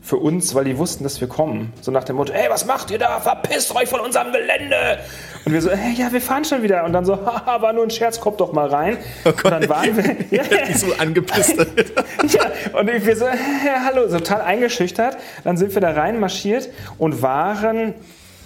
Für 0.00 0.16
uns, 0.16 0.54
weil 0.54 0.64
die 0.64 0.78
wussten, 0.78 1.04
dass 1.04 1.20
wir 1.20 1.28
kommen. 1.28 1.72
So 1.80 1.92
nach 1.92 2.04
dem 2.04 2.16
Motto, 2.16 2.32
ey, 2.32 2.48
was 2.48 2.64
macht 2.64 2.90
ihr 2.90 2.98
da? 2.98 3.20
Verpisst 3.20 3.74
euch 3.74 3.88
von 3.88 4.00
unserem 4.00 4.32
Gelände! 4.32 4.98
Und 5.44 5.52
wir 5.52 5.60
so, 5.60 5.70
hey, 5.70 5.94
ja, 5.94 6.12
wir 6.12 6.20
fahren 6.20 6.44
schon 6.44 6.62
wieder. 6.62 6.84
Und 6.84 6.92
dann 6.92 7.04
so, 7.04 7.14
haha, 7.26 7.60
war 7.60 7.72
nur 7.72 7.84
ein 7.84 7.90
Scherz, 7.90 8.20
kommt 8.20 8.40
doch 8.40 8.52
mal 8.52 8.68
rein. 8.68 8.96
und 9.24 9.44
dann 9.44 9.68
waren 9.68 9.96
wir... 9.96 10.16
Ja, 10.30 10.42
Die 10.68 10.74
so 10.74 10.86
angepisst. 10.98 11.56
ja, 12.28 12.78
und 12.78 12.86
wir 12.86 13.16
so, 13.16 13.24
ja, 13.24 13.84
hallo, 13.84 14.08
total 14.08 14.40
eingeschüchtert. 14.42 15.16
Dann 15.44 15.56
sind 15.56 15.74
wir 15.74 15.80
da 15.80 15.90
reinmarschiert 15.90 16.70
und 16.98 17.22
waren, 17.22 17.94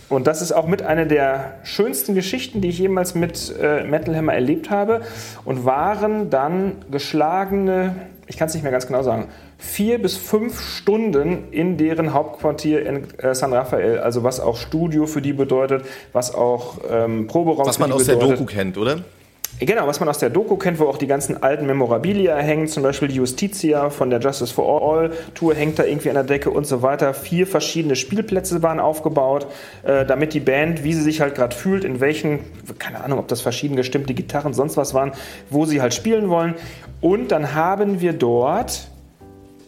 und 0.08 0.26
das 0.26 0.42
ist 0.42 0.52
auch 0.52 0.66
mit 0.66 0.82
einer 0.82 1.04
der 1.04 1.54
schönsten 1.62 2.14
Geschichten, 2.14 2.60
die 2.60 2.68
ich 2.68 2.78
jemals 2.78 3.14
mit 3.14 3.54
äh, 3.60 3.84
Metal 3.84 4.16
Hammer 4.16 4.34
erlebt 4.34 4.70
habe, 4.70 5.02
und 5.44 5.64
waren 5.64 6.30
dann 6.30 6.84
geschlagene, 6.90 7.94
ich 8.26 8.36
kann 8.36 8.48
es 8.48 8.54
nicht 8.54 8.62
mehr 8.62 8.72
ganz 8.72 8.86
genau 8.86 9.02
sagen, 9.02 9.28
vier 9.58 10.00
bis 10.00 10.16
fünf 10.16 10.60
Stunden 10.60 11.50
in 11.50 11.76
deren 11.76 12.12
Hauptquartier 12.12 12.84
in 12.86 13.06
äh, 13.18 13.34
San 13.34 13.52
Rafael, 13.52 13.98
also 13.98 14.22
was 14.22 14.40
auch 14.40 14.56
Studio 14.56 15.06
für 15.06 15.22
die 15.22 15.32
bedeutet, 15.32 15.84
was 16.12 16.34
auch 16.34 16.78
ähm, 16.90 17.26
Proberaum 17.26 17.66
Was 17.66 17.78
man 17.78 17.92
aus 17.92 18.04
der 18.04 18.14
bedeutet. 18.14 18.40
Doku 18.40 18.52
kennt, 18.52 18.78
oder? 18.78 18.98
Genau, 19.58 19.86
was 19.86 20.00
man 20.00 20.08
aus 20.10 20.18
der 20.18 20.28
Doku 20.28 20.56
kennt, 20.56 20.78
wo 20.78 20.84
auch 20.84 20.98
die 20.98 21.06
ganzen 21.06 21.42
alten 21.42 21.64
Memorabilia 21.64 22.36
hängen, 22.36 22.68
zum 22.68 22.82
Beispiel 22.82 23.08
die 23.08 23.14
Justitia 23.14 23.88
von 23.88 24.10
der 24.10 24.20
Justice 24.20 24.52
for 24.52 24.82
All 24.82 25.10
Tour 25.34 25.54
hängt 25.54 25.78
da 25.78 25.84
irgendwie 25.84 26.10
an 26.10 26.14
der 26.14 26.24
Decke 26.24 26.50
und 26.50 26.66
so 26.66 26.82
weiter. 26.82 27.14
Vier 27.14 27.46
verschiedene 27.46 27.96
Spielplätze 27.96 28.62
waren 28.62 28.78
aufgebaut, 28.78 29.46
äh, 29.82 30.04
damit 30.04 30.34
die 30.34 30.40
Band, 30.40 30.84
wie 30.84 30.92
sie 30.92 31.00
sich 31.00 31.22
halt 31.22 31.34
gerade 31.34 31.56
fühlt, 31.56 31.84
in 31.84 32.00
welchen, 32.00 32.40
keine 32.78 33.02
Ahnung, 33.02 33.18
ob 33.18 33.28
das 33.28 33.40
verschieden 33.40 33.76
gestimmte 33.76 34.12
Gitarren, 34.12 34.52
sonst 34.52 34.76
was 34.76 34.92
waren, 34.92 35.12
wo 35.48 35.64
sie 35.64 35.80
halt 35.80 35.94
spielen 35.94 36.28
wollen. 36.28 36.54
Und 37.00 37.32
dann 37.32 37.54
haben 37.54 38.02
wir 38.02 38.12
dort 38.12 38.88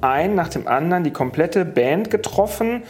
ein 0.01 0.35
nach 0.35 0.49
dem 0.49 0.67
anderen 0.69 1.05
die 1.05 1.13
komplette 1.13 1.65
Band 1.65 2.11
getroffen. 2.11 2.83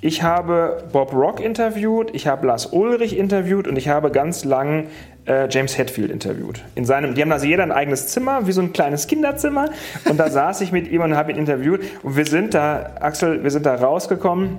Ich 0.00 0.22
habe 0.22 0.84
Bob 0.92 1.12
Rock 1.14 1.40
interviewt, 1.40 2.10
ich 2.12 2.26
habe 2.26 2.46
Lars 2.46 2.66
Ulrich 2.66 3.16
interviewt 3.16 3.66
und 3.66 3.76
ich 3.76 3.88
habe 3.88 4.10
ganz 4.10 4.44
lang 4.44 4.88
äh, 5.26 5.48
James 5.48 5.78
Hetfield 5.78 6.10
interviewt. 6.10 6.62
In 6.74 6.84
seinem, 6.84 7.14
die 7.14 7.22
haben 7.22 7.32
also 7.32 7.46
jeder 7.46 7.62
ein 7.62 7.72
eigenes 7.72 8.08
Zimmer, 8.08 8.46
wie 8.46 8.52
so 8.52 8.60
ein 8.60 8.72
kleines 8.72 9.06
Kinderzimmer. 9.06 9.70
Und 10.08 10.18
da 10.18 10.30
saß 10.30 10.60
ich 10.60 10.70
mit 10.70 10.88
ihm 10.88 11.00
und 11.00 11.16
habe 11.16 11.32
ihn 11.32 11.38
interviewt. 11.38 11.80
Und 12.02 12.16
wir 12.16 12.26
sind 12.26 12.54
da, 12.54 12.94
Axel, 13.00 13.42
wir 13.42 13.50
sind 13.50 13.66
da 13.66 13.74
rausgekommen, 13.74 14.58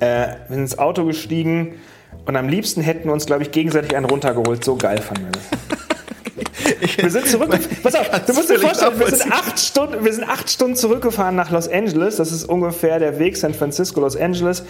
äh, 0.00 0.04
wir 0.48 0.50
sind 0.50 0.60
ins 0.60 0.78
Auto 0.78 1.04
gestiegen 1.04 1.74
und 2.26 2.36
am 2.36 2.48
liebsten 2.48 2.80
hätten 2.80 3.06
wir 3.06 3.12
uns, 3.12 3.26
glaube 3.26 3.42
ich, 3.42 3.50
gegenseitig 3.50 3.96
einen 3.96 4.06
runtergeholt. 4.06 4.64
So 4.64 4.76
geil 4.76 4.98
fanden 4.98 5.24
wir 5.24 5.32
das. 5.32 5.73
Wir 6.96 7.10
sind 7.10 7.26
zurück. 7.28 7.58
Pass 7.82 7.94
auf, 7.94 8.08
du 8.26 8.32
musst 8.32 8.50
dir 8.50 8.58
vorstellen, 8.58 8.98
wir 8.98 9.06
sind, 9.08 9.32
acht 9.32 9.58
Stunden, 9.58 10.04
wir 10.04 10.12
sind 10.12 10.28
acht 10.28 10.50
Stunden 10.50 10.76
zurückgefahren 10.76 11.36
nach 11.36 11.50
Los 11.50 11.68
Angeles. 11.68 12.16
Das 12.16 12.32
ist 12.32 12.44
ungefähr 12.44 12.98
der 12.98 13.18
Weg 13.18 13.36
San 13.36 13.54
Francisco, 13.54 14.00
Los 14.00 14.16
Angeles. 14.16 14.64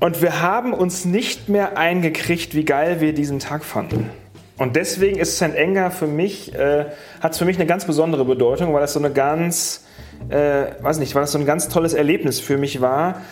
Und 0.00 0.22
wir 0.22 0.40
haben 0.40 0.72
uns 0.72 1.04
nicht 1.04 1.48
mehr 1.48 1.76
eingekriegt, 1.76 2.54
wie 2.54 2.64
geil 2.64 3.00
wir 3.00 3.12
diesen 3.12 3.40
Tag 3.40 3.64
fanden. 3.64 4.10
Und 4.56 4.76
deswegen 4.76 5.18
ist 5.18 5.36
St. 5.36 5.54
Enger 5.54 5.90
für 5.90 6.06
mich, 6.06 6.54
äh, 6.54 6.86
hat 7.20 7.32
es 7.32 7.38
für 7.38 7.44
mich 7.44 7.56
eine 7.56 7.66
ganz 7.66 7.84
besondere 7.84 8.24
Bedeutung, 8.24 8.74
weil 8.74 8.80
das 8.80 8.92
so 8.92 8.98
eine 8.98 9.10
ganz, 9.10 9.84
äh, 10.30 10.66
weiß 10.80 10.98
nicht, 10.98 11.14
weil 11.14 11.22
das 11.22 11.32
so 11.32 11.38
ein 11.38 11.46
ganz 11.46 11.68
tolles 11.68 11.94
Erlebnis 11.94 12.40
für 12.40 12.58
mich 12.58 12.80
war. 12.80 13.22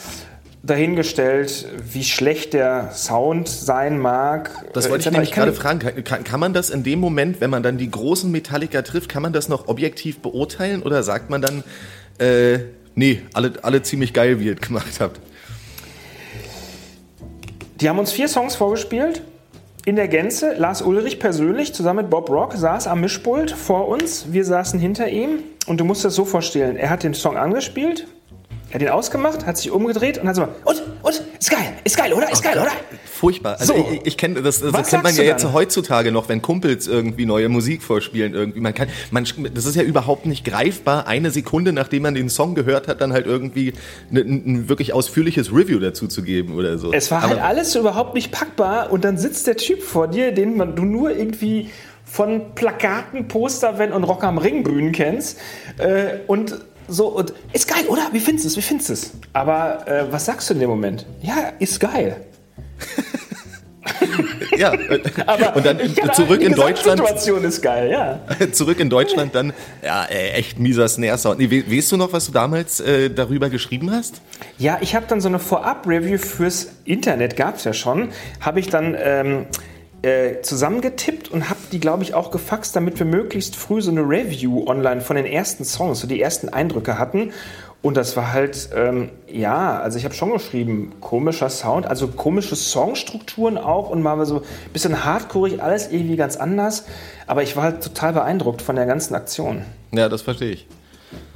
Dahingestellt, 0.66 1.68
wie 1.92 2.02
schlecht 2.02 2.52
der 2.52 2.90
Sound 2.92 3.48
sein 3.48 3.98
mag. 3.98 4.50
Das 4.72 4.87
äh, 4.87 4.90
wollte 4.90 5.09
ich 5.09 5.12
nämlich 5.12 5.31
gerade 5.31 5.52
fragen. 5.52 5.79
Kann, 6.02 6.24
kann, 6.24 6.40
man 6.40 6.52
das 6.52 6.70
in 6.70 6.83
dem 6.83 6.98
Moment, 6.98 7.40
wenn 7.40 7.50
man 7.50 7.62
dann 7.62 7.79
die 7.79 7.90
großen 7.90 8.31
Metallica 8.31 8.83
trifft, 8.83 9.09
kann 9.09 9.22
man 9.22 9.33
das 9.33 9.48
noch 9.48 9.68
objektiv 9.68 10.18
beurteilen 10.18 10.83
oder 10.83 11.05
sagt 11.05 11.31
man 11.31 11.40
dann, 11.40 11.62
äh, 12.18 12.59
nee, 12.96 13.20
alle, 13.33 13.52
alle 13.62 13.83
ziemlich 13.83 14.12
geil, 14.12 14.40
wie 14.40 14.46
ihr 14.46 14.55
es 14.55 14.61
gemacht 14.61 14.98
habt? 14.98 15.20
Die 17.81 17.88
haben 17.88 17.98
uns 17.98 18.11
vier 18.11 18.26
Songs 18.26 18.57
vorgespielt. 18.57 19.22
In 19.85 19.94
der 19.94 20.09
Gänze, 20.09 20.55
Lars 20.55 20.83
Ulrich 20.83 21.20
persönlich 21.20 21.72
zusammen 21.72 22.02
mit 22.02 22.11
Bob 22.11 22.29
Rock 22.29 22.55
saß 22.55 22.88
am 22.88 23.02
Mischpult 23.02 23.52
vor 23.52 23.87
uns. 23.87 24.33
Wir 24.33 24.44
saßen 24.44 24.81
hinter 24.81 25.09
ihm 25.09 25.44
und 25.66 25.79
du 25.79 25.85
musst 25.85 26.05
das 26.05 26.16
so 26.16 26.24
vorstellen. 26.24 26.76
Er 26.76 26.90
hat 26.90 27.05
den 27.05 27.14
Song 27.14 27.37
angespielt, 27.37 28.09
hat 28.72 28.83
ihn 28.83 28.88
ausgemacht, 28.88 29.46
hat 29.46 29.57
sich 29.57 29.70
umgedreht 29.70 30.18
und 30.18 30.29
hat 30.29 30.35
so, 30.37 30.42
und, 30.42 30.83
und, 31.02 31.22
ist 31.38 31.50
geil, 31.50 31.61
ist 31.85 31.96
geil, 31.96 32.12
oder? 32.12 32.31
Ist 32.31 32.42
geil, 32.42 32.59
oder? 32.59 32.70
Furchtbar. 33.05 33.57
Also 33.61 33.74
So. 33.74 33.88
ich, 33.92 34.07
ich 34.07 34.16
kenne 34.18 34.42
das, 34.42 34.61
das 34.61 34.72
Was 34.72 34.88
kennt 34.88 35.05
man 35.05 35.14
ja 35.14 35.22
jetzt 35.22 35.44
dann? 35.44 35.52
heutzutage 35.52 36.11
noch, 36.12 36.29
wenn 36.29 36.42
Kumpels 36.42 36.87
irgendwie 36.88 37.26
neue 37.26 37.48
Musik 37.48 37.83
vorspielen 37.83 38.35
irgendwie. 38.35 38.61
Man 38.61 38.74
kann, 38.74 38.88
man, 39.11 39.24
das 39.55 39.64
ist 39.66 39.76
ja 39.76 39.83
überhaupt 39.83 40.26
nicht 40.26 40.44
greifbar. 40.44 41.07
Eine 41.07 41.31
Sekunde, 41.31 41.72
nachdem 41.72 42.02
man 42.02 42.14
den 42.14 42.29
Song 42.29 42.55
gehört 42.55 42.88
hat, 42.88 43.00
dann 43.00 43.12
halt 43.12 43.26
irgendwie 43.26 43.72
ne- 44.11 44.20
ein, 44.20 44.42
ein 44.46 44.68
wirklich 44.68 44.92
ausführliches 44.92 45.52
Review 45.52 45.79
dazu 45.79 46.09
zu 46.09 46.22
geben 46.22 46.55
oder 46.57 46.76
so. 46.76 46.92
Es 46.92 47.11
war 47.11 47.22
Aber 47.22 47.31
halt 47.35 47.42
alles 47.42 47.74
überhaupt 47.76 48.14
nicht 48.14 48.33
packbar 48.33 48.90
und 48.92 49.05
dann 49.05 49.16
sitzt 49.16 49.46
der 49.46 49.57
Typ 49.57 49.83
vor 49.83 50.09
dir, 50.09 50.33
den 50.33 50.57
man, 50.57 50.74
du 50.76 50.85
nur 50.85 51.11
irgendwie 51.16 51.70
von 52.05 52.55
Plakaten, 52.55 53.29
Posterwänden 53.29 53.96
und 53.96 54.05
Rock 54.05 54.24
am 54.24 54.38
Ring 54.38 54.62
Bühnen 54.62 54.92
kennst 54.92 55.38
äh, 55.79 56.18
und 56.26 56.57
so 56.88 57.07
und 57.09 57.33
ist 57.53 57.68
geil, 57.68 57.85
oder? 57.88 58.09
Wie 58.12 58.20
findest 58.20 58.44
du 58.44 58.49
es? 58.51 58.57
Wie 58.57 58.62
findest 58.62 58.88
du 58.88 58.92
es? 58.94 59.11
Aber 59.33 59.87
äh, 59.88 60.05
was 60.11 60.25
sagst 60.27 60.49
du 60.51 60.55
in 60.55 60.61
dem 60.61 60.70
Moment? 60.70 61.07
Ja, 61.22 61.53
ist 61.59 61.79
geil. 61.81 62.16
ja, 64.57 64.72
Aber 65.27 65.57
und 65.57 65.66
dann 65.66 65.79
zurück 66.12 66.40
in 66.40 66.53
Deutschland. 66.53 66.99
Situation 66.99 67.44
ist 67.44 67.62
geil, 67.62 67.90
ja. 67.90 68.20
zurück 68.53 68.81
in 68.81 68.90
Deutschland 68.90 69.35
dann, 69.35 69.53
ja, 69.85 70.05
ey, 70.05 70.31
echt 70.33 70.59
mieser 70.59 70.88
Snare-Sound. 70.88 71.38
Nee, 71.38 71.51
we- 71.51 71.70
weißt 71.70 71.92
du 71.92 71.96
noch, 71.96 72.12
was 72.12 72.27
du 72.27 72.33
damals 72.33 72.81
äh, 72.81 73.11
darüber 73.11 73.49
geschrieben 73.51 73.90
hast? 73.90 74.20
Ja, 74.59 74.79
ich 74.81 74.94
habe 74.94 75.07
dann 75.09 75.20
so 75.20 75.29
eine 75.29 75.38
Vorab-Review 75.38 76.18
fürs 76.18 76.68
Internet, 76.85 77.37
gab 77.37 77.57
es 77.57 77.64
ja 77.64 77.72
schon, 77.72 78.09
habe 78.40 78.61
ich 78.61 78.68
dann 78.68 78.96
ähm, 78.99 79.46
äh, 80.02 80.40
zusammengetippt 80.42 81.30
und 81.30 81.48
habe 81.48 81.59
die, 81.72 81.80
glaube 81.80 82.02
ich, 82.02 82.14
auch 82.14 82.30
gefaxt, 82.30 82.76
damit 82.76 82.98
wir 82.98 83.06
möglichst 83.06 83.56
früh 83.56 83.80
so 83.80 83.90
eine 83.90 84.02
Review 84.02 84.64
online 84.66 85.00
von 85.00 85.16
den 85.16 85.26
ersten 85.26 85.64
Songs, 85.64 86.00
so 86.00 86.06
die 86.06 86.20
ersten 86.20 86.48
Eindrücke 86.48 86.98
hatten. 86.98 87.32
Und 87.82 87.96
das 87.96 88.16
war 88.16 88.32
halt, 88.32 88.70
ähm, 88.74 89.11
ja, 89.30 89.78
also 89.78 89.96
ich 89.96 90.04
habe 90.04 90.14
schon 90.14 90.32
geschrieben, 90.32 90.94
komischer 91.00 91.48
Sound, 91.48 91.87
also 91.87 92.09
komische 92.09 92.56
Songstrukturen 92.56 93.59
auch 93.59 93.90
und 93.90 94.02
mal 94.02 94.24
so 94.26 94.38
ein 94.40 94.72
bisschen 94.72 95.04
hardcoreig, 95.04 95.61
alles 95.62 95.92
irgendwie 95.92 96.16
ganz 96.16 96.37
anders. 96.37 96.85
Aber 97.26 97.42
ich 97.42 97.54
war 97.56 97.62
halt 97.64 97.85
total 97.85 98.12
beeindruckt 98.12 98.61
von 98.61 98.74
der 98.76 98.87
ganzen 98.87 99.14
Aktion. 99.14 99.62
Ja, 99.92 100.09
das 100.09 100.22
verstehe 100.22 100.50
ich. 100.50 100.66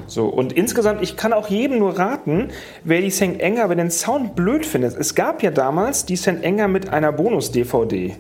So, 0.07 0.27
und 0.27 0.53
insgesamt, 0.53 1.03
ich 1.03 1.16
kann 1.16 1.33
auch 1.33 1.49
jedem 1.49 1.79
nur 1.79 1.96
raten, 1.96 2.49
wer 2.83 3.01
die 3.01 3.11
St. 3.11 3.38
Enger, 3.38 3.68
wer 3.68 3.77
den 3.77 3.92
Sound 3.92 4.35
blöd 4.35 4.66
findet. 4.66 4.96
Es 4.96 5.14
gab 5.14 5.44
ja 5.44 5.53
damals 5.53 6.05
die 6.05 6.16
St. 6.16 6.42
Enger 6.42 6.66
mit 6.66 6.88
einer 6.88 7.12
Bonus-DVD. 7.12 8.16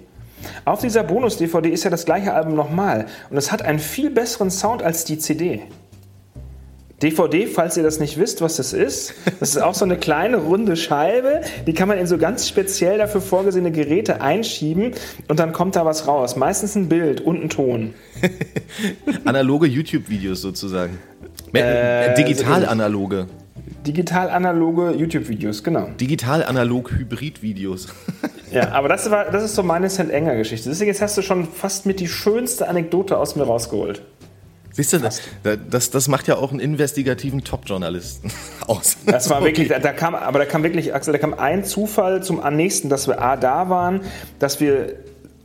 Auf 0.64 0.80
dieser 0.80 1.02
Bonus-DVD 1.02 1.68
ist 1.70 1.84
ja 1.84 1.90
das 1.90 2.04
gleiche 2.04 2.32
Album 2.32 2.54
nochmal. 2.54 3.06
Und 3.30 3.36
es 3.36 3.52
hat 3.52 3.62
einen 3.62 3.78
viel 3.78 4.10
besseren 4.10 4.50
Sound 4.50 4.82
als 4.82 5.04
die 5.04 5.18
CD. 5.18 5.62
DVD, 7.02 7.46
falls 7.46 7.78
ihr 7.78 7.82
das 7.82 7.98
nicht 7.98 8.18
wisst, 8.18 8.42
was 8.42 8.56
das 8.56 8.74
ist, 8.74 9.14
das 9.40 9.50
ist 9.56 9.62
auch 9.62 9.74
so 9.74 9.86
eine 9.86 9.96
kleine 9.96 10.36
runde 10.36 10.76
Scheibe, 10.76 11.40
die 11.66 11.72
kann 11.72 11.88
man 11.88 11.96
in 11.96 12.06
so 12.06 12.18
ganz 12.18 12.46
speziell 12.46 12.98
dafür 12.98 13.22
vorgesehene 13.22 13.72
Geräte 13.72 14.20
einschieben 14.20 14.92
und 15.28 15.40
dann 15.40 15.52
kommt 15.52 15.76
da 15.76 15.86
was 15.86 16.06
raus. 16.06 16.36
Meistens 16.36 16.74
ein 16.74 16.90
Bild 16.90 17.22
und 17.22 17.42
ein 17.42 17.48
Ton. 17.48 17.94
Analoge 19.24 19.66
YouTube-Videos 19.66 20.42
sozusagen. 20.42 20.98
Äh, 21.54 22.14
Digital-analoge. 22.16 23.28
Digital-analoge 23.86 24.92
YouTube-Videos, 24.92 25.64
genau. 25.64 25.88
Digital-analog-Hybrid-Videos. 25.98 27.88
Ja, 28.50 28.72
aber 28.72 28.88
das, 28.88 29.10
war, 29.10 29.30
das 29.30 29.44
ist 29.44 29.54
so 29.54 29.62
meine 29.62 29.88
St. 29.90 30.10
Enger-Geschichte. 30.10 30.68
Deswegen 30.68 30.88
jetzt 30.88 31.02
hast 31.02 31.16
du 31.16 31.22
schon 31.22 31.46
fast 31.46 31.86
mit 31.86 32.00
die 32.00 32.08
schönste 32.08 32.68
Anekdote 32.68 33.18
aus 33.18 33.36
mir 33.36 33.44
rausgeholt. 33.44 34.02
Siehst 34.72 34.92
du, 34.92 34.98
das, 34.98 35.20
das, 35.68 35.90
das 35.90 36.08
macht 36.08 36.28
ja 36.28 36.36
auch 36.36 36.52
einen 36.52 36.60
investigativen 36.60 37.42
Top-Journalisten 37.42 38.30
aus. 38.66 38.96
Das 39.04 39.28
war 39.28 39.42
wirklich, 39.42 39.68
da, 39.68 39.78
da 39.78 39.92
kam, 39.92 40.14
aber 40.14 40.38
da 40.38 40.44
kam 40.44 40.62
wirklich, 40.62 40.94
Axel, 40.94 41.12
da 41.12 41.18
kam 41.18 41.34
ein 41.34 41.64
Zufall 41.64 42.22
zum 42.22 42.40
nächsten, 42.54 42.88
dass 42.88 43.08
wir 43.08 43.20
A, 43.20 43.36
da 43.36 43.68
waren, 43.68 44.02
dass 44.38 44.60
wir 44.60 44.94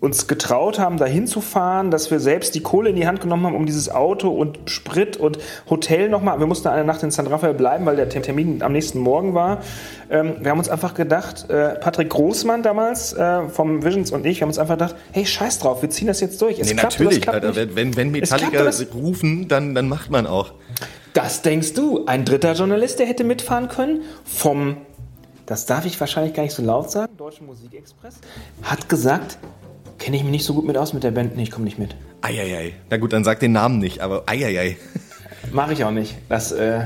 uns 0.05 0.27
getraut 0.27 0.79
haben, 0.79 0.97
da 0.97 1.05
hinzufahren, 1.05 1.91
dass 1.91 2.11
wir 2.11 2.19
selbst 2.19 2.55
die 2.55 2.61
Kohle 2.61 2.91
in 2.91 2.95
die 2.95 3.07
Hand 3.07 3.21
genommen 3.21 3.45
haben, 3.45 3.55
um 3.55 3.65
dieses 3.65 3.89
Auto 3.89 4.29
und 4.29 4.59
Sprit 4.65 5.17
und 5.17 5.39
Hotel 5.69 6.09
nochmal. 6.09 6.39
Wir 6.39 6.47
mussten 6.47 6.67
eine 6.69 6.85
Nacht 6.85 7.03
in 7.03 7.11
San 7.11 7.27
Rafael 7.27 7.53
bleiben, 7.53 7.85
weil 7.85 7.95
der 7.95 8.07
Termin 8.09 8.61
am 8.61 8.71
nächsten 8.71 8.99
Morgen 8.99 9.33
war. 9.33 9.61
Ähm, 10.09 10.35
wir 10.39 10.51
haben 10.51 10.59
uns 10.59 10.69
einfach 10.69 10.93
gedacht, 10.93 11.49
äh, 11.49 11.75
Patrick 11.75 12.09
Großmann 12.09 12.63
damals 12.63 13.13
äh, 13.13 13.49
vom 13.49 13.83
Visions 13.83 14.11
und 14.11 14.25
ich, 14.25 14.37
wir 14.37 14.41
haben 14.43 14.49
uns 14.49 14.59
einfach 14.59 14.75
gedacht, 14.75 14.95
hey, 15.11 15.25
scheiß 15.25 15.59
drauf, 15.59 15.81
wir 15.81 15.89
ziehen 15.89 16.07
das 16.07 16.21
jetzt 16.21 16.41
durch. 16.41 16.59
Es 16.59 16.67
Nee, 16.67 16.75
klappt 16.75 16.99
natürlich, 16.99 17.21
klappt 17.21 17.43
Alter. 17.43 17.75
Wenn, 17.75 17.95
wenn 17.95 18.13
klappt 18.13 18.51
Metallica 18.51 18.71
rufen, 18.93 19.47
dann, 19.47 19.75
dann 19.75 19.89
macht 19.89 20.11
man 20.11 20.27
auch. 20.27 20.53
Das 21.13 21.41
denkst 21.41 21.73
du. 21.73 22.05
Ein 22.05 22.25
dritter 22.25 22.53
Journalist, 22.53 22.99
der 22.99 23.07
hätte 23.07 23.23
mitfahren 23.23 23.69
können, 23.69 24.01
vom, 24.25 24.77
das 25.45 25.65
darf 25.65 25.85
ich 25.85 25.99
wahrscheinlich 25.99 26.33
gar 26.33 26.43
nicht 26.43 26.53
so 26.53 26.61
laut 26.61 26.91
sagen, 26.91 27.15
Deutschen 27.17 27.47
Musikexpress, 27.47 28.15
hat 28.61 28.89
gesagt, 28.89 29.37
kenne 30.05 30.17
ich 30.17 30.23
mich 30.23 30.31
nicht 30.31 30.45
so 30.45 30.53
gut 30.53 30.67
mit 30.67 30.77
aus 30.77 30.93
mit 30.93 31.03
der 31.03 31.09
Band, 31.09 31.35
nee, 31.35 31.41
ich 31.41 31.49
komme 31.49 31.65
nicht 31.65 31.79
mit. 31.79 31.95
Eieiei. 32.21 32.73
Na 32.91 32.97
gut, 32.97 33.11
dann 33.11 33.23
sag 33.23 33.39
den 33.39 33.53
Namen 33.53 33.79
nicht, 33.79 34.01
aber 34.01 34.21
eieiei. 34.27 34.77
Mache 35.51 35.73
ich 35.73 35.83
auch 35.83 35.89
nicht. 35.89 36.15
Das, 36.29 36.51
äh, 36.51 36.81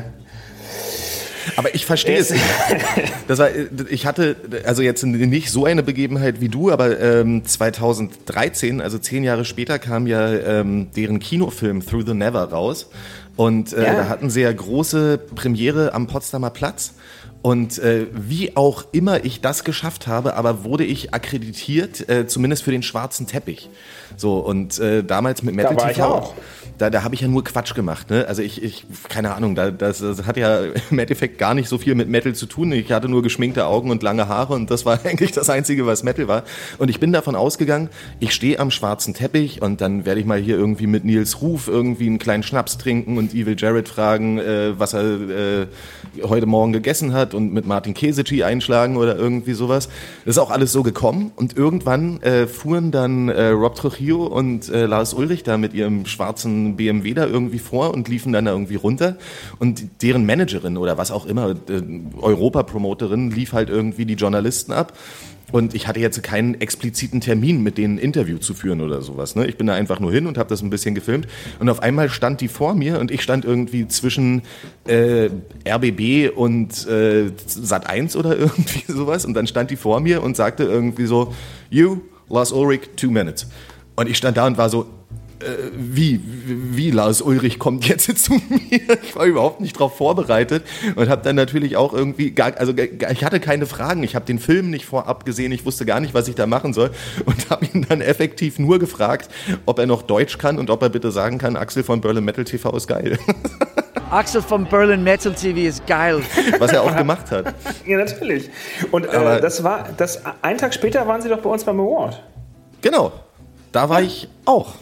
Aber 1.57 1.75
ich 1.75 1.85
verstehe 1.85 2.17
es. 2.17 2.33
Das 3.27 3.39
war, 3.39 3.49
ich 3.89 4.05
hatte 4.05 4.37
also 4.65 4.81
jetzt 4.81 5.03
nicht 5.03 5.51
so 5.51 5.65
eine 5.65 5.83
Begebenheit 5.83 6.39
wie 6.39 6.47
du, 6.47 6.71
aber 6.71 6.97
ähm, 6.97 7.43
2013, 7.43 8.79
also 8.79 8.97
zehn 8.97 9.25
Jahre 9.25 9.43
später, 9.43 9.79
kam 9.79 10.07
ja 10.07 10.31
ähm, 10.31 10.87
deren 10.95 11.19
Kinofilm 11.19 11.85
Through 11.85 12.05
the 12.07 12.13
Never 12.13 12.43
raus. 12.45 12.89
Und 13.35 13.73
äh, 13.73 13.83
Ja. 13.83 13.93
da 13.95 14.07
hatten 14.09 14.29
sie 14.29 14.41
ja 14.41 14.51
große 14.53 15.17
Premiere 15.35 15.93
am 15.93 16.07
Potsdamer 16.07 16.51
Platz. 16.51 16.93
Und 17.41 17.79
äh, 17.79 18.07
wie 18.11 18.57
auch 18.57 18.85
immer 18.91 19.23
ich 19.23 19.39
das 19.39 19.63
geschafft 19.63 20.07
habe, 20.07 20.35
aber 20.35 20.65
wurde 20.65 20.83
ich 20.83 21.13
akkreditiert, 21.13 22.09
äh, 22.09 22.27
zumindest 22.27 22.63
für 22.63 22.71
den 22.71 22.83
schwarzen 22.83 23.27
Teppich. 23.27 23.69
So, 24.17 24.39
und 24.39 24.77
äh, 24.79 25.03
damals 25.03 25.41
mit 25.41 25.55
Metal 25.55 25.77
war 25.77 25.89
ich 25.89 25.95
TV. 25.95 26.07
auch. 26.07 26.33
Da, 26.79 26.89
da 26.89 27.03
habe 27.03 27.13
ich 27.13 27.21
ja 27.21 27.27
nur 27.27 27.43
Quatsch 27.43 27.75
gemacht. 27.75 28.09
Ne? 28.09 28.25
Also 28.27 28.41
ich, 28.41 28.63
ich, 28.63 28.85
keine 29.09 29.35
Ahnung, 29.35 29.53
da, 29.53 29.69
das, 29.69 29.99
das 29.99 30.25
hat 30.25 30.37
ja 30.37 30.61
im 30.89 30.97
Endeffekt 30.97 31.37
gar 31.37 31.53
nicht 31.53 31.67
so 31.67 31.77
viel 31.77 31.93
mit 31.93 32.07
Metal 32.09 32.33
zu 32.33 32.45
tun. 32.45 32.71
Ich 32.71 32.89
hatte 32.91 33.09
nur 33.09 33.21
geschminkte 33.21 33.65
Augen 33.65 33.91
und 33.91 34.01
lange 34.01 34.29
Haare 34.29 34.53
und 34.53 34.71
das 34.71 34.85
war 34.85 34.97
eigentlich 35.05 35.33
das 35.33 35.49
Einzige, 35.49 35.85
was 35.85 36.03
Metal 36.03 36.29
war. 36.29 36.43
Und 36.77 36.89
ich 36.89 37.01
bin 37.01 37.11
davon 37.11 37.35
ausgegangen, 37.35 37.89
ich 38.21 38.33
stehe 38.33 38.59
am 38.59 38.71
schwarzen 38.71 39.13
Teppich 39.13 39.61
und 39.61 39.81
dann 39.81 40.05
werde 40.05 40.21
ich 40.21 40.25
mal 40.25 40.39
hier 40.39 40.57
irgendwie 40.57 40.87
mit 40.87 41.03
Nils 41.03 41.41
Ruf 41.41 41.67
irgendwie 41.67 42.07
einen 42.07 42.17
kleinen 42.17 42.43
Schnaps 42.43 42.77
trinken 42.77 43.17
und 43.17 43.33
Evil 43.33 43.55
Jared 43.57 43.89
fragen, 43.89 44.39
äh, 44.39 44.79
was 44.79 44.93
er 44.93 45.03
äh, 45.03 45.67
heute 46.23 46.45
Morgen 46.45 46.71
gegessen 46.71 47.13
hat 47.13 47.33
und 47.33 47.51
mit 47.51 47.67
Martin 47.67 47.93
Kesici 47.93 48.43
einschlagen 48.43 48.95
oder 48.95 49.17
irgendwie 49.17 49.53
sowas. 49.53 49.89
Das 50.23 50.35
ist 50.35 50.39
auch 50.39 50.49
alles 50.49 50.71
so 50.71 50.81
gekommen 50.81 51.33
und 51.35 51.57
irgendwann 51.57 52.21
äh, 52.21 52.47
fuhren 52.47 52.91
dann 52.91 53.27
äh, 53.27 53.49
Rob 53.49 53.75
Trujillo 53.75 54.27
und 54.27 54.69
äh, 54.69 54.85
Lars 54.85 55.13
Ulrich 55.13 55.43
da 55.43 55.57
mit 55.57 55.73
ihrem 55.73 56.05
schwarzen 56.05 56.68
BMW 56.75 57.13
da 57.13 57.25
irgendwie 57.25 57.59
vor 57.59 57.93
und 57.93 58.07
liefen 58.07 58.33
dann 58.33 58.45
da 58.45 58.51
irgendwie 58.51 58.75
runter 58.75 59.17
und 59.59 60.01
deren 60.01 60.25
Managerin 60.25 60.77
oder 60.77 60.97
was 60.97 61.11
auch 61.11 61.25
immer, 61.25 61.51
äh, 61.51 61.81
Europa-Promoterin, 62.21 63.31
lief 63.31 63.53
halt 63.53 63.69
irgendwie 63.69 64.05
die 64.05 64.15
Journalisten 64.15 64.71
ab. 64.71 64.93
Und 65.51 65.73
ich 65.73 65.87
hatte 65.87 65.99
jetzt 65.99 66.21
keinen 66.21 66.59
expliziten 66.61 67.21
Termin, 67.21 67.63
mit 67.63 67.77
denen 67.77 67.95
ein 67.95 67.99
Interview 67.99 68.37
zu 68.37 68.53
führen 68.53 68.81
oder 68.81 69.01
sowas. 69.01 69.35
Ne? 69.35 69.47
Ich 69.47 69.57
bin 69.57 69.67
da 69.67 69.73
einfach 69.73 69.99
nur 69.99 70.11
hin 70.11 70.27
und 70.27 70.37
habe 70.37 70.49
das 70.49 70.61
ein 70.61 70.69
bisschen 70.69 70.95
gefilmt. 70.95 71.27
Und 71.59 71.69
auf 71.69 71.81
einmal 71.81 72.09
stand 72.09 72.41
die 72.41 72.47
vor 72.47 72.75
mir 72.75 72.99
und 72.99 73.11
ich 73.11 73.21
stand 73.21 73.45
irgendwie 73.45 73.87
zwischen 73.87 74.43
äh, 74.87 75.29
RBB 75.67 76.35
und 76.35 76.87
äh, 76.87 77.31
Sat 77.45 77.87
1 77.87 78.15
oder 78.15 78.37
irgendwie 78.37 78.91
sowas. 78.91 79.25
Und 79.25 79.33
dann 79.33 79.47
stand 79.47 79.71
die 79.71 79.75
vor 79.75 79.99
mir 79.99 80.21
und 80.21 80.35
sagte 80.35 80.63
irgendwie 80.63 81.05
so, 81.05 81.33
you, 81.69 82.01
Lars 82.29 82.51
Ulrich, 82.51 82.81
two 82.95 83.09
minutes. 83.09 83.47
Und 83.95 84.09
ich 84.09 84.17
stand 84.17 84.37
da 84.37 84.45
und 84.45 84.57
war 84.57 84.69
so, 84.69 84.85
wie, 85.77 86.19
wie 86.23 86.91
Lars 86.91 87.21
Ulrich 87.21 87.59
kommt 87.59 87.87
jetzt 87.87 88.05
zu 88.23 88.33
mir? 88.33 88.81
Ich 89.03 89.15
war 89.15 89.25
überhaupt 89.25 89.61
nicht 89.61 89.75
darauf 89.75 89.95
vorbereitet 89.95 90.63
und 90.95 91.07
habe 91.09 91.21
dann 91.23 91.35
natürlich 91.35 91.77
auch 91.77 91.93
irgendwie 91.93 92.31
gar, 92.31 92.57
also 92.57 92.73
gar- 92.73 93.11
ich 93.11 93.23
hatte 93.23 93.39
keine 93.39 93.65
Fragen. 93.65 94.03
Ich 94.03 94.15
habe 94.15 94.25
den 94.25 94.39
Film 94.39 94.69
nicht 94.69 94.85
vorab 94.85 95.25
gesehen. 95.25 95.51
Ich 95.51 95.65
wusste 95.65 95.85
gar 95.85 95.99
nicht, 96.01 96.13
was 96.13 96.27
ich 96.27 96.35
da 96.35 96.45
machen 96.45 96.73
soll 96.73 96.91
und 97.25 97.49
habe 97.49 97.65
ihn 97.65 97.85
dann 97.87 98.01
effektiv 98.01 98.59
nur 98.59 98.79
gefragt, 98.79 99.29
ob 99.65 99.79
er 99.79 99.85
noch 99.85 100.01
Deutsch 100.01 100.37
kann 100.37 100.59
und 100.59 100.69
ob 100.69 100.81
er 100.81 100.89
bitte 100.89 101.11
sagen 101.11 101.37
kann, 101.37 101.55
Axel 101.55 101.83
von 101.83 102.01
Berlin 102.01 102.25
Metal 102.25 102.43
TV 102.43 102.75
ist 102.75 102.87
geil, 102.87 103.17
Axel 104.11 104.41
from 104.41 104.65
Berlin 104.65 105.03
Metal 105.03 105.33
TV 105.33 105.59
ist 105.69 105.85
geil. 105.87 106.21
was 106.57 106.71
er 106.71 106.81
auch 106.83 106.95
gemacht 106.95 107.29
hat. 107.31 107.53
ja, 107.85 107.97
natürlich. 107.97 108.49
Und 108.91 109.07
Aber- 109.07 109.37
äh, 109.37 109.41
das 109.41 109.63
war, 109.63 109.87
das, 109.95 110.21
einen 110.41 110.57
Tag 110.57 110.73
später 110.73 111.07
waren 111.07 111.21
sie 111.21 111.29
doch 111.29 111.39
bei 111.39 111.49
uns 111.49 111.63
beim 111.63 111.79
Award. 111.79 112.21
Genau, 112.81 113.11
da 113.71 113.87
war 113.89 114.01
ich 114.01 114.27
auch, 114.45 114.73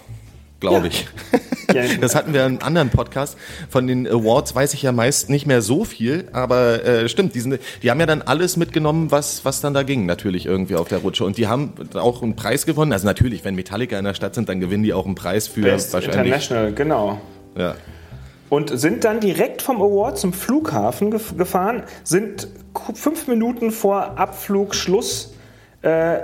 glaube 0.60 0.88
ich. 0.88 1.08
Ja. 1.74 1.84
Das 2.00 2.15
hatten 2.15 2.34
wir 2.34 2.46
in 2.46 2.54
einem 2.54 2.60
anderen 2.62 2.89
Podcast. 2.89 3.38
Von 3.70 3.88
den 3.88 4.08
Awards 4.08 4.56
weiß 4.56 4.74
ich 4.74 4.84
ja 4.84 4.93
meist 4.93 5.30
nicht 5.30 5.46
mehr 5.46 5.62
so 5.62 5.84
viel, 5.84 6.30
aber 6.32 6.84
äh, 6.86 7.10
stimmt, 7.10 7.36
die, 7.36 7.41
sind, 7.41 7.60
die 7.84 7.91
haben 7.91 8.00
ja 8.00 8.06
dann 8.06 8.22
alles 8.22 8.56
mitgenommen, 8.56 9.12
was, 9.12 9.43
was 9.43 9.60
dann 9.60 9.74
da 9.74 9.84
ging, 9.84 10.06
natürlich 10.06 10.46
irgendwie 10.46 10.76
auf 10.76 10.88
der 10.88 11.00
Rutsche. 11.00 11.26
Und 11.26 11.38
die 11.38 11.48
haben 11.48 11.74
auch 11.93 12.24
einen 12.24 12.38
Preis 12.38 12.65
gewonnen. 12.65 12.93
Also 12.93 13.06
natürlich, 13.06 13.43
wenn 13.43 13.54
Metallica 13.56 14.00
in 14.00 14.06
der 14.06 14.13
Stadt 14.13 14.34
sind, 14.34 14.48
dann 14.48 14.62
gewinnen 14.62 14.84
die 14.84 14.93
auch 14.93 15.06
einen 15.06 15.15
Preis 15.15 15.50
für 15.50 15.62
Best 15.62 15.93
wahrscheinlich. 15.93 16.20
International, 16.20 16.74
genau. 16.74 17.22
Ja. 17.58 17.76
Und 18.50 18.80
sind 18.80 19.04
dann 19.04 19.20
direkt 19.20 19.62
vom 19.62 19.82
Award 19.82 20.17
zum 20.17 20.32
Flughafen 20.32 21.12
gef 21.12 21.36
gefahren, 21.38 21.84
sind 22.06 22.48
fünf 22.93 23.28
Minuten 23.28 23.72
vor 23.72 24.17
Abflugschluss 24.17 25.34
äh, 25.82 26.20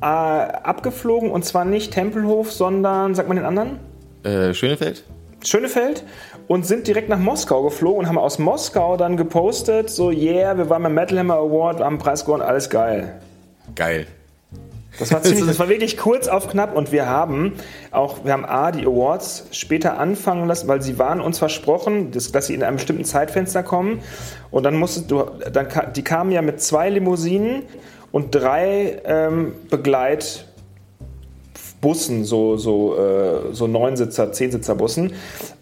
äh, 0.00 0.04
abgeflogen 0.04 1.30
und 1.30 1.44
zwar 1.44 1.64
nicht 1.64 1.92
Tempelhof, 1.92 2.52
sondern, 2.52 3.14
sagt 3.14 3.28
man 3.28 3.36
den 3.36 3.46
anderen? 3.46 3.78
Äh, 4.22 4.54
Schönefeld? 4.54 5.04
Schönefeld 5.44 6.04
und 6.48 6.66
sind 6.66 6.86
direkt 6.86 7.08
nach 7.08 7.18
Moskau 7.18 7.62
geflogen 7.62 8.00
und 8.00 8.08
haben 8.08 8.18
aus 8.18 8.38
Moskau 8.38 8.96
dann 8.96 9.16
gepostet, 9.16 9.90
so 9.90 10.10
yeah, 10.10 10.56
wir 10.56 10.68
waren 10.68 10.82
beim 10.82 10.94
Metal 10.94 11.18
Hammer 11.18 11.36
Award, 11.36 11.80
haben 11.80 11.98
Preis 11.98 12.24
gewonnen, 12.24 12.42
alles 12.42 12.70
geil. 12.70 13.20
Geil. 13.74 14.06
Das 14.98 15.12
war 15.12 15.22
ziemlich, 15.22 15.46
das 15.46 15.58
war 15.58 15.68
wirklich 15.68 15.96
kurz 15.96 16.26
auf 16.26 16.48
knapp 16.48 16.76
und 16.76 16.90
wir 16.90 17.06
haben 17.06 17.52
auch, 17.92 18.24
wir 18.24 18.32
haben 18.32 18.44
A, 18.44 18.72
die 18.72 18.84
Awards 18.84 19.46
später 19.52 19.98
anfangen 19.98 20.48
lassen, 20.48 20.66
weil 20.66 20.82
sie 20.82 20.98
waren 20.98 21.20
uns 21.20 21.38
versprochen, 21.38 22.10
dass, 22.10 22.32
dass 22.32 22.48
sie 22.48 22.54
in 22.54 22.62
einem 22.62 22.76
bestimmten 22.76 23.04
Zeitfenster 23.04 23.62
kommen 23.62 24.00
und 24.50 24.64
dann 24.64 24.74
musstest 24.74 25.10
du, 25.10 25.24
dann, 25.52 25.68
die 25.94 26.02
kamen 26.02 26.32
ja 26.32 26.42
mit 26.42 26.60
zwei 26.60 26.90
Limousinen 26.90 27.62
und 28.12 28.34
drei 28.34 29.00
ähm, 29.04 29.52
Bussen, 31.80 32.24
so, 32.24 32.56
so, 32.56 32.96
äh, 32.96 33.54
so 33.54 33.68
Neunsitzer, 33.68 34.32
Zehnsitzer-Bussen. 34.32 35.12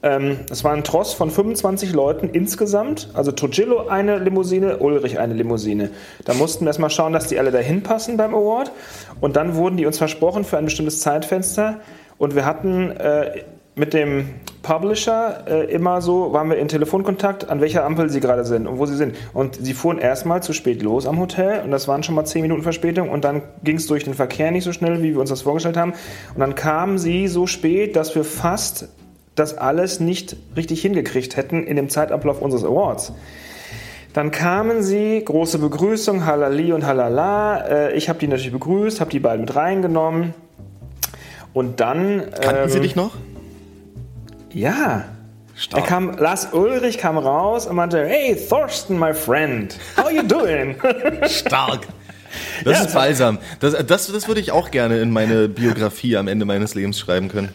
Ähm, 0.03 0.39
es 0.51 0.65
war 0.65 0.73
ein 0.73 0.83
Tross 0.83 1.13
von 1.13 1.31
25 1.31 1.93
Leuten 1.93 2.31
insgesamt. 2.31 3.11
Also 3.13 3.33
Togillo 3.33 3.89
eine 3.89 4.19
Limousine, 4.19 4.79
Ulrich 4.79 5.19
eine 5.19 5.35
Limousine. 5.35 5.91
Da 6.25 6.33
mussten 6.33 6.65
wir 6.65 6.69
erstmal 6.69 6.91
schauen, 6.91 7.13
dass 7.13 7.27
die 7.27 7.39
alle 7.39 7.51
dahin 7.51 7.83
passen 7.83 8.17
beim 8.17 8.35
Award. 8.35 8.73
Und 9.21 9.37
dann 9.37 9.57
wurden 9.57 9.77
die 9.77 9.85
uns 9.85 9.99
versprochen 9.99 10.45
für 10.45 10.57
ein 10.57 10.65
bestimmtes 10.65 11.01
Zeitfenster. 11.01 11.81
Und 12.17 12.35
wir 12.35 12.47
hatten 12.47 12.93
äh, 12.93 13.43
mit 13.77 13.93
dem 13.93 14.31
Publisher 14.63 15.45
äh, 15.47 15.71
immer 15.71 16.01
so, 16.01 16.33
waren 16.33 16.49
wir 16.49 16.57
in 16.57 16.67
Telefonkontakt, 16.67 17.51
an 17.51 17.61
welcher 17.61 17.85
Ampel 17.85 18.09
sie 18.09 18.21
gerade 18.21 18.47
sind 18.47 18.67
und 18.67 18.79
wo 18.79 18.87
sie 18.87 18.97
sind. 18.97 19.15
Und 19.35 19.57
sie 19.57 19.75
fuhren 19.75 19.99
erstmal 19.99 20.43
zu 20.43 20.55
spät 20.55 20.83
los 20.83 21.07
am 21.07 21.21
Hotel 21.21 21.63
und 21.63 21.71
das 21.71 21.87
waren 21.87 22.03
schon 22.03 22.15
mal 22.15 22.25
10 22.25 22.41
Minuten 22.41 22.63
Verspätung 22.63 23.11
und 23.11 23.25
dann 23.25 23.43
ging 23.63 23.77
es 23.77 23.87
durch 23.87 24.05
den 24.05 24.15
Verkehr 24.15 24.51
nicht 24.51 24.65
so 24.65 24.73
schnell, 24.73 25.03
wie 25.03 25.13
wir 25.13 25.21
uns 25.21 25.29
das 25.29 25.43
vorgestellt 25.43 25.77
haben. 25.77 25.93
Und 26.35 26.41
dann 26.41 26.55
kamen 26.55 26.97
sie 26.97 27.29
so 27.29 27.47
spät, 27.47 27.97
dass 27.97 28.15
wir 28.15 28.25
fast 28.25 28.89
das 29.35 29.59
alles 29.59 30.01
nicht 30.01 30.37
richtig 30.57 30.81
hingekriegt 30.81 31.37
hätten 31.37 31.65
in 31.65 31.77
dem 31.77 31.91
Zeitablauf 31.91 32.41
unseres 32.41 32.65
Awards. 32.65 33.13
Dann 34.15 34.31
kamen 34.31 34.83
sie, 34.83 35.23
große 35.23 35.59
Begrüßung, 35.59 36.25
Halali 36.25 36.73
und 36.73 36.87
Halala. 36.87 37.59
Äh, 37.69 37.93
ich 37.93 38.09
habe 38.09 38.19
die 38.19 38.27
natürlich 38.27 38.53
begrüßt, 38.53 39.03
habe 39.03 39.11
die 39.11 39.21
beiden 39.21 39.43
mit 39.43 39.55
reingenommen. 39.55 40.33
Und 41.53 41.81
dann. 41.81 42.23
Kannten 42.41 42.63
ähm, 42.63 42.69
Sie 42.71 42.81
dich 42.81 42.97
noch? 42.97 43.13
Ja. 44.53 45.05
Stark. 45.55 45.83
Er 45.85 45.89
kam, 45.89 46.17
Lars 46.19 46.49
Ulrich 46.53 46.99
kam 46.99 47.17
raus 47.17 47.67
und 47.67 47.77
meinte, 47.77 48.05
hey 48.07 48.37
Thorsten, 48.37 48.99
my 48.99 49.15
friend, 49.15 49.77
how 49.97 50.11
you 50.11 50.23
doing? 50.23 50.77
Stark. 51.29 51.87
Das 52.65 52.73
Ja, 52.75 52.79
ist 52.81 52.85
das- 52.87 52.93
balsam. 52.95 53.39
Das, 53.61 53.73
das, 53.87 54.13
das 54.13 54.29
würde 54.29 54.41
ich 54.41 54.53
auch 54.53 54.71
gerne 54.71 54.99
in 55.01 55.11
meine 55.11 55.49
Biografie 55.49 56.17
am 56.19 56.29
Ende 56.29 56.45
meines 56.45 56.75
Lebens 56.75 56.99
schreiben 56.99 57.29
können. 57.29 57.49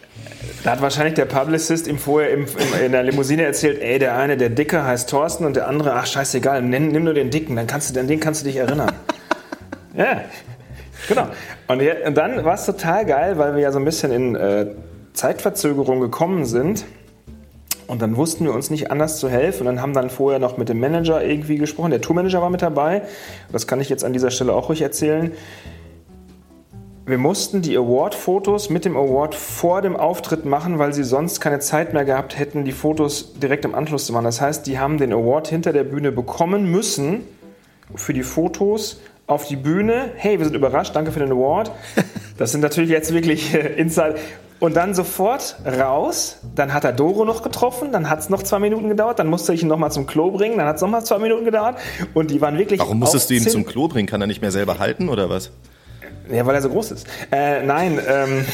da 0.63 0.71
hat 0.71 0.81
wahrscheinlich 0.81 1.13
der 1.13 1.25
Publicist 1.25 1.85
ihm 1.87 1.99
vorher 1.99 2.31
im, 2.31 2.45
im, 2.45 2.85
in 2.85 2.91
der 2.91 3.03
Limousine 3.03 3.43
erzählt, 3.43 3.79
ey, 3.79 3.99
der 3.99 4.17
eine, 4.17 4.35
der 4.37 4.49
Dicke 4.49 4.83
heißt 4.83 5.07
Thorsten 5.07 5.45
und 5.45 5.55
der 5.55 5.67
andere, 5.67 5.93
ach 5.93 6.07
scheißegal, 6.07 6.63
nimm, 6.63 6.87
nimm 6.87 7.03
nur 7.03 7.13
den 7.13 7.29
Dicken, 7.29 7.55
dann 7.55 7.67
kannst 7.67 7.95
du, 7.95 7.99
an 7.99 8.07
den 8.07 8.19
kannst 8.19 8.41
du 8.41 8.45
dich 8.47 8.55
erinnern. 8.55 8.91
ja, 9.95 10.21
genau. 11.07 11.27
Und, 11.67 11.81
ja, 11.83 11.93
und 12.07 12.17
dann 12.17 12.43
war 12.43 12.55
es 12.55 12.65
total 12.65 13.05
geil, 13.05 13.37
weil 13.37 13.53
wir 13.53 13.61
ja 13.61 13.71
so 13.71 13.77
ein 13.77 13.85
bisschen 13.85 14.11
in 14.11 14.35
äh, 14.35 14.65
Zeitverzögerung 15.13 15.99
gekommen 15.99 16.45
sind. 16.45 16.85
Und 17.87 18.01
dann 18.01 18.15
wussten 18.15 18.45
wir 18.45 18.53
uns 18.53 18.69
nicht 18.69 18.89
anders 18.89 19.19
zu 19.19 19.27
helfen 19.27 19.61
und 19.61 19.65
dann 19.65 19.81
haben 19.81 19.93
dann 19.93 20.09
vorher 20.09 20.39
noch 20.39 20.55
mit 20.55 20.69
dem 20.69 20.79
Manager 20.79 21.21
irgendwie 21.21 21.57
gesprochen. 21.57 21.91
Der 21.91 21.99
Tourmanager 21.99 22.41
war 22.41 22.49
mit 22.49 22.61
dabei. 22.61 23.01
Das 23.51 23.67
kann 23.67 23.81
ich 23.81 23.89
jetzt 23.89 24.05
an 24.05 24.13
dieser 24.13 24.31
Stelle 24.31 24.53
auch 24.53 24.69
ruhig 24.69 24.81
erzählen. 24.81 25.33
Wir 27.05 27.17
mussten 27.17 27.61
die 27.61 27.75
Award-Fotos 27.75 28.69
mit 28.69 28.85
dem 28.85 28.95
Award 28.95 29.35
vor 29.35 29.81
dem 29.81 29.97
Auftritt 29.97 30.45
machen, 30.45 30.79
weil 30.79 30.93
sie 30.93 31.03
sonst 31.03 31.41
keine 31.41 31.59
Zeit 31.59 31.93
mehr 31.93 32.05
gehabt 32.05 32.39
hätten, 32.39 32.63
die 32.63 32.71
Fotos 32.71 33.33
direkt 33.33 33.65
im 33.65 33.75
Anschluss 33.75 34.05
zu 34.05 34.13
machen. 34.13 34.23
Das 34.23 34.39
heißt, 34.39 34.65
die 34.67 34.79
haben 34.79 34.97
den 34.97 35.11
Award 35.11 35.49
hinter 35.49 35.73
der 35.73 35.83
Bühne 35.83 36.13
bekommen 36.13 36.71
müssen 36.71 37.25
für 37.95 38.13
die 38.13 38.23
Fotos 38.23 39.01
auf 39.27 39.45
die 39.47 39.55
Bühne. 39.57 40.11
Hey, 40.15 40.37
wir 40.37 40.45
sind 40.45 40.55
überrascht, 40.55 40.95
danke 40.95 41.11
für 41.11 41.19
den 41.19 41.31
Award. 41.31 41.71
Das 42.37 42.51
sind 42.51 42.61
natürlich 42.61 42.89
jetzt 42.89 43.13
wirklich 43.13 43.53
äh, 43.53 43.73
Inside. 43.75 44.15
Und 44.61 44.75
dann 44.75 44.93
sofort 44.93 45.55
raus. 45.65 46.37
Dann 46.53 46.71
hat 46.71 46.83
er 46.83 46.93
Doro 46.93 47.25
noch 47.25 47.41
getroffen. 47.41 47.91
Dann 47.91 48.11
hat 48.11 48.19
es 48.19 48.29
noch 48.29 48.43
zwei 48.43 48.59
Minuten 48.59 48.89
gedauert. 48.89 49.17
Dann 49.17 49.25
musste 49.25 49.55
ich 49.55 49.63
ihn 49.63 49.67
noch 49.67 49.79
mal 49.79 49.89
zum 49.89 50.05
Klo 50.05 50.29
bringen. 50.29 50.55
Dann 50.59 50.67
hat 50.67 50.75
es 50.75 50.83
noch 50.83 50.87
mal 50.87 51.03
zwei 51.03 51.17
Minuten 51.17 51.45
gedauert. 51.45 51.79
Und 52.13 52.29
die 52.29 52.39
waren 52.41 52.55
wirklich. 52.59 52.79
Warum 52.79 52.99
musstest 52.99 53.31
du 53.31 53.33
ihn 53.33 53.41
zum 53.41 53.65
Klo 53.65 53.87
bringen? 53.87 54.07
Kann 54.07 54.21
er 54.21 54.27
nicht 54.27 54.41
mehr 54.41 54.51
selber 54.51 54.77
halten 54.77 55.09
oder 55.09 55.31
was? 55.31 55.49
Ja, 56.31 56.45
weil 56.45 56.53
er 56.53 56.61
so 56.61 56.69
groß 56.69 56.91
ist. 56.91 57.07
Äh, 57.31 57.63
nein, 57.63 57.99
ähm, 58.07 58.45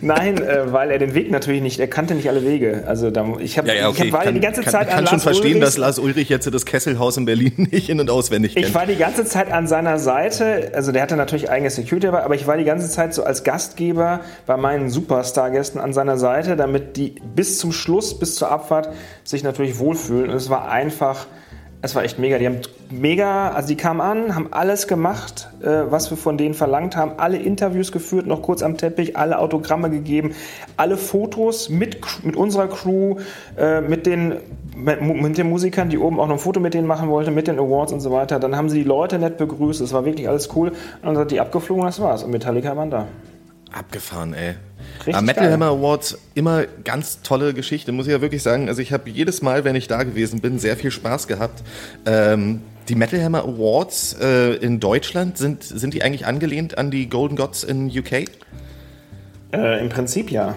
nein, 0.00 0.38
äh, 0.42 0.72
weil 0.72 0.90
er 0.90 0.98
den 0.98 1.14
Weg 1.14 1.30
natürlich 1.30 1.62
nicht, 1.62 1.78
er 1.80 1.88
kannte 1.88 2.14
nicht 2.14 2.28
alle 2.28 2.44
Wege. 2.44 2.84
Also 2.86 3.10
da, 3.10 3.26
ich 3.40 3.58
habe 3.58 3.68
ich 3.70 3.80
hab, 3.82 4.12
war 4.12 4.24
ja 4.24 4.32
die 4.32 4.40
ganze 4.40 4.62
kann, 4.62 4.72
Zeit 4.72 4.88
kann 4.88 4.98
an 5.00 5.06
schon 5.06 5.14
Lars 5.16 5.22
verstehen, 5.22 5.56
Ulrichs- 5.56 5.60
dass 5.66 5.76
Lars 5.78 5.98
Ulrich 5.98 6.28
jetzt 6.28 6.52
das 6.52 6.64
Kesselhaus 6.66 7.16
in 7.16 7.24
Berlin 7.24 7.52
nicht 7.70 7.88
in- 7.88 8.00
und 8.00 8.10
auswendig 8.10 8.56
Ich 8.56 8.62
kennt. 8.64 8.74
war 8.74 8.86
die 8.86 8.96
ganze 8.96 9.24
Zeit 9.24 9.52
an 9.52 9.66
seiner 9.66 9.98
Seite, 9.98 10.72
also 10.74 10.92
der 10.92 11.02
hatte 11.02 11.16
natürlich 11.16 11.50
eigene 11.50 11.70
Security 11.70 12.06
dabei, 12.06 12.22
aber 12.24 12.34
ich 12.34 12.46
war 12.46 12.56
die 12.56 12.64
ganze 12.64 12.88
Zeit 12.88 13.14
so 13.14 13.24
als 13.24 13.44
Gastgeber 13.44 14.20
bei 14.46 14.56
meinen 14.56 14.90
Superstar-Gästen 14.90 15.78
an 15.78 15.92
seiner 15.92 16.18
Seite, 16.18 16.56
damit 16.56 16.96
die 16.96 17.14
bis 17.34 17.58
zum 17.58 17.72
Schluss, 17.72 18.18
bis 18.18 18.34
zur 18.36 18.50
Abfahrt 18.50 18.90
sich 19.24 19.42
natürlich 19.42 19.78
wohlfühlen. 19.78 20.30
Und 20.30 20.36
es 20.36 20.50
war 20.50 20.70
einfach, 20.70 21.26
es 21.86 21.94
war 21.94 22.04
echt 22.04 22.18
mega. 22.18 22.38
Die 22.38 22.46
haben 22.46 22.60
mega, 22.90 23.50
also 23.50 23.68
die 23.68 23.76
kamen 23.76 24.00
an, 24.00 24.34
haben 24.34 24.48
alles 24.50 24.86
gemacht, 24.86 25.48
äh, 25.62 25.90
was 25.90 26.10
wir 26.10 26.16
von 26.16 26.36
denen 26.36 26.54
verlangt 26.54 26.96
haben, 26.96 27.12
alle 27.16 27.38
Interviews 27.38 27.92
geführt, 27.92 28.26
noch 28.26 28.42
kurz 28.42 28.62
am 28.62 28.76
Teppich, 28.76 29.16
alle 29.16 29.38
Autogramme 29.38 29.88
gegeben, 29.88 30.34
alle 30.76 30.96
Fotos 30.96 31.70
mit, 31.70 31.98
mit 32.24 32.36
unserer 32.36 32.68
Crew, 32.68 33.16
äh, 33.56 33.80
mit 33.80 34.06
den 34.06 34.34
mit, 34.76 35.00
mit 35.00 35.38
den 35.38 35.48
Musikern, 35.48 35.88
die 35.88 35.96
oben 35.96 36.20
auch 36.20 36.26
noch 36.26 36.34
ein 36.34 36.38
Foto 36.38 36.60
mit 36.60 36.74
denen 36.74 36.86
machen 36.86 37.08
wollten, 37.08 37.34
mit 37.34 37.46
den 37.46 37.58
Awards 37.58 37.92
und 37.92 38.00
so 38.00 38.12
weiter. 38.12 38.38
Dann 38.38 38.56
haben 38.56 38.68
sie 38.68 38.82
die 38.82 38.88
Leute 38.88 39.18
nett 39.18 39.38
begrüßt, 39.38 39.80
es 39.80 39.94
war 39.94 40.04
wirklich 40.04 40.28
alles 40.28 40.54
cool. 40.54 40.68
Und 40.68 40.76
dann 41.04 41.16
sind 41.16 41.30
die 41.30 41.40
abgeflogen, 41.40 41.84
das 41.86 41.98
war's. 41.98 42.24
Und 42.24 42.30
Metallica 42.30 42.76
waren 42.76 42.90
da. 42.90 43.06
Abgefahren, 43.72 44.32
ey. 44.34 44.54
Richtig 44.98 45.14
Aber 45.14 45.26
Metal 45.26 45.44
geil. 45.44 45.52
Hammer 45.52 45.66
Awards, 45.66 46.18
immer 46.34 46.64
ganz 46.84 47.20
tolle 47.22 47.52
Geschichte, 47.52 47.92
muss 47.92 48.06
ich 48.06 48.12
ja 48.12 48.20
wirklich 48.20 48.42
sagen. 48.42 48.68
Also 48.68 48.80
ich 48.80 48.92
habe 48.92 49.10
jedes 49.10 49.42
Mal, 49.42 49.64
wenn 49.64 49.74
ich 49.76 49.88
da 49.88 50.02
gewesen 50.02 50.40
bin, 50.40 50.58
sehr 50.58 50.76
viel 50.76 50.90
Spaß 50.90 51.26
gehabt. 51.26 51.62
Ähm, 52.06 52.62
die 52.88 52.94
Metal 52.94 53.22
Hammer 53.22 53.42
Awards 53.44 54.16
äh, 54.20 54.54
in 54.54 54.78
Deutschland, 54.80 55.36
sind, 55.36 55.64
sind 55.64 55.92
die 55.94 56.02
eigentlich 56.02 56.26
angelehnt 56.26 56.78
an 56.78 56.90
die 56.90 57.08
Golden 57.08 57.36
Gods 57.36 57.64
in 57.64 57.88
UK? 57.88 58.26
Äh, 59.52 59.80
Im 59.80 59.88
Prinzip 59.88 60.30
ja. 60.30 60.54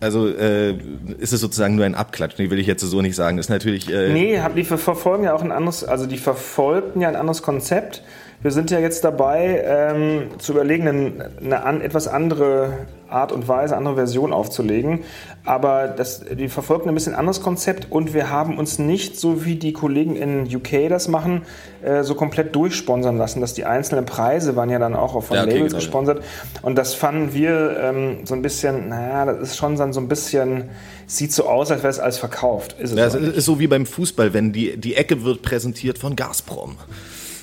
Also 0.00 0.28
äh, 0.28 0.72
ist 1.18 1.32
es 1.32 1.40
sozusagen 1.40 1.76
nur 1.76 1.84
ein 1.84 1.94
Abklatsch? 1.94 2.34
Nee, 2.38 2.50
will 2.50 2.58
ich 2.58 2.66
jetzt 2.66 2.80
so 2.82 3.02
nicht 3.02 3.14
sagen. 3.14 3.38
Ist 3.38 3.50
natürlich... 3.50 3.88
Äh, 3.92 4.12
Nee, 4.12 4.40
hab- 4.40 4.54
die 4.56 4.64
ver- 4.64 4.78
verfolgen 4.78 5.24
ja 5.24 5.34
auch 5.34 5.42
ein 5.42 5.52
anderes, 5.52 5.84
also 5.84 6.06
die 6.06 6.18
verfolgten 6.18 7.00
ja 7.00 7.08
ein 7.08 7.16
anderes 7.16 7.42
Konzept. 7.42 8.02
Wir 8.42 8.50
sind 8.50 8.72
ja 8.72 8.80
jetzt 8.80 9.04
dabei, 9.04 9.62
ähm, 9.64 10.30
zu 10.38 10.52
überlegen, 10.52 10.88
eine, 10.88 11.30
eine 11.40 11.64
an, 11.64 11.80
etwas 11.80 12.08
andere 12.08 12.86
Art 13.08 13.30
und 13.30 13.46
Weise, 13.46 13.76
andere 13.76 13.94
Version 13.94 14.32
aufzulegen. 14.32 15.00
Aber 15.44 15.86
das, 15.86 16.24
die 16.24 16.48
verfolgen 16.48 16.88
ein 16.88 16.94
bisschen 16.94 17.14
anderes 17.14 17.40
Konzept 17.40 17.88
und 17.90 18.14
wir 18.14 18.30
haben 18.30 18.58
uns 18.58 18.80
nicht, 18.80 19.18
so 19.18 19.44
wie 19.44 19.56
die 19.56 19.72
Kollegen 19.72 20.16
in 20.16 20.48
UK 20.52 20.88
das 20.88 21.06
machen, 21.06 21.42
äh, 21.82 22.02
so 22.02 22.14
komplett 22.16 22.54
durchsponsern 22.56 23.16
lassen, 23.16 23.40
dass 23.40 23.54
die 23.54 23.64
einzelnen 23.64 24.06
Preise 24.06 24.56
waren 24.56 24.70
ja 24.70 24.78
dann 24.80 24.96
auch 24.96 25.22
von 25.22 25.36
Ja, 25.36 25.42
okay, 25.44 25.52
Labels 25.52 25.72
genau. 25.72 25.80
gesponsert. 25.80 26.24
Und 26.62 26.76
das 26.76 26.94
fanden 26.94 27.34
wir 27.34 27.76
ähm, 27.80 28.18
so 28.24 28.34
ein 28.34 28.42
bisschen, 28.42 28.88
naja, 28.88 29.26
das 29.26 29.40
ist 29.40 29.56
schon 29.56 29.76
dann 29.76 29.92
so 29.92 30.00
ein 30.00 30.08
bisschen, 30.08 30.70
sieht 31.06 31.32
so 31.32 31.46
aus, 31.46 31.70
als 31.70 31.82
wäre 31.82 31.90
es 31.90 32.00
alles 32.00 32.18
verkauft. 32.18 32.76
Ist 32.80 32.92
es 32.92 32.98
Ja, 32.98 33.06
ist 33.06 33.44
so 33.44 33.60
wie 33.60 33.68
beim 33.68 33.86
Fußball, 33.86 34.34
wenn 34.34 34.52
die, 34.52 34.76
die 34.76 34.96
Ecke 34.96 35.22
wird 35.22 35.42
präsentiert 35.42 35.98
von 35.98 36.16
Gazprom. 36.16 36.76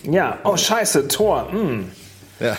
Ja, 0.04 0.40
oh 0.44 0.58
scheiße, 0.58 1.08
Tor. 1.08 1.52
Mm. 1.52 1.92
Ja. 2.40 2.58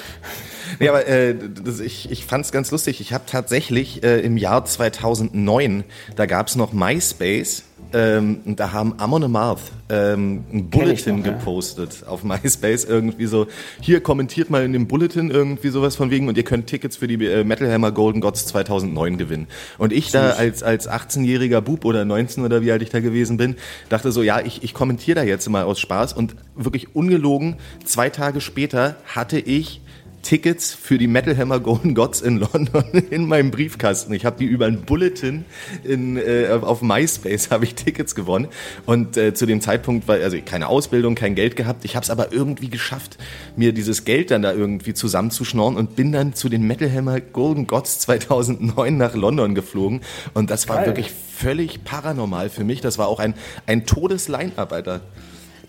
Nee, 0.78 0.88
aber 0.88 1.06
äh, 1.06 1.34
das, 1.34 1.80
ich, 1.80 2.10
ich 2.10 2.24
fand 2.26 2.44
es 2.44 2.52
ganz 2.52 2.70
lustig. 2.70 3.00
Ich 3.00 3.12
habe 3.12 3.24
tatsächlich 3.26 4.02
äh, 4.02 4.20
im 4.20 4.36
Jahr 4.36 4.64
2009, 4.64 5.84
da 6.16 6.26
gab 6.26 6.48
es 6.48 6.56
noch 6.56 6.72
MySpace, 6.72 7.64
ähm, 7.92 8.40
da 8.44 8.72
haben 8.72 8.94
Amon 8.98 9.24
Amarth 9.24 9.72
ähm, 9.88 10.44
ein 10.52 10.70
Bulletin 10.70 11.18
noch, 11.18 11.26
ja. 11.26 11.32
gepostet 11.32 12.04
auf 12.06 12.22
MySpace 12.24 12.84
irgendwie 12.84 13.26
so, 13.26 13.46
hier 13.80 14.00
kommentiert 14.00 14.50
mal 14.50 14.64
in 14.64 14.72
dem 14.72 14.86
Bulletin 14.86 15.30
irgendwie 15.30 15.68
sowas 15.68 15.96
von 15.96 16.10
wegen 16.10 16.28
und 16.28 16.36
ihr 16.36 16.44
könnt 16.44 16.66
Tickets 16.66 16.96
für 16.96 17.08
die 17.08 17.24
äh, 17.26 17.44
Metal 17.44 17.70
Hammer 17.70 17.92
Golden 17.92 18.20
Gods 18.20 18.46
2009 18.46 19.18
gewinnen. 19.18 19.48
Und 19.78 19.92
ich 19.92 20.10
da 20.10 20.30
als, 20.30 20.62
als 20.62 20.88
18-jähriger 20.88 21.60
Bub 21.60 21.84
oder 21.84 22.04
19 22.04 22.44
oder 22.44 22.62
wie 22.62 22.72
alt 22.72 22.82
ich 22.82 22.90
da 22.90 23.00
gewesen 23.00 23.36
bin, 23.36 23.56
dachte 23.88 24.12
so, 24.12 24.22
ja, 24.22 24.40
ich, 24.40 24.62
ich 24.62 24.74
kommentiere 24.74 25.16
da 25.16 25.22
jetzt 25.22 25.48
mal 25.48 25.64
aus 25.64 25.80
Spaß 25.80 26.12
und 26.12 26.36
wirklich 26.54 26.94
ungelogen, 26.94 27.56
zwei 27.84 28.10
Tage 28.10 28.40
später 28.40 28.96
hatte 29.06 29.38
ich 29.38 29.80
Tickets 30.22 30.72
für 30.74 30.98
die 30.98 31.06
Metal 31.06 31.36
Hammer 31.36 31.60
Golden 31.60 31.94
Gods 31.94 32.20
in 32.20 32.38
London 32.38 32.84
in 33.10 33.26
meinem 33.26 33.50
Briefkasten. 33.50 34.12
Ich 34.12 34.24
habe 34.24 34.36
die 34.38 34.44
über 34.44 34.66
ein 34.66 34.82
Bulletin 34.82 35.44
in, 35.82 36.16
äh, 36.16 36.48
auf 36.60 36.82
MySpace 36.82 37.50
habe 37.50 37.64
ich 37.64 37.74
Tickets 37.74 38.14
gewonnen 38.14 38.48
und 38.86 39.16
äh, 39.16 39.34
zu 39.34 39.46
dem 39.46 39.60
Zeitpunkt 39.60 40.06
war 40.06 40.16
also 40.16 40.36
keine 40.44 40.68
Ausbildung, 40.68 41.14
kein 41.14 41.34
Geld 41.34 41.56
gehabt. 41.56 41.84
Ich 41.84 41.96
habe 41.96 42.04
es 42.04 42.10
aber 42.10 42.32
irgendwie 42.32 42.68
geschafft, 42.68 43.18
mir 43.56 43.72
dieses 43.72 44.04
Geld 44.04 44.30
dann 44.30 44.42
da 44.42 44.52
irgendwie 44.52 44.94
zusammenzuschnorren 44.94 45.76
und 45.76 45.96
bin 45.96 46.12
dann 46.12 46.34
zu 46.34 46.48
den 46.48 46.66
Metal 46.66 46.92
Hammer 46.92 47.20
Golden 47.20 47.66
Gods 47.66 48.00
2009 48.00 48.96
nach 48.96 49.14
London 49.14 49.54
geflogen 49.54 50.02
und 50.34 50.50
das 50.50 50.68
war 50.68 50.76
Geil. 50.76 50.86
wirklich 50.86 51.10
völlig 51.10 51.84
paranormal 51.84 52.50
für 52.50 52.64
mich. 52.64 52.80
Das 52.80 52.98
war 52.98 53.08
auch 53.08 53.18
ein 53.18 53.34
ein 53.66 53.86
Todes-Line-Up, 53.86 54.72
Alter. 54.72 55.00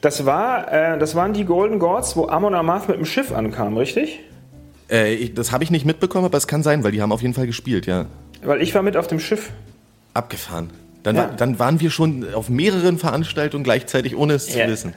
Das, 0.02 0.26
war, 0.26 0.72
äh, 0.72 0.98
das 0.98 1.16
waren 1.16 1.34
die 1.34 1.46
Golden 1.46 1.80
Gods, 1.80 2.16
wo 2.16 2.28
Amon 2.28 2.56
Amarth 2.56 2.88
mit 2.88 2.98
dem 2.98 3.06
Schiff 3.06 3.32
ankam, 3.32 3.78
richtig? 3.78 4.20
Äh, 4.92 5.14
ich, 5.16 5.34
das 5.34 5.52
habe 5.52 5.64
ich 5.64 5.72
nicht 5.72 5.86
mitbekommen, 5.86 6.26
aber 6.26 6.38
es 6.38 6.48
kann 6.48 6.64
sein, 6.64 6.84
weil 6.84 6.92
die 6.92 7.02
haben 7.02 7.12
auf 7.12 7.22
jeden 7.22 7.34
Fall 7.34 7.48
gespielt, 7.48 7.86
ja. 7.86 8.06
Weil 8.44 8.62
ich 8.62 8.76
war 8.76 8.82
mit 8.84 8.98
auf 8.98 9.08
dem 9.08 9.20
Schiff. 9.20 9.50
Abgefahren. 10.14 10.70
Dann, 11.04 11.16
Ja. 11.16 11.28
dann 11.36 11.58
waren 11.60 11.80
wir 11.80 11.90
schon 11.90 12.32
auf 12.34 12.50
mehreren 12.50 12.98
Veranstaltungen 13.00 13.64
gleichzeitig, 13.64 14.16
ohne 14.16 14.34
es 14.34 14.54
Ja. 14.54 14.66
zu 14.66 14.72
wissen. 14.72 14.94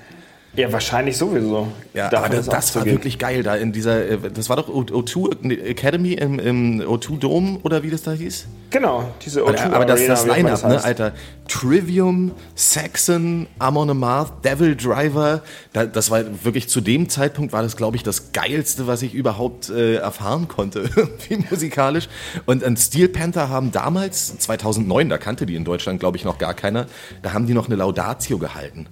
Ja, 0.57 0.73
wahrscheinlich 0.73 1.17
sowieso. 1.17 1.69
Ja, 1.95 2.09
Davon 2.11 2.27
aber 2.27 2.37
das, 2.37 2.47
das 2.47 2.77
war 2.77 2.85
wirklich 2.85 3.19
geil 3.19 3.43
da 3.43 3.57
in 3.57 3.73
dieser, 3.73 4.09
äh, 4.09 4.19
das 4.33 4.49
war 4.49 4.57
doch 4.57 4.69
O- 4.69 4.83
O2 4.83 5.61
Academy 5.65 6.13
im, 6.13 6.39
im 6.39 6.81
O2 6.81 7.19
Dome 7.19 7.59
oder 7.65 7.83
wie 7.83 7.91
das 7.91 8.03
da 8.03 8.13
hieß? 8.13 8.47
Genau, 8.71 9.09
diese 9.25 9.43
O2 9.43 9.65
Aber, 9.65 9.77
aber 9.77 9.85
das, 9.85 10.07
das 10.07 10.25
wie 10.27 10.31
Line-Up, 10.31 10.65
ne. 10.65 10.83
Alter. 10.85 11.13
Trivium, 11.49 12.33
Saxon, 12.55 13.47
Amon 13.59 13.91
Amarth, 13.91 14.45
Devil 14.45 14.77
Driver. 14.77 15.43
Da, 15.73 15.87
das 15.87 16.11
war 16.11 16.23
wirklich 16.45 16.69
zu 16.69 16.81
dem 16.81 17.09
Zeitpunkt 17.09 17.53
war 17.53 17.63
das, 17.63 17.77
glaube 17.77 17.97
ich, 17.97 18.03
das 18.03 18.33
geilste, 18.33 18.87
was 18.87 19.03
ich 19.03 19.15
überhaupt 19.15 19.71
äh, 19.71 19.97
erfahren 19.97 20.49
konnte, 20.49 20.89
irgendwie 20.97 21.45
musikalisch. 21.51 22.09
Und 22.47 22.65
ein 22.65 22.77
Steel 22.77 23.09
Panther 23.09 23.49
haben 23.49 23.73
damals, 23.73 24.39
2009, 24.39 25.09
da 25.09 25.19
kannte 25.19 25.47
die 25.47 25.55
in 25.57 25.65
Deutschland, 25.65 26.01
glaube 26.01 26.17
ich, 26.17 26.25
noch 26.25 26.39
gar 26.39 26.55
keiner, 26.55 26.87
da 27.23 27.33
haben 27.33 27.47
die 27.47 27.55
noch 27.55 27.67
eine 27.67 27.77
Laudatio 27.77 28.39
gehalten. 28.39 28.87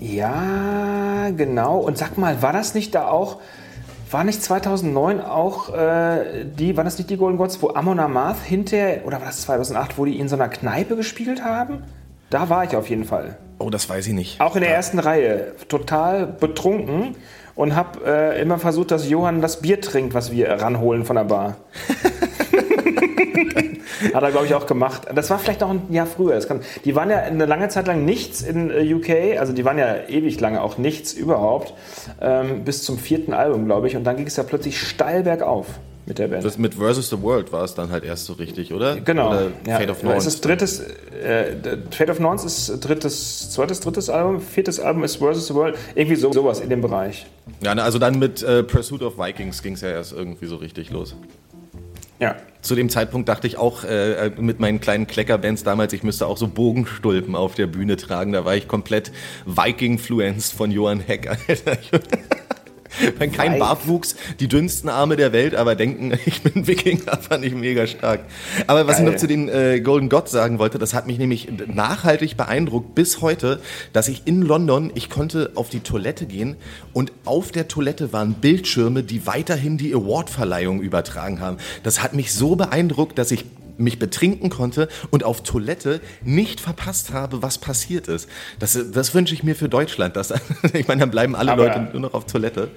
Ja, 0.00 1.30
genau. 1.30 1.78
Und 1.78 1.98
sag 1.98 2.18
mal, 2.18 2.42
war 2.42 2.52
das 2.52 2.74
nicht 2.74 2.94
da 2.94 3.08
auch, 3.08 3.38
war 4.10 4.24
nicht 4.24 4.42
2009 4.42 5.20
auch 5.20 5.74
äh, 5.74 6.44
die, 6.44 6.76
war 6.76 6.84
das 6.84 6.98
nicht 6.98 7.10
die 7.10 7.16
Golden 7.16 7.38
Gods, 7.38 7.60
wo 7.62 7.70
Amon 7.70 7.98
Amarth 7.98 8.42
hinterher, 8.44 9.06
oder 9.06 9.18
war 9.18 9.26
das 9.26 9.42
2008, 9.42 9.98
wo 9.98 10.04
die 10.04 10.18
in 10.18 10.28
so 10.28 10.36
einer 10.36 10.48
Kneipe 10.48 10.96
gespielt 10.96 11.42
haben? 11.42 11.82
Da 12.30 12.48
war 12.48 12.64
ich 12.64 12.76
auf 12.76 12.88
jeden 12.88 13.04
Fall. 13.04 13.38
Oh, 13.58 13.70
das 13.70 13.88
weiß 13.88 14.06
ich 14.08 14.12
nicht. 14.12 14.40
Auch 14.40 14.56
in 14.56 14.62
der 14.62 14.74
ersten 14.74 14.98
Reihe. 14.98 15.54
Total 15.68 16.26
betrunken 16.26 17.16
und 17.54 17.74
hab 17.74 18.04
äh, 18.04 18.40
immer 18.40 18.58
versucht, 18.58 18.90
dass 18.90 19.08
Johann 19.08 19.40
das 19.40 19.62
Bier 19.62 19.80
trinkt, 19.80 20.12
was 20.12 20.30
wir 20.30 20.50
ranholen 20.50 21.04
von 21.04 21.16
der 21.16 21.24
Bar. 21.24 21.56
Hat 24.14 24.22
er, 24.22 24.30
glaube 24.30 24.46
ich, 24.46 24.54
auch 24.54 24.66
gemacht. 24.66 25.02
Das 25.14 25.30
war 25.30 25.38
vielleicht 25.38 25.62
auch 25.62 25.70
ein 25.70 25.92
Jahr 25.92 26.06
früher. 26.06 26.38
Kann, 26.40 26.60
die 26.84 26.94
waren 26.94 27.10
ja 27.10 27.18
eine 27.18 27.46
lange 27.46 27.68
Zeit 27.68 27.86
lang 27.86 28.04
nichts 28.04 28.42
in 28.42 28.70
äh, 28.70 28.94
UK, 28.94 29.38
also 29.38 29.52
die 29.52 29.64
waren 29.64 29.78
ja 29.78 30.06
ewig 30.08 30.40
lange 30.40 30.62
auch 30.62 30.78
nichts 30.78 31.12
überhaupt, 31.12 31.74
ähm, 32.20 32.64
bis 32.64 32.82
zum 32.82 32.98
vierten 32.98 33.32
Album, 33.32 33.64
glaube 33.66 33.88
ich. 33.88 33.96
Und 33.96 34.04
dann 34.04 34.16
ging 34.16 34.26
es 34.26 34.36
ja 34.36 34.42
plötzlich 34.42 34.80
steil 34.80 35.22
bergauf 35.22 35.66
mit 36.06 36.18
der 36.18 36.28
Band. 36.28 36.44
Das 36.44 36.56
mit 36.56 36.74
Versus 36.74 37.10
the 37.10 37.20
World 37.20 37.52
war 37.52 37.64
es 37.64 37.74
dann 37.74 37.90
halt 37.90 38.04
erst 38.04 38.26
so 38.26 38.34
richtig, 38.34 38.72
oder? 38.72 38.96
Genau. 39.00 39.28
Oder 39.30 39.48
ja. 39.66 39.78
Fate 39.78 39.90
of 39.90 39.98
Es 39.98 40.02
Norns. 40.04 40.26
ist 40.26 40.44
drittes, 40.44 40.80
äh, 40.80 41.56
Fate 41.90 42.10
of 42.10 42.20
Norns 42.20 42.44
ist 42.44 42.80
drittes, 42.80 43.50
zweites, 43.50 43.80
drittes 43.80 44.08
Album, 44.08 44.40
viertes 44.40 44.78
Album 44.78 45.02
ist 45.02 45.16
Versus 45.16 45.48
the 45.48 45.54
World. 45.54 45.76
Irgendwie 45.94 46.16
so, 46.16 46.32
sowas 46.32 46.60
in 46.60 46.70
dem 46.70 46.80
Bereich. 46.80 47.26
Ja, 47.60 47.74
ne, 47.74 47.82
also 47.82 47.98
dann 47.98 48.18
mit 48.18 48.42
äh, 48.42 48.62
Pursuit 48.62 49.02
of 49.02 49.18
Vikings 49.18 49.62
ging 49.62 49.74
es 49.74 49.80
ja 49.80 49.88
erst 49.88 50.12
irgendwie 50.12 50.46
so 50.46 50.56
richtig 50.56 50.90
los. 50.90 51.16
Ja. 52.18 52.36
Zu 52.62 52.74
dem 52.74 52.88
Zeitpunkt 52.88 53.28
dachte 53.28 53.46
ich 53.46 53.58
auch 53.58 53.84
äh, 53.84 54.30
mit 54.38 54.58
meinen 54.58 54.80
kleinen 54.80 55.06
Kleckerbands 55.06 55.62
damals, 55.62 55.92
ich 55.92 56.02
müsste 56.02 56.26
auch 56.26 56.36
so 56.36 56.48
Bogenstulpen 56.48 57.36
auf 57.36 57.54
der 57.54 57.68
Bühne 57.68 57.96
tragen. 57.96 58.32
Da 58.32 58.44
war 58.44 58.56
ich 58.56 58.66
komplett 58.66 59.12
Viking-fluenced 59.44 60.52
von 60.52 60.70
Johann 60.72 61.00
Heck. 61.00 61.28
Wenn 63.18 63.32
kein. 63.32 63.58
Bartwuchs, 63.58 64.16
die 64.38 64.48
dünnsten 64.48 64.90
Arme 64.90 65.16
der 65.16 65.32
Welt, 65.32 65.54
aber 65.54 65.74
denken, 65.74 66.12
ich 66.26 66.42
bin 66.42 66.66
Wikinger, 66.66 67.16
fand 67.18 67.44
ich 67.44 67.54
mega 67.54 67.86
stark. 67.86 68.20
Aber 68.66 68.86
was 68.86 68.98
ich 68.98 69.04
Geil. 69.04 69.12
noch 69.12 69.18
zu 69.18 69.26
den 69.26 69.48
äh, 69.48 69.80
Golden 69.80 70.08
Gods 70.08 70.30
sagen 70.30 70.58
wollte, 70.58 70.78
das 70.78 70.94
hat 70.94 71.06
mich 71.06 71.18
nämlich 71.18 71.48
nachhaltig 71.66 72.36
beeindruckt 72.36 72.94
bis 72.94 73.20
heute, 73.20 73.60
dass 73.92 74.08
ich 74.08 74.22
in 74.26 74.42
London, 74.42 74.92
ich 74.94 75.10
konnte 75.10 75.52
auf 75.54 75.68
die 75.68 75.80
Toilette 75.80 76.26
gehen 76.26 76.56
und 76.92 77.12
auf 77.24 77.50
der 77.50 77.68
Toilette 77.68 78.12
waren 78.12 78.34
Bildschirme, 78.34 79.02
die 79.02 79.26
weiterhin 79.26 79.78
die 79.78 79.94
Awardverleihung 79.94 80.80
übertragen 80.80 81.40
haben. 81.40 81.56
Das 81.82 82.02
hat 82.02 82.14
mich 82.14 82.32
so 82.32 82.56
beeindruckt, 82.56 83.18
dass 83.18 83.30
ich 83.30 83.44
mich 83.78 83.98
betrinken 83.98 84.50
konnte 84.50 84.88
und 85.10 85.24
auf 85.24 85.42
Toilette 85.42 86.00
nicht 86.22 86.60
verpasst 86.60 87.12
habe, 87.12 87.42
was 87.42 87.58
passiert 87.58 88.08
ist. 88.08 88.28
Das, 88.58 88.78
das 88.92 89.14
wünsche 89.14 89.34
ich 89.34 89.42
mir 89.42 89.54
für 89.54 89.68
Deutschland. 89.68 90.16
Das, 90.16 90.32
ich 90.72 90.88
meine, 90.88 91.00
dann 91.00 91.10
bleiben 91.10 91.36
alle 91.36 91.52
Aber- 91.52 91.66
Leute 91.66 91.88
nur 91.92 92.00
noch 92.00 92.14
auf 92.14 92.26
Toilette. 92.26 92.70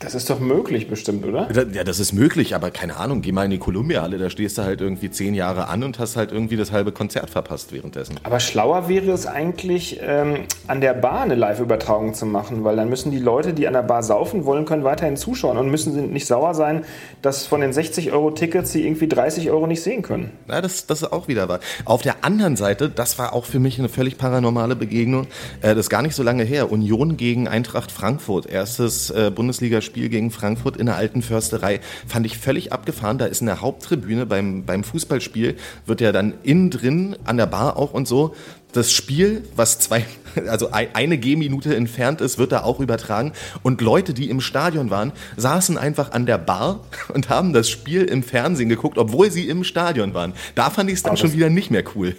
Das 0.00 0.14
ist 0.14 0.30
doch 0.30 0.40
möglich 0.40 0.88
bestimmt, 0.88 1.26
oder? 1.26 1.46
Ja, 1.74 1.84
das 1.84 2.00
ist 2.00 2.14
möglich, 2.14 2.54
aber 2.54 2.70
keine 2.70 2.96
Ahnung, 2.96 3.20
geh 3.20 3.32
mal 3.32 3.44
in 3.44 3.50
die 3.50 3.58
Kolumbiahalle, 3.58 4.16
da 4.16 4.30
stehst 4.30 4.56
du 4.56 4.62
halt 4.62 4.80
irgendwie 4.80 5.10
zehn 5.10 5.34
Jahre 5.34 5.68
an 5.68 5.82
und 5.82 5.98
hast 5.98 6.16
halt 6.16 6.32
irgendwie 6.32 6.56
das 6.56 6.72
halbe 6.72 6.90
Konzert 6.90 7.28
verpasst 7.28 7.70
währenddessen. 7.70 8.18
Aber 8.22 8.40
schlauer 8.40 8.88
wäre 8.88 9.10
es 9.10 9.26
eigentlich, 9.26 10.00
ähm, 10.02 10.44
an 10.66 10.80
der 10.80 10.94
Bar 10.94 11.20
eine 11.20 11.34
Live-Übertragung 11.34 12.14
zu 12.14 12.24
machen, 12.24 12.64
weil 12.64 12.76
dann 12.76 12.88
müssen 12.88 13.10
die 13.10 13.18
Leute, 13.18 13.52
die 13.52 13.66
an 13.66 13.74
der 13.74 13.82
Bar 13.82 14.02
saufen 14.02 14.46
wollen, 14.46 14.64
können 14.64 14.84
weiterhin 14.84 15.18
zuschauen 15.18 15.58
und 15.58 15.70
müssen 15.70 15.92
sie 15.92 16.00
nicht 16.00 16.26
sauer 16.26 16.54
sein, 16.54 16.86
dass 17.20 17.44
von 17.44 17.60
den 17.60 17.74
60 17.74 18.10
Euro 18.12 18.30
Tickets 18.30 18.72
sie 18.72 18.86
irgendwie 18.86 19.06
30 19.06 19.50
Euro 19.50 19.66
nicht 19.66 19.82
sehen 19.82 20.00
können. 20.00 20.30
Ja, 20.48 20.62
das, 20.62 20.86
das 20.86 21.02
ist 21.02 21.12
auch 21.12 21.28
wieder 21.28 21.50
wahr. 21.50 21.60
Auf 21.84 22.00
der 22.00 22.24
anderen 22.24 22.56
Seite, 22.56 22.88
das 22.88 23.18
war 23.18 23.34
auch 23.34 23.44
für 23.44 23.58
mich 23.58 23.78
eine 23.78 23.90
völlig 23.90 24.16
paranormale 24.16 24.76
Begegnung, 24.76 25.26
äh, 25.60 25.74
das 25.74 25.80
ist 25.80 25.90
gar 25.90 26.00
nicht 26.00 26.14
so 26.14 26.22
lange 26.22 26.44
her, 26.44 26.72
Union 26.72 27.18
gegen 27.18 27.48
Eintracht 27.48 27.92
Frankfurt, 27.92 28.46
erstes 28.46 29.10
äh, 29.10 29.30
Bundesligaspiel 29.30 29.89
gegen 29.92 30.30
Frankfurt 30.30 30.76
in 30.76 30.86
der 30.86 30.96
alten 30.96 31.22
Försterei, 31.22 31.80
fand 32.06 32.26
ich 32.26 32.38
völlig 32.38 32.72
abgefahren. 32.72 33.18
Da 33.18 33.26
ist 33.26 33.40
in 33.40 33.46
der 33.46 33.60
Haupttribüne 33.60 34.26
beim, 34.26 34.64
beim 34.64 34.84
Fußballspiel, 34.84 35.56
wird 35.86 36.00
ja 36.00 36.12
dann 36.12 36.34
innen 36.42 36.70
drin, 36.70 37.16
an 37.24 37.36
der 37.36 37.46
Bar 37.46 37.76
auch 37.76 37.92
und 37.92 38.06
so, 38.08 38.34
das 38.72 38.92
Spiel, 38.92 39.42
was 39.56 39.80
zwei, 39.80 40.04
also 40.46 40.70
ein- 40.70 40.94
eine 40.94 41.18
Gehminute 41.18 41.74
entfernt 41.74 42.20
ist, 42.20 42.38
wird 42.38 42.52
da 42.52 42.62
auch 42.62 42.78
übertragen. 42.78 43.32
Und 43.64 43.80
Leute, 43.80 44.14
die 44.14 44.30
im 44.30 44.40
Stadion 44.40 44.90
waren, 44.90 45.10
saßen 45.36 45.76
einfach 45.76 46.12
an 46.12 46.24
der 46.24 46.38
Bar 46.38 46.80
und 47.12 47.28
haben 47.30 47.52
das 47.52 47.68
Spiel 47.68 48.04
im 48.04 48.22
Fernsehen 48.22 48.68
geguckt, 48.68 48.96
obwohl 48.96 49.30
sie 49.32 49.48
im 49.48 49.64
Stadion 49.64 50.14
waren. 50.14 50.34
Da 50.54 50.70
fand 50.70 50.88
ich 50.88 50.96
es 50.96 51.02
dann 51.02 51.16
schon 51.16 51.32
wieder 51.32 51.50
nicht 51.50 51.72
mehr 51.72 51.82
cool. 51.96 52.14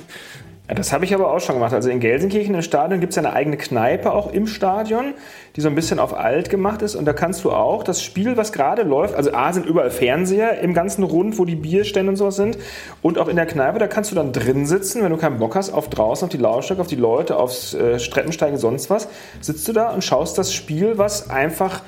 Ja, 0.72 0.76
das 0.76 0.94
habe 0.94 1.04
ich 1.04 1.14
aber 1.14 1.30
auch 1.34 1.42
schon 1.42 1.56
gemacht. 1.56 1.74
Also 1.74 1.90
in 1.90 2.00
Gelsenkirchen 2.00 2.56
im 2.56 2.62
Stadion 2.62 3.02
gibt 3.02 3.12
es 3.12 3.18
ja 3.18 3.24
eine 3.24 3.34
eigene 3.34 3.58
Kneipe 3.58 4.14
auch 4.14 4.32
im 4.32 4.48
Stadion, 4.48 5.16
die 5.58 5.60
so 5.60 5.68
ein 5.68 5.76
bisschen 5.76 6.00
auf 6.00 6.18
alt 6.18 6.50
gemacht 6.50 6.82
ist. 6.82 6.96
Und 6.96 7.04
da 7.04 7.12
kannst 7.12 7.44
du 7.44 7.52
auch 7.52 7.84
das 7.84 8.02
Spiel, 8.02 8.38
was 8.38 8.54
gerade 8.54 8.84
läuft, 8.84 9.14
also 9.14 9.34
A 9.34 9.52
sind 9.52 9.66
überall 9.66 9.92
Fernseher 9.92 10.62
im 10.62 10.74
ganzen 10.74 11.04
Rund, 11.04 11.38
wo 11.38 11.44
die 11.44 11.58
Bierstände 11.58 12.12
und 12.12 12.16
sowas 12.16 12.38
sind. 12.38 12.58
Und 13.02 13.18
auch 13.18 13.28
in 13.28 13.36
der 13.36 13.48
Kneipe, 13.48 13.80
da 13.80 13.88
kannst 13.88 14.12
du 14.12 14.16
dann 14.16 14.32
drin 14.32 14.66
sitzen, 14.66 15.04
wenn 15.04 15.12
du 15.12 15.18
keinen 15.18 15.40
Bock 15.40 15.58
hast, 15.58 15.72
auf 15.72 15.90
draußen, 15.90 16.28
auf 16.28 16.32
die 16.32 16.38
Lautstärke, 16.38 16.80
auf 16.80 16.88
die 16.88 16.96
Leute, 16.96 17.36
aufs 17.36 17.74
äh, 17.74 18.00
Streppensteigen, 18.00 18.58
sonst 18.58 18.90
was. 18.90 19.10
Sitzt 19.42 19.68
du 19.68 19.74
da 19.74 19.90
und 19.90 20.06
schaust 20.06 20.38
das 20.38 20.54
Spiel, 20.54 20.98
was 20.98 21.30
einfach 21.30 21.82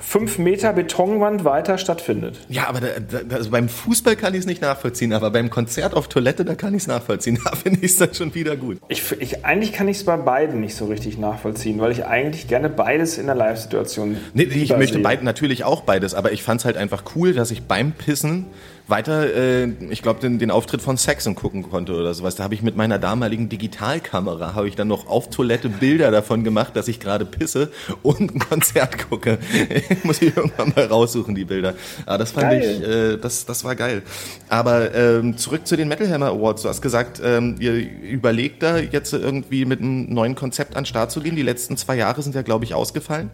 fünf 0.00 0.38
Meter 0.38 0.72
Betonwand 0.72 1.44
weiter 1.44 1.78
stattfindet. 1.78 2.40
Ja, 2.48 2.66
aber 2.68 2.80
da, 2.80 2.88
da, 3.22 3.36
also 3.36 3.50
beim 3.50 3.68
Fußball 3.68 4.16
kann 4.16 4.34
ich 4.34 4.40
es 4.40 4.46
nicht 4.46 4.62
nachvollziehen, 4.62 5.12
aber 5.12 5.30
beim 5.30 5.50
Konzert 5.50 5.94
auf 5.94 6.08
Toilette, 6.08 6.44
da 6.44 6.54
kann 6.54 6.74
ich 6.74 6.82
es 6.82 6.86
nachvollziehen. 6.86 7.38
Da 7.50 7.56
finde 7.56 7.80
ich 7.82 7.92
es 7.92 7.96
dann 7.96 8.12
schon 8.14 8.34
wieder 8.34 8.56
gut. 8.56 8.78
Ich, 8.88 9.02
ich, 9.18 9.44
eigentlich 9.44 9.72
kann 9.72 9.88
ich 9.88 9.98
es 9.98 10.04
bei 10.04 10.16
beiden 10.16 10.60
nicht 10.60 10.76
so 10.76 10.86
richtig 10.86 11.18
nachvollziehen, 11.18 11.80
weil 11.80 11.90
ich 11.90 12.04
eigentlich 12.04 12.48
gerne 12.48 12.68
beides 12.68 13.18
in 13.18 13.26
der 13.26 13.34
Live-Situation. 13.34 14.18
Nee, 14.34 14.44
ich 14.44 14.76
möchte 14.76 14.98
beid, 14.98 15.22
natürlich 15.22 15.64
auch 15.64 15.80
beides, 15.82 16.14
aber 16.14 16.32
ich 16.32 16.42
fand 16.42 16.60
es 16.60 16.64
halt 16.64 16.76
einfach 16.76 17.02
cool, 17.16 17.32
dass 17.32 17.50
ich 17.50 17.62
beim 17.62 17.92
Pissen 17.92 18.46
weiter, 18.90 19.34
äh, 19.34 19.68
ich 19.90 20.02
glaube, 20.02 20.20
den, 20.20 20.38
den 20.38 20.50
Auftritt 20.50 20.82
von 20.82 20.96
Saxon 20.96 21.34
gucken 21.34 21.70
konnte 21.70 21.94
oder 21.94 22.12
sowas. 22.14 22.34
Da 22.34 22.44
habe 22.44 22.54
ich 22.54 22.62
mit 22.62 22.76
meiner 22.76 22.98
damaligen 22.98 23.48
Digitalkamera, 23.48 24.54
habe 24.54 24.68
ich 24.68 24.76
dann 24.76 24.88
noch 24.88 25.08
auf 25.08 25.30
Toilette 25.30 25.68
Bilder 25.68 26.10
davon 26.10 26.44
gemacht, 26.44 26.76
dass 26.76 26.88
ich 26.88 27.00
gerade 27.00 27.24
pisse 27.24 27.70
und 28.02 28.34
ein 28.34 28.38
Konzert 28.50 29.08
gucke. 29.08 29.38
Muss 30.02 30.20
ich 30.22 30.36
irgendwann 30.36 30.72
mal 30.74 30.86
raussuchen, 30.86 31.34
die 31.34 31.44
Bilder. 31.44 31.74
Aber 32.06 32.18
das 32.18 32.32
fand 32.32 32.50
Geil. 32.50 32.62
ich, 32.62 32.88
äh, 32.88 33.16
das, 33.16 33.46
das 33.46 33.64
war 33.64 33.76
geil. 33.76 34.02
Aber 34.48 34.94
ähm, 34.94 35.36
zurück 35.36 35.66
zu 35.66 35.76
den 35.76 35.88
Metal 35.88 36.08
Hammer 36.10 36.28
Awards. 36.28 36.62
Du 36.62 36.68
hast 36.68 36.82
gesagt, 36.82 37.20
ähm, 37.24 37.56
ihr 37.60 37.74
überlegt 37.74 38.62
da 38.62 38.78
jetzt 38.78 39.12
irgendwie 39.12 39.64
mit 39.64 39.80
einem 39.80 40.12
neuen 40.12 40.34
Konzept 40.34 40.76
an 40.76 40.82
den 40.82 40.86
Start 40.86 41.10
zu 41.12 41.20
gehen. 41.20 41.36
Die 41.36 41.42
letzten 41.42 41.76
zwei 41.76 41.96
Jahre 41.96 42.22
sind 42.22 42.34
ja, 42.34 42.42
glaube 42.42 42.64
ich, 42.64 42.74
ausgefallen. 42.74 43.30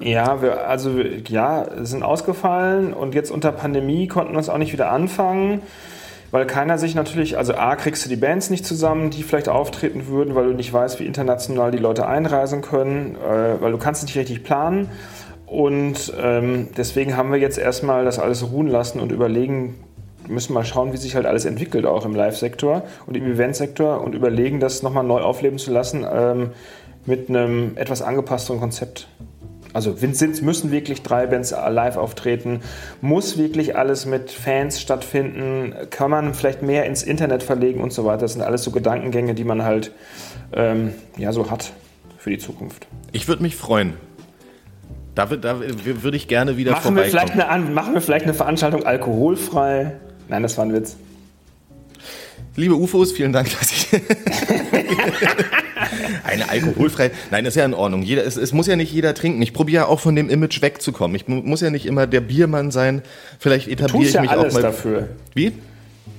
Ja, 0.00 0.42
wir, 0.42 0.68
also 0.68 1.00
ja, 1.28 1.66
sind 1.84 2.02
ausgefallen 2.02 2.92
und 2.92 3.14
jetzt 3.14 3.30
unter 3.30 3.52
Pandemie 3.52 4.08
konnten 4.08 4.32
wir 4.32 4.40
es 4.40 4.48
auch 4.48 4.58
nicht 4.58 4.72
wieder 4.72 4.90
anfangen, 4.90 5.62
weil 6.30 6.46
keiner 6.46 6.78
sich 6.78 6.94
natürlich, 6.94 7.38
also 7.38 7.54
A, 7.54 7.76
kriegst 7.76 8.04
du 8.04 8.08
die 8.08 8.16
Bands 8.16 8.50
nicht 8.50 8.66
zusammen, 8.66 9.10
die 9.10 9.22
vielleicht 9.22 9.48
auftreten 9.48 10.08
würden, 10.08 10.34
weil 10.34 10.46
du 10.46 10.52
nicht 10.52 10.72
weißt, 10.72 11.00
wie 11.00 11.06
international 11.06 11.70
die 11.70 11.78
Leute 11.78 12.06
einreisen 12.06 12.60
können, 12.60 13.16
äh, 13.16 13.60
weil 13.60 13.72
du 13.72 13.78
kannst 13.78 14.02
nicht 14.02 14.16
richtig 14.16 14.44
planen. 14.44 14.90
Und 15.46 16.12
ähm, 16.20 16.68
deswegen 16.76 17.16
haben 17.16 17.32
wir 17.32 17.38
jetzt 17.38 17.56
erstmal 17.56 18.04
das 18.04 18.18
alles 18.18 18.50
ruhen 18.50 18.68
lassen 18.68 19.00
und 19.00 19.12
überlegen, 19.12 19.76
müssen 20.28 20.52
mal 20.52 20.64
schauen, 20.64 20.92
wie 20.92 20.98
sich 20.98 21.14
halt 21.14 21.24
alles 21.24 21.46
entwickelt, 21.46 21.86
auch 21.86 22.04
im 22.04 22.14
Live-Sektor 22.14 22.82
und 23.06 23.16
im 23.16 23.24
Event-Sektor 23.24 24.02
und 24.02 24.14
überlegen, 24.14 24.60
das 24.60 24.82
nochmal 24.82 25.04
neu 25.04 25.20
aufleben 25.20 25.58
zu 25.58 25.72
lassen 25.72 26.06
ähm, 26.10 26.50
mit 27.06 27.30
einem 27.30 27.72
etwas 27.76 28.02
angepassteren 28.02 28.60
Konzept. 28.60 29.08
Also 29.78 29.94
sind, 29.94 30.42
müssen 30.42 30.72
wirklich 30.72 31.04
drei 31.04 31.28
Bands 31.28 31.52
live 31.52 31.98
auftreten, 31.98 32.62
muss 33.00 33.38
wirklich 33.38 33.76
alles 33.76 34.06
mit 34.06 34.32
Fans 34.32 34.80
stattfinden, 34.80 35.72
kann 35.90 36.10
man 36.10 36.34
vielleicht 36.34 36.62
mehr 36.62 36.84
ins 36.84 37.04
Internet 37.04 37.44
verlegen 37.44 37.80
und 37.80 37.92
so 37.92 38.04
weiter. 38.04 38.22
Das 38.22 38.32
sind 38.32 38.42
alles 38.42 38.64
so 38.64 38.72
Gedankengänge, 38.72 39.34
die 39.34 39.44
man 39.44 39.62
halt 39.62 39.92
ähm, 40.52 40.94
ja, 41.16 41.32
so 41.32 41.48
hat 41.52 41.70
für 42.16 42.30
die 42.30 42.38
Zukunft. 42.38 42.88
Ich 43.12 43.28
würde 43.28 43.40
mich 43.44 43.54
freuen. 43.54 43.92
Da, 45.14 45.26
da 45.26 45.52
wür- 45.54 46.02
würde 46.02 46.16
ich 46.16 46.26
gerne 46.26 46.56
wieder 46.56 46.72
Machen 46.72 46.96
wir, 46.96 47.04
vorbeikommen. 47.04 47.30
vielleicht 47.30 47.50
eine, 47.52 47.70
machen 47.70 47.94
wir 47.94 48.00
vielleicht 48.00 48.24
eine 48.24 48.34
Veranstaltung 48.34 48.84
alkoholfrei? 48.84 49.92
Nein, 50.28 50.42
das 50.42 50.58
war 50.58 50.64
ein 50.64 50.72
Witz. 50.72 50.96
Liebe 52.58 52.74
UFOs, 52.74 53.12
vielen 53.12 53.32
Dank, 53.32 53.48
dass 53.58 53.70
ich. 53.70 53.88
Eine 56.24 56.48
alkoholfreie. 56.50 57.12
Nein, 57.30 57.46
ist 57.46 57.54
ja 57.54 57.64
in 57.64 57.72
Ordnung. 57.72 58.02
Jeder, 58.02 58.26
es, 58.26 58.36
es 58.36 58.52
muss 58.52 58.66
ja 58.66 58.74
nicht 58.74 58.92
jeder 58.92 59.14
trinken. 59.14 59.40
Ich 59.42 59.52
probiere 59.52 59.82
ja 59.84 59.88
auch 59.88 60.00
von 60.00 60.16
dem 60.16 60.28
Image 60.28 60.60
wegzukommen. 60.60 61.14
Ich 61.14 61.28
mu- 61.28 61.40
muss 61.40 61.60
ja 61.60 61.70
nicht 61.70 61.86
immer 61.86 62.06
der 62.08 62.20
Biermann 62.20 62.70
sein. 62.72 63.02
Vielleicht 63.38 63.68
etabliere 63.68 64.04
ich 64.08 64.12
ja 64.12 64.22
mich 64.22 64.30
alles 64.30 64.52
auch 64.56 64.60
mal. 64.60 64.62
dafür. 64.62 65.08
Wie? 65.34 65.52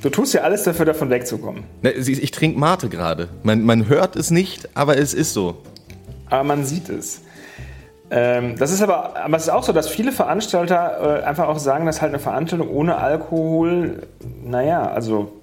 Du 0.01 0.09
tust 0.09 0.33
ja 0.33 0.41
alles 0.41 0.63
dafür, 0.63 0.85
davon 0.85 1.09
wegzukommen. 1.09 1.63
Ne, 1.81 1.93
sie- 2.01 2.13
Ich 2.13 2.31
trinke 2.31 2.57
Mate 2.57 2.87
gerade. 2.87 3.27
Man, 3.43 3.63
man 3.65 3.89
hört 3.89 4.15
es 4.15 4.31
nicht, 4.31 4.69
aber 4.75 4.97
es 4.97 5.13
ist 5.13 5.33
so. 5.33 5.57
Aber 6.29 6.45
man 6.45 6.63
sieht 6.63 6.87
es. 6.87 7.19
Ähm, 8.11 8.55
das 8.57 8.71
ist 8.71 8.81
aber, 8.81 9.17
aber 9.17 9.35
es 9.37 9.43
ist 9.43 9.49
auch 9.49 9.63
so, 9.63 9.73
dass 9.73 9.89
viele 9.89 10.11
Veranstalter 10.13 11.19
äh, 11.21 11.23
einfach 11.25 11.47
auch 11.49 11.59
sagen, 11.59 11.85
dass 11.85 12.01
halt 12.01 12.13
eine 12.13 12.19
Veranstaltung 12.19 12.69
ohne 12.69 12.95
Alkohol, 12.97 14.03
naja, 14.43 14.89
also 14.89 15.33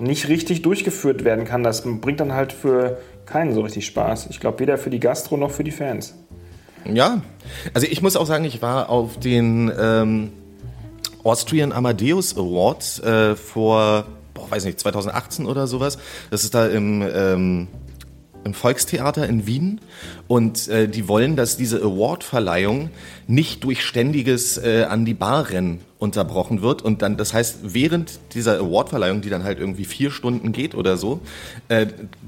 nicht 0.00 0.28
richtig 0.28 0.62
durchgeführt 0.62 1.24
werden 1.24 1.44
kann. 1.44 1.62
Das 1.62 1.82
bringt 1.82 2.20
dann 2.20 2.32
halt 2.32 2.52
für 2.52 2.98
keinen 3.24 3.52
so 3.54 3.62
richtig 3.62 3.86
Spaß. 3.86 4.28
Ich 4.30 4.40
glaube, 4.40 4.60
weder 4.60 4.78
für 4.78 4.90
die 4.90 5.00
Gastro 5.00 5.36
noch 5.36 5.50
für 5.50 5.64
die 5.64 5.70
Fans. 5.72 6.14
Ja, 6.92 7.22
also 7.74 7.86
ich 7.90 8.02
muss 8.02 8.16
auch 8.16 8.26
sagen, 8.26 8.44
ich 8.44 8.62
war 8.62 8.88
auf 8.88 9.18
den 9.18 9.72
ähm, 9.78 10.32
Austrian 11.24 11.72
Amadeus 11.72 12.36
Awards 12.36 13.00
äh, 13.00 13.34
vor, 13.34 14.06
boah, 14.34 14.50
weiß 14.50 14.64
nicht, 14.64 14.78
2018 14.78 15.46
oder 15.46 15.66
sowas. 15.66 15.98
Das 16.30 16.44
ist 16.44 16.54
da 16.54 16.66
im, 16.66 17.02
ähm, 17.02 17.68
im 18.44 18.54
Volkstheater 18.54 19.28
in 19.28 19.46
Wien. 19.46 19.80
Und 20.28 20.68
äh, 20.68 20.88
die 20.88 21.08
wollen, 21.08 21.36
dass 21.36 21.56
diese 21.56 21.80
Award-Verleihung 21.82 22.90
nicht 23.28 23.64
durch 23.64 23.84
ständiges 23.84 24.58
äh, 24.58 24.86
an 24.88 25.04
die 25.04 25.14
Bar 25.14 25.50
rennen 25.50 25.80
unterbrochen 25.98 26.60
wird. 26.60 26.82
Und 26.82 27.00
dann, 27.00 27.16
das 27.16 27.32
heißt, 27.32 27.58
während 27.62 28.20
dieser 28.34 28.58
Award-Verleihung, 28.58 29.22
die 29.22 29.30
dann 29.30 29.44
halt 29.44 29.58
irgendwie 29.58 29.84
vier 29.86 30.10
Stunden 30.10 30.52
geht 30.52 30.74
oder 30.74 30.96
so, 30.98 31.20
äh, 31.68 31.86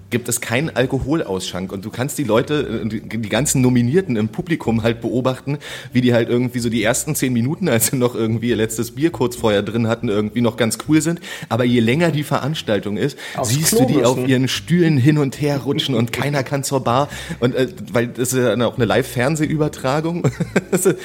gibt 0.08 0.28
es 0.28 0.40
keinen 0.40 0.74
Alkoholausschank. 0.74 1.70
Und 1.70 1.84
du 1.84 1.90
kannst 1.90 2.16
die 2.16 2.24
Leute, 2.24 2.82
äh, 2.84 2.88
die, 2.88 3.00
die 3.00 3.28
ganzen 3.28 3.60
Nominierten 3.60 4.16
im 4.16 4.28
Publikum 4.28 4.82
halt 4.82 5.02
beobachten, 5.02 5.58
wie 5.92 6.00
die 6.00 6.14
halt 6.14 6.30
irgendwie 6.30 6.60
so 6.60 6.70
die 6.70 6.82
ersten 6.82 7.14
zehn 7.14 7.32
Minuten, 7.32 7.68
als 7.68 7.88
sie 7.88 7.96
noch 7.96 8.14
irgendwie 8.14 8.48
ihr 8.48 8.56
letztes 8.56 8.92
Bier 8.92 9.10
kurz 9.10 9.36
vorher 9.36 9.62
drin 9.62 9.86
hatten, 9.86 10.08
irgendwie 10.08 10.40
noch 10.40 10.56
ganz 10.56 10.78
cool 10.88 11.02
sind. 11.02 11.20
Aber 11.50 11.64
je 11.64 11.80
länger 11.80 12.10
die 12.10 12.24
Veranstaltung 12.24 12.96
ist, 12.96 13.18
Aufs 13.36 13.50
siehst 13.50 13.76
Klo 13.76 13.80
du 13.80 13.92
die 13.92 14.04
auf 14.04 14.16
müssen. 14.16 14.30
ihren 14.30 14.48
Stühlen 14.48 14.96
hin 14.96 15.18
und 15.18 15.42
her 15.42 15.58
rutschen 15.58 15.94
und 15.94 16.10
keiner 16.12 16.42
kann 16.42 16.64
zur 16.64 16.80
Bar. 16.80 17.10
Und 17.38 17.54
äh, 17.54 17.68
weil 17.94 18.08
das 18.08 18.32
ist 18.32 18.38
ja 18.38 18.54
auch 18.66 18.76
eine 18.76 18.84
Live-Fernsehübertragung. 18.84 20.24
Das 20.70 20.86
ist- 20.86 20.98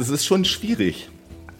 Es 0.00 0.08
ist 0.08 0.24
schon 0.26 0.44
schwierig. 0.44 1.08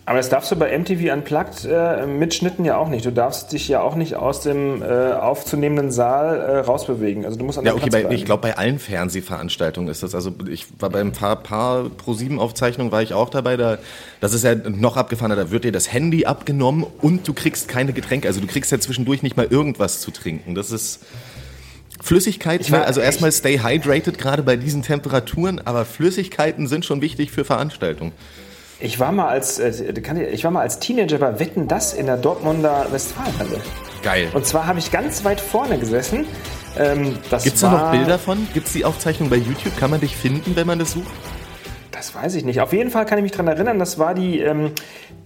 Aber 0.06 0.16
das 0.16 0.28
darfst 0.28 0.50
du 0.50 0.56
bei 0.56 0.76
MTV 0.76 1.12
Unplugged 1.12 1.64
äh, 1.70 2.04
mitschnitten 2.06 2.64
ja 2.64 2.76
auch 2.76 2.88
nicht. 2.88 3.04
Du 3.06 3.12
darfst 3.12 3.52
dich 3.52 3.68
ja 3.68 3.80
auch 3.80 3.94
nicht 3.94 4.16
aus 4.16 4.40
dem 4.40 4.82
äh, 4.82 5.12
aufzunehmenden 5.12 5.92
Saal 5.92 6.36
äh, 6.40 6.58
rausbewegen. 6.60 7.24
Also 7.24 7.38
du 7.38 7.44
musst 7.44 7.58
an 7.58 7.64
Ja, 7.64 7.74
okay, 7.74 7.90
bei, 7.90 8.10
ich 8.10 8.24
glaube, 8.24 8.42
bei 8.42 8.56
allen 8.58 8.80
Fernsehveranstaltungen 8.80 9.88
ist 9.88 10.02
das. 10.02 10.16
Also 10.16 10.32
ich 10.50 10.66
war 10.80 10.90
beim 10.90 11.12
paar, 11.12 11.36
paar 11.36 11.84
Pro-7-Aufzeichnungen 11.90 12.90
war 12.90 13.02
ich 13.02 13.14
auch 13.14 13.30
dabei. 13.30 13.56
Da, 13.56 13.78
das 14.20 14.32
ist 14.32 14.42
ja 14.42 14.54
noch 14.56 14.96
abgefahrener. 14.96 15.36
Da 15.36 15.50
wird 15.52 15.62
dir 15.64 15.72
das 15.72 15.92
Handy 15.92 16.26
abgenommen 16.26 16.84
und 17.02 17.28
du 17.28 17.32
kriegst 17.32 17.68
keine 17.68 17.92
Getränke. 17.92 18.26
Also 18.26 18.40
du 18.40 18.48
kriegst 18.48 18.72
ja 18.72 18.80
zwischendurch 18.80 19.22
nicht 19.22 19.36
mal 19.36 19.46
irgendwas 19.48 20.00
zu 20.00 20.10
trinken. 20.10 20.56
Das 20.56 20.72
ist 20.72 21.00
Flüssigkeit. 22.02 22.70
War- 22.70 22.86
also 22.86 23.00
erstmal 23.00 23.32
stay 23.32 23.58
hydrated, 23.58 24.18
gerade 24.18 24.42
bei 24.42 24.56
diesen 24.56 24.82
Temperaturen. 24.82 25.60
Aber 25.64 25.84
Flüssigkeiten 25.84 26.66
sind 26.66 26.84
schon 26.84 27.00
wichtig 27.00 27.30
für 27.30 27.44
Veranstaltungen. 27.44 28.12
Ich 28.80 28.98
war 28.98 29.12
mal 29.12 29.28
als 29.28 29.58
äh, 29.58 29.92
ich, 30.32 30.42
war 30.44 30.50
mal 30.50 30.62
als 30.62 30.78
Teenager 30.78 31.18
bei 31.18 31.38
Wetten 31.38 31.68
das 31.68 31.92
in 31.92 32.06
der 32.06 32.16
Dortmunder 32.16 32.86
Westfalenhalle. 32.90 33.60
Geil. 34.02 34.28
Und 34.32 34.46
zwar 34.46 34.66
habe 34.66 34.78
ich 34.78 34.90
ganz 34.90 35.24
weit 35.24 35.40
vorne 35.40 35.78
gesessen. 35.78 36.24
Ähm, 36.78 37.18
Gibt 37.30 37.46
es 37.46 37.60
da 37.60 37.70
noch 37.70 37.90
Bilder 37.90 38.18
von? 38.18 38.46
Gibt 38.54 38.68
es 38.68 38.72
die 38.72 38.84
Aufzeichnung 38.84 39.28
bei 39.28 39.36
YouTube? 39.36 39.76
Kann 39.78 39.90
man 39.90 40.00
dich 40.00 40.16
finden, 40.16 40.56
wenn 40.56 40.66
man 40.66 40.78
das 40.78 40.92
sucht? 40.92 41.10
Das 41.90 42.14
weiß 42.14 42.36
ich 42.36 42.44
nicht. 42.44 42.60
Auf 42.60 42.72
jeden 42.72 42.90
Fall 42.90 43.04
kann 43.04 43.18
ich 43.18 43.22
mich 43.22 43.32
daran 43.32 43.48
erinnern, 43.48 43.78
das 43.78 43.98
war 43.98 44.14
die, 44.14 44.38
ähm, 44.40 44.70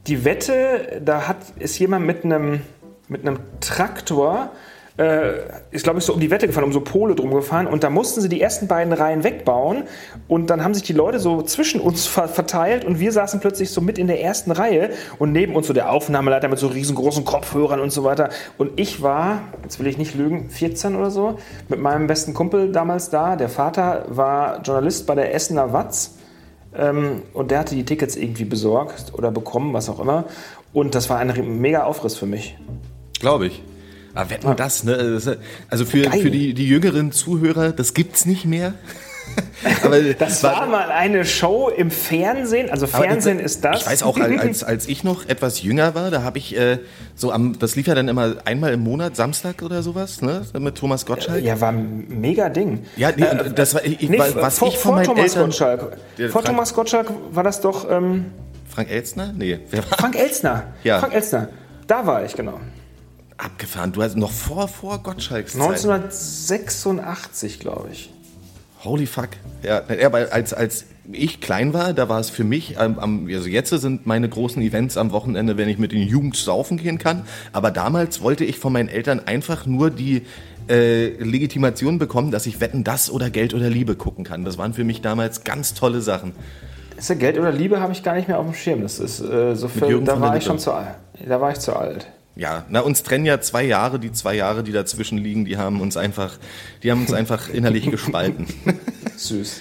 die 0.09 0.25
Wette, 0.25 1.01
da 1.05 1.29
hat, 1.29 1.37
ist 1.59 1.79
jemand 1.79 2.07
mit 2.07 2.25
einem, 2.25 2.63
mit 3.09 3.21
einem 3.21 3.39
Traktor, 3.61 4.51
ist 4.97 5.83
glaube 5.83 5.99
ich 5.99 6.05
so 6.05 6.13
um 6.13 6.21
die 6.21 6.31
Wette 6.31 6.47
gefahren, 6.47 6.65
um 6.65 6.73
so 6.73 6.81
Pole 6.81 7.17
drum 7.17 7.33
gefahren 7.33 7.67
und 7.67 7.83
da 7.83 7.91
mussten 7.91 8.21
sie 8.21 8.29
die 8.29 8.41
ersten 8.41 8.69
beiden 8.69 8.93
Reihen 8.93 9.25
wegbauen. 9.25 9.85
Und 10.29 10.51
dann 10.51 10.63
haben 10.63 10.73
sich 10.73 10.85
die 10.85 10.93
Leute 10.93 11.19
so 11.19 11.43
zwischen 11.43 11.81
uns 11.81 12.07
ver 12.15 12.29
verteilt. 12.29 12.85
Und 12.85 13.01
wir 13.01 13.11
saßen 13.11 13.41
plötzlich 13.41 13.71
so 13.71 13.81
mit 13.81 13.99
in 13.99 14.07
der 14.07 14.23
ersten 14.23 14.53
Reihe. 14.53 14.91
Und 15.19 15.33
neben 15.33 15.57
uns 15.57 15.67
so 15.67 15.73
der 15.73 15.91
Aufnahmeleiter 15.91 16.49
mit 16.49 16.59
so 16.59 16.69
riesengroßen 16.69 17.25
Kopfhörern 17.25 17.81
und 17.81 17.91
so 17.91 18.05
weiter. 18.05 18.31
Und 18.57 18.79
ich 18.79 19.03
war, 19.03 19.41
jetzt 19.65 19.81
will 19.81 19.87
ich 19.89 19.99
nicht 19.99 20.15
lügen, 20.15 20.49
14 20.51 20.95
oder 20.95 21.11
so, 21.11 21.39
mit 21.69 21.81
meinem 21.81 22.07
besten 22.07 22.33
Kumpel 22.33 22.71
damals 22.71 23.11
da, 23.11 23.37
der 23.37 23.49
Vater 23.49 24.05
war 24.09 24.63
Journalist 24.63 25.07
bei 25.07 25.15
der 25.15 25.35
Essener 25.35 25.73
Watz. 25.73 26.17
Ähm, 26.77 27.23
und 27.33 27.51
der 27.51 27.61
hatte 27.61 27.75
die 27.75 27.85
Tickets 27.85 28.17
irgendwie 28.17 28.45
besorgt 28.45 29.13
oder 29.13 29.31
bekommen, 29.31 29.73
was 29.73 29.89
auch 29.89 29.99
immer. 29.99 30.27
Und 30.73 30.95
das 30.95 31.11
war 31.11 31.19
ein 31.19 31.61
mega 31.61 31.85
Aufriss 31.85 32.17
für 32.17 32.27
mich. 32.27 32.57
Glaube 33.21 33.47
ich. 33.47 33.63
Aber 34.15 34.31
wetten 34.31 34.55
das, 34.57 34.85
ne? 34.85 34.97
Das 34.97 35.27
ist- 35.27 35.39
Also 35.69 35.85
für, 35.85 36.03
Geil. 36.03 36.21
für 36.21 36.31
die, 36.31 36.55
die 36.55 36.67
jüngeren 36.69 37.13
Zuhörer, 37.13 37.73
das 37.73 37.95
gibt's 37.95 38.27
nicht 38.27 38.45
mehr. 38.45 38.75
Aber 39.83 39.99
Das 40.01 40.43
war 40.43 40.67
mal 40.67 40.91
eine 40.91 41.25
Show 41.25 41.71
im 41.75 41.91
Fernsehen. 41.91 42.69
Also 42.71 42.87
Fernsehen 42.87 43.41
ist 43.41 43.65
das. 43.65 43.81
Ich 43.81 43.87
weiß 43.87 44.03
auch, 44.03 44.19
als, 44.21 44.63
als 44.65 44.87
ich 44.87 45.03
noch 45.03 45.27
etwas 45.29 45.63
jünger 45.63 45.95
war, 45.95 46.11
da 46.11 46.23
habe 46.23 46.37
ich 46.39 46.57
äh, 46.57 46.79
so 47.15 47.33
am, 47.33 47.59
das 47.59 47.75
lief 47.75 47.87
ja 47.87 47.95
dann 47.95 48.07
immer 48.09 48.37
einmal 48.45 48.75
im 48.75 48.81
Monat, 48.81 49.17
Samstag 49.17 49.63
oder 49.63 49.83
sowas, 49.83 50.21
ne? 50.21 50.43
Mit 50.59 50.77
Thomas 50.77 51.07
Gottschalk. 51.07 51.43
ja, 51.43 51.59
war 51.61 51.71
ein 51.71 52.05
mega 52.09 52.51
Ding. 52.51 52.85
Ja, 52.97 53.11
nee, 53.17 53.25
und 53.29 53.59
das 53.59 53.75
war, 53.75 53.85
ich, 53.85 54.09
Nee, 54.09 54.19
wa- 54.19 54.27
was 54.35 54.59
vor, 54.59 54.69
ich 54.69 54.75
von 54.77 54.83
vor 54.91 54.95
meinen 54.97 55.07
Thomas 55.07 55.23
Eltern... 55.25 55.43
Gottschalk. 55.47 55.81
Vor 55.81 56.29
Frank- 56.29 56.45
Thomas 56.45 56.75
Gottschalk 56.75 57.07
war 57.33 57.43
das 57.43 57.61
doch 57.63 57.91
ähm, 57.91 58.27
Frank 58.69 58.91
Elstner? 58.91 59.33
Nee, 59.37 59.59
war 59.73 59.83
Frank 59.99 60.17
Elstner. 60.17 60.65
Ja. 60.85 60.99
Frank 61.01 61.15
Elstner. 61.15 61.49
Da 61.87 62.07
war 62.07 62.25
ich, 62.25 62.35
genau. 62.35 62.61
Abgefahren? 63.37 63.93
Du 63.93 64.03
hast 64.03 64.17
noch 64.17 64.31
vor, 64.31 64.69
vor 64.69 65.03
Gottschalks 65.03 65.53
Zeit. 65.53 65.63
1986, 65.63 67.61
glaube 67.61 67.91
ich. 67.93 68.13
Holy 68.85 69.07
fuck. 69.07 69.31
Ja, 69.63 69.83
weil 70.13 70.29
als, 70.29 70.53
als 70.53 70.85
ich 71.11 71.41
klein 71.41 71.73
war, 71.73 71.93
da 71.93 72.09
war 72.09 72.21
es 72.21 72.31
für 72.31 72.45
mich, 72.45 72.79
am, 72.79 73.29
also 73.33 73.49
jetzt 73.49 73.71
sind 73.71 74.07
meine 74.07 74.29
großen 74.29 74.63
Events 74.63 74.97
am 74.97 75.11
Wochenende, 75.11 75.57
wenn 75.57 75.69
ich 75.69 75.79
mit 75.79 75.93
den 75.93 76.07
Jungs 76.07 76.45
saufen 76.45 76.77
gehen 76.77 76.99
kann. 76.99 77.25
Aber 77.53 77.71
damals 77.71 78.21
wollte 78.21 78.45
ich 78.45 78.59
von 78.59 78.73
meinen 78.73 78.89
Eltern 78.89 79.21
einfach 79.27 79.67
nur 79.67 79.91
die 79.91 80.23
äh, 80.69 81.09
Legitimation 81.23 81.99
bekommen, 81.99 82.31
dass 82.31 82.47
ich 82.47 82.61
Wetten, 82.61 82.85
das 82.85 83.11
oder 83.11 83.31
Geld 83.31 83.55
oder 83.55 83.69
Liebe 83.69 83.97
gucken 83.97 84.25
kann. 84.25 84.45
Das 84.45 84.59
waren 84.59 84.75
für 84.75 84.85
mich 84.85 85.01
damals 85.01 85.45
ganz 85.45 85.75
tolle 85.75 86.01
Sachen. 86.01 86.33
Ist 86.97 87.09
ja 87.09 87.17
Geld 87.17 87.39
oder 87.39 87.53
Liebe 87.53 87.81
habe 87.81 87.93
ich 87.93 88.03
gar 88.03 88.15
nicht 88.15 88.29
mehr 88.29 88.39
auf 88.39 88.47
dem 88.47 88.55
Schirm. 88.55 88.83
Das 88.83 88.99
ist 88.99 89.21
äh, 89.21 89.55
so 89.57 89.69
viel, 89.69 90.01
da 90.03 90.21
war 90.21 90.37
ich 90.37 90.45
schon 90.45 90.59
zu 90.59 90.73
alt. 90.73 90.95
Da 91.27 91.41
war 91.41 91.51
ich 91.51 91.59
zu 91.59 91.75
alt. 91.75 92.07
Ja, 92.37 92.65
na, 92.69 92.81
uns 92.81 93.03
trennen 93.03 93.25
ja 93.27 93.41
zwei 93.41 93.63
Jahre. 93.65 93.99
Die 94.01 94.13
zwei 94.13 94.35
Jahre, 94.35 94.65
die 94.65 94.73
dazwischen 94.73 95.19
liegen, 95.19 95.45
die 95.45 95.57
haben 95.57 95.81
uns 95.81 95.97
einfach, 95.97 96.39
die 96.83 96.91
haben 96.91 97.03
uns 97.03 97.13
einfach 97.13 97.49
innerlich 97.53 97.91
gespalten. 97.91 98.47
Süß. 99.17 99.61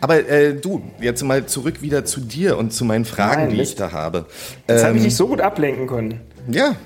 Aber 0.00 0.26
äh, 0.28 0.54
du, 0.54 0.82
jetzt 1.00 1.22
mal 1.22 1.44
zurück 1.46 1.82
wieder 1.82 2.04
zu 2.04 2.20
dir 2.20 2.56
und 2.56 2.72
zu 2.72 2.84
meinen 2.84 3.04
Fragen, 3.04 3.42
Nein, 3.42 3.50
die 3.50 3.60
ich 3.60 3.74
da 3.74 3.92
habe. 3.92 4.26
Jetzt 4.66 4.82
habe 4.84 4.94
ich 4.94 5.02
Ähm, 5.02 5.04
dich 5.04 5.16
so 5.16 5.28
gut 5.28 5.40
ablenken 5.40 5.86
können. 5.86 6.20
Ja. 6.48 6.76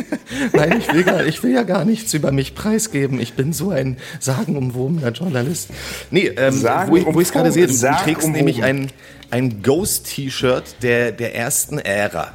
Nein, 0.52 0.78
ich 0.78 0.92
will, 0.92 1.02
gar, 1.02 1.26
ich 1.26 1.42
will 1.42 1.52
ja 1.52 1.64
gar 1.64 1.84
nichts 1.84 2.14
über 2.14 2.32
mich 2.32 2.54
preisgeben. 2.54 3.20
Ich 3.20 3.34
bin 3.34 3.52
so 3.52 3.70
ein 3.70 3.98
sagenumwobener 4.20 5.10
Journalist. 5.10 5.68
Nee, 6.10 6.28
ähm, 6.36 6.62
wo 6.86 6.96
ich 6.96 7.26
es 7.26 7.32
gerade 7.32 7.52
sehe, 7.52 7.66
du, 7.66 7.72
du 7.74 7.92
trägst 8.04 8.28
nämlich 8.28 8.62
ein, 8.62 8.90
ein 9.30 9.62
Ghost-T-Shirt 9.62 10.76
der, 10.82 11.12
der 11.12 11.34
ersten 11.34 11.78
Ära. 11.78 12.32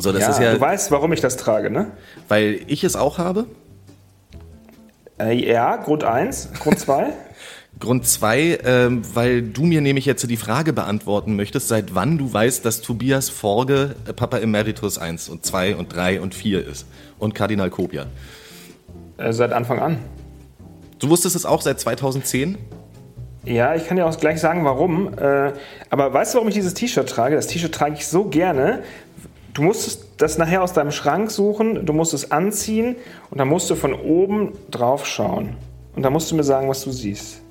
So, 0.00 0.12
das 0.12 0.22
ja, 0.22 0.30
ist 0.30 0.40
ja, 0.40 0.54
du 0.54 0.60
weißt, 0.60 0.90
warum 0.90 1.12
ich 1.12 1.20
das 1.20 1.36
trage, 1.36 1.70
ne? 1.70 1.90
weil 2.28 2.60
ich 2.66 2.84
es 2.84 2.96
auch 2.96 3.18
habe. 3.18 3.46
Äh, 5.18 5.34
ja, 5.34 5.76
Grund 5.76 6.04
1, 6.04 6.50
Grund 6.60 6.78
2. 6.78 7.12
Grund 7.80 8.06
zwei, 8.06 8.58
ähm, 8.64 9.02
weil 9.14 9.42
du 9.42 9.62
mir 9.62 9.80
nämlich 9.80 10.04
jetzt 10.04 10.28
die 10.28 10.36
Frage 10.36 10.72
beantworten 10.72 11.36
möchtest, 11.36 11.68
seit 11.68 11.94
wann 11.94 12.18
du 12.18 12.32
weißt, 12.32 12.64
dass 12.64 12.80
Tobias 12.80 13.28
Forge 13.28 13.94
äh, 14.06 14.12
Papa 14.12 14.38
Emeritus 14.38 14.98
1 14.98 15.28
und 15.28 15.46
2 15.46 15.76
und 15.76 15.94
3 15.94 16.20
und 16.20 16.34
4 16.34 16.66
ist. 16.66 16.86
Und 17.18 17.34
Kardinal 17.34 17.70
Kobia. 17.70 18.06
äh, 19.18 19.32
seit 19.32 19.52
Anfang 19.52 19.78
an. 19.78 19.98
Du 20.98 21.08
wusstest 21.08 21.36
es 21.36 21.46
auch 21.46 21.62
seit 21.62 21.78
2010? 21.78 22.58
Ja, 23.44 23.74
ich 23.74 23.86
kann 23.86 23.96
dir 23.96 24.06
auch 24.06 24.18
gleich 24.18 24.40
sagen, 24.40 24.64
warum. 24.64 25.16
Äh, 25.16 25.52
aber 25.90 26.12
weißt 26.12 26.34
du, 26.34 26.36
warum 26.36 26.48
ich 26.48 26.54
dieses 26.54 26.74
T-Shirt 26.74 27.08
trage? 27.08 27.36
Das 27.36 27.46
T-Shirt 27.46 27.72
trage 27.72 27.94
ich 27.94 28.06
so 28.06 28.24
gerne. 28.24 28.82
Du 29.58 29.64
musstest 29.64 30.06
das 30.18 30.38
nachher 30.38 30.62
aus 30.62 30.72
deinem 30.72 30.92
Schrank 30.92 31.32
suchen, 31.32 31.84
du 31.84 31.92
musst 31.92 32.14
es 32.14 32.30
anziehen 32.30 32.94
und 33.28 33.38
dann 33.38 33.48
musst 33.48 33.68
du 33.68 33.74
von 33.74 33.92
oben 33.92 34.52
drauf 34.70 35.04
schauen. 35.04 35.56
Und 35.96 36.04
dann 36.04 36.12
musst 36.12 36.30
du 36.30 36.36
mir 36.36 36.44
sagen, 36.44 36.68
was 36.68 36.84
du 36.84 36.92
siehst. 36.92 37.42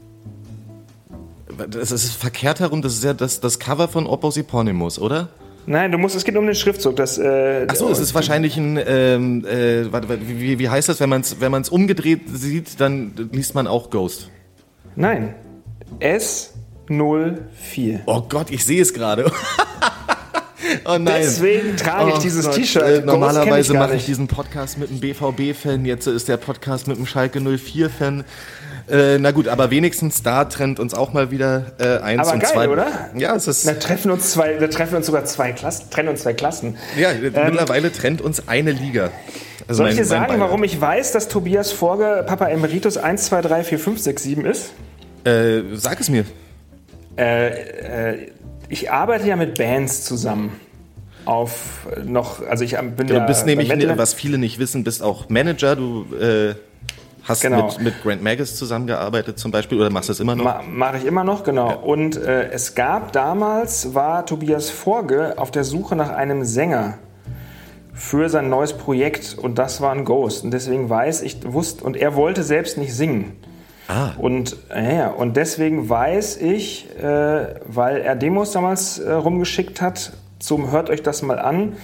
Das 1.70 1.92
ist 1.92 2.14
verkehrt 2.14 2.62
herum, 2.62 2.82
das 2.82 2.94
ist 2.94 3.04
ja 3.04 3.14
das, 3.14 3.42
das 3.42 3.60
Cover 3.60 3.90
von 3.90 4.08
Opus 4.08 4.38
Eponymous, 4.38 5.00
oder? 5.00 5.28
Nein, 5.66 5.92
du 5.92 5.98
musst, 5.98 6.16
es 6.16 6.24
geht 6.24 6.38
um 6.38 6.46
den 6.46 6.56
Schriftzug. 6.56 6.96
Das, 6.96 7.18
äh, 7.18 7.68
Ach 7.68 7.76
so, 7.76 7.90
es 7.90 8.00
ist 8.00 8.16
wahrscheinlich 8.16 8.56
ein, 8.56 8.80
ähm, 8.88 9.46
äh, 9.46 9.92
warte, 9.92 10.08
wie, 10.26 10.60
wie 10.60 10.70
heißt 10.70 10.88
das, 10.88 11.02
wenn 11.02 11.10
man 11.10 11.20
es 11.20 11.42
wenn 11.42 11.52
man's 11.52 11.68
umgedreht 11.68 12.22
sieht, 12.32 12.80
dann 12.80 13.30
liest 13.34 13.54
man 13.54 13.68
auch 13.68 13.90
Ghost. 13.90 14.30
Nein. 14.96 15.36
S04. 16.00 18.00
Oh 18.06 18.22
Gott, 18.30 18.50
ich 18.50 18.64
sehe 18.64 18.82
es 18.82 18.94
gerade. 18.94 19.30
oh 20.86 20.98
nein. 20.98 21.22
Deswegen 21.22 21.78
trage 21.78 22.10
ich 22.10 22.16
Oh 22.16 22.22
dieses 22.22 22.46
Gott, 22.46 22.56
T-Shirt. 22.56 22.84
Äh, 22.84 23.02
normalerweise 23.06 23.74
gar 23.74 23.88
mache 23.88 23.96
ich 23.96 24.06
diesen 24.06 24.28
Podcast 24.28 24.78
mit 24.78 24.90
einem 24.90 25.00
BVB-Fan, 25.00 25.86
jetzt 25.86 26.08
ist 26.08 26.28
der 26.28 26.38
Podcast 26.38 26.88
mit 26.88 26.98
einem 26.98 27.06
Schalke 27.06 27.40
04-Fan. 27.40 28.24
Äh, 28.90 29.18
na 29.20 29.32
gut, 29.32 29.50
aber 29.50 29.70
wenigstens 29.70 30.24
da 30.24 30.46
trennt 30.46 30.80
uns 30.80 30.94
auch 30.94 31.12
mal 31.12 31.30
wieder 31.30 31.74
äh, 31.78 31.98
eins 32.02 32.22
Aber 32.22 32.34
und 32.34 32.40
geil, 32.40 32.52
zwei. 32.54 32.70
oder? 32.70 33.10
Ja, 33.16 33.36
es 33.36 33.48
ist. 33.48 33.68
Da 33.68 33.74
treffen 33.74 34.12
uns 34.12 34.32
zwei, 34.32 34.54
da 34.54 34.68
treffen 34.68 34.96
uns 34.96 35.08
sogar 35.08 35.26
zwei 35.26 35.52
Klassen, 35.52 35.90
trennen 35.90 36.10
uns 36.10 36.22
zwei 36.22 36.34
Klassen. 36.34 36.78
Ja, 36.98 37.10
mittlerweile 37.20 37.92
trennt 37.92 38.22
uns 38.22 38.48
eine 38.48 38.72
Liga. 38.72 39.12
Also 39.68 39.84
Soll 39.84 39.90
ich 39.92 39.98
dir 39.98 40.06
sagen, 40.06 40.40
warum 40.40 40.64
ich 40.64 40.80
weiß, 40.80 41.12
dass 41.12 41.28
Tobias 41.28 41.74
Forge 41.74 42.24
Papa 42.26 42.48
Emeritus 42.48 42.96
1, 42.96 43.26
2, 43.26 43.42
3, 43.42 43.64
4, 43.66 43.80
5, 43.80 44.00
6, 44.00 44.24
7 44.24 44.46
ist? 44.46 44.72
Äh, 45.26 45.64
sag 45.74 46.00
es 46.00 46.10
mir. 46.10 46.24
Äh, 47.18 47.48
äh, 48.14 48.32
ich 48.70 48.92
arbeite 48.92 49.28
ja 49.28 49.36
mit 49.36 49.58
Bands 49.58 50.04
zusammen. 50.06 50.60
Auf 51.26 51.88
äh, 51.96 52.02
noch, 52.04 52.46
also 52.48 52.64
ich 52.64 52.78
am- 52.80 52.92
bin 52.96 53.08
Du 53.08 53.16
ja 53.16 53.26
bist 53.26 53.46
nämlich, 53.46 53.68
Metal- 53.68 53.98
was 53.98 54.14
viele 54.14 54.38
nicht 54.38 54.60
wissen, 54.60 54.84
bist 54.86 55.04
auch 55.04 55.28
Manager. 55.30 55.76
Du 55.76 56.06
äh, 56.16 56.56
hast 57.24 57.42
Genau. 57.42 57.66
mit, 57.68 57.82
mit 57.82 58.02
Grant 58.04 58.24
Magus 58.24 58.56
zusammengearbeitet 58.56 59.38
zum 59.38 59.52
Beispiel 59.52 59.78
oder 59.78 59.90
machst 59.90 60.08
das 60.10 60.22
immer 60.22 60.36
noch? 60.38 60.46
Ma 60.46 60.62
Mache 60.66 60.98
ich 61.00 61.06
immer 61.06 61.26
noch, 61.26 61.44
genau. 61.44 61.78
Und 61.80 62.16
äh, 62.16 62.50
es 62.52 62.76
gab 62.76 63.12
damals, 63.12 63.94
war 63.94 64.26
Tobias 64.26 64.70
Forge 64.70 65.34
auf 65.38 65.52
der 65.52 65.66
Suche 65.66 65.98
nach 65.98 66.12
einem 66.12 66.46
Sänger 66.46 66.98
für 67.94 68.30
sein 68.30 68.50
neues 68.50 68.72
Projekt 68.74 69.36
und 69.38 69.58
das 69.58 69.82
war 69.82 69.92
ein 69.92 70.06
Ghost. 70.06 70.46
Und 70.46 70.52
deswegen 70.52 70.90
weiß 70.90 71.24
ich, 71.24 71.40
wusste, 71.52 71.84
und 71.84 71.98
er 71.98 72.16
wollte 72.16 72.44
selbst 72.44 72.78
nicht 72.78 72.94
singen. 72.94 73.34
Ah. 73.88 74.12
Und, 74.18 74.58
ja, 74.70 75.10
und 75.10 75.38
deswegen 75.38 75.90
weiß 75.90 76.38
ich, 76.38 76.88
äh, 77.00 77.56
weil 77.66 78.02
er 78.02 78.16
Demos 78.16 78.52
damals 78.52 79.00
äh, 79.00 79.12
rumgeschickt 79.12 79.82
hat, 79.82 80.14
zum 80.40 80.72
Hört 80.72 80.90
euch 80.90 81.02
das 81.02 81.22
mal 81.22 81.40
an, 81.40 81.78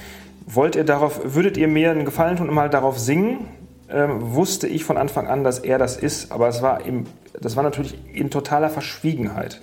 wollt 0.45 0.75
ihr 0.75 0.83
darauf, 0.83 1.21
würdet 1.23 1.57
ihr 1.57 1.67
mir 1.67 1.91
einen 1.91 2.05
Gefallen 2.05 2.37
tun 2.37 2.49
und 2.49 2.55
mal 2.55 2.69
darauf 2.69 2.99
singen? 2.99 3.47
Ähm, 3.89 4.33
wusste 4.33 4.67
ich 4.67 4.83
von 4.83 4.97
Anfang 4.97 5.27
an, 5.27 5.43
dass 5.43 5.59
er 5.59 5.77
das 5.77 5.97
ist, 5.97 6.31
aber 6.31 6.47
es 6.47 6.61
war 6.61 6.85
im, 6.85 7.05
das 7.39 7.55
war 7.55 7.63
natürlich 7.63 7.95
in 8.13 8.29
totaler 8.29 8.69
Verschwiegenheit. 8.69 9.61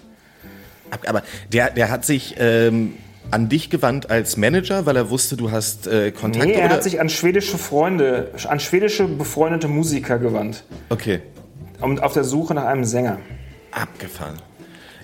Aber 1.07 1.23
der, 1.53 1.71
der 1.71 1.91
hat 1.91 2.05
sich 2.05 2.37
ähm, 2.39 2.95
an 3.31 3.49
dich 3.49 3.71
gewandt 3.71 4.11
als 4.11 4.37
Manager, 4.37 4.87
weil 4.87 4.97
er 4.97 5.11
wusste, 5.11 5.37
du 5.37 5.51
hast 5.51 5.87
äh, 5.87 6.11
Kontakte 6.11 6.49
Nee, 6.49 6.55
er 6.55 6.67
oder? 6.67 6.75
hat 6.75 6.83
sich 6.83 7.01
an 7.01 7.09
schwedische 7.09 7.59
Freunde, 7.59 8.31
an 8.49 8.61
schwedische 8.61 9.07
befreundete 9.07 9.69
Musiker 9.69 10.19
gewandt 10.19 10.65
okay, 10.89 11.21
und 11.81 12.03
auf 12.03 12.13
der 12.13 12.25
Suche 12.25 12.55
nach 12.55 12.65
einem 12.65 12.85
Sänger. 12.85 13.19
abgefahren. 13.73 14.37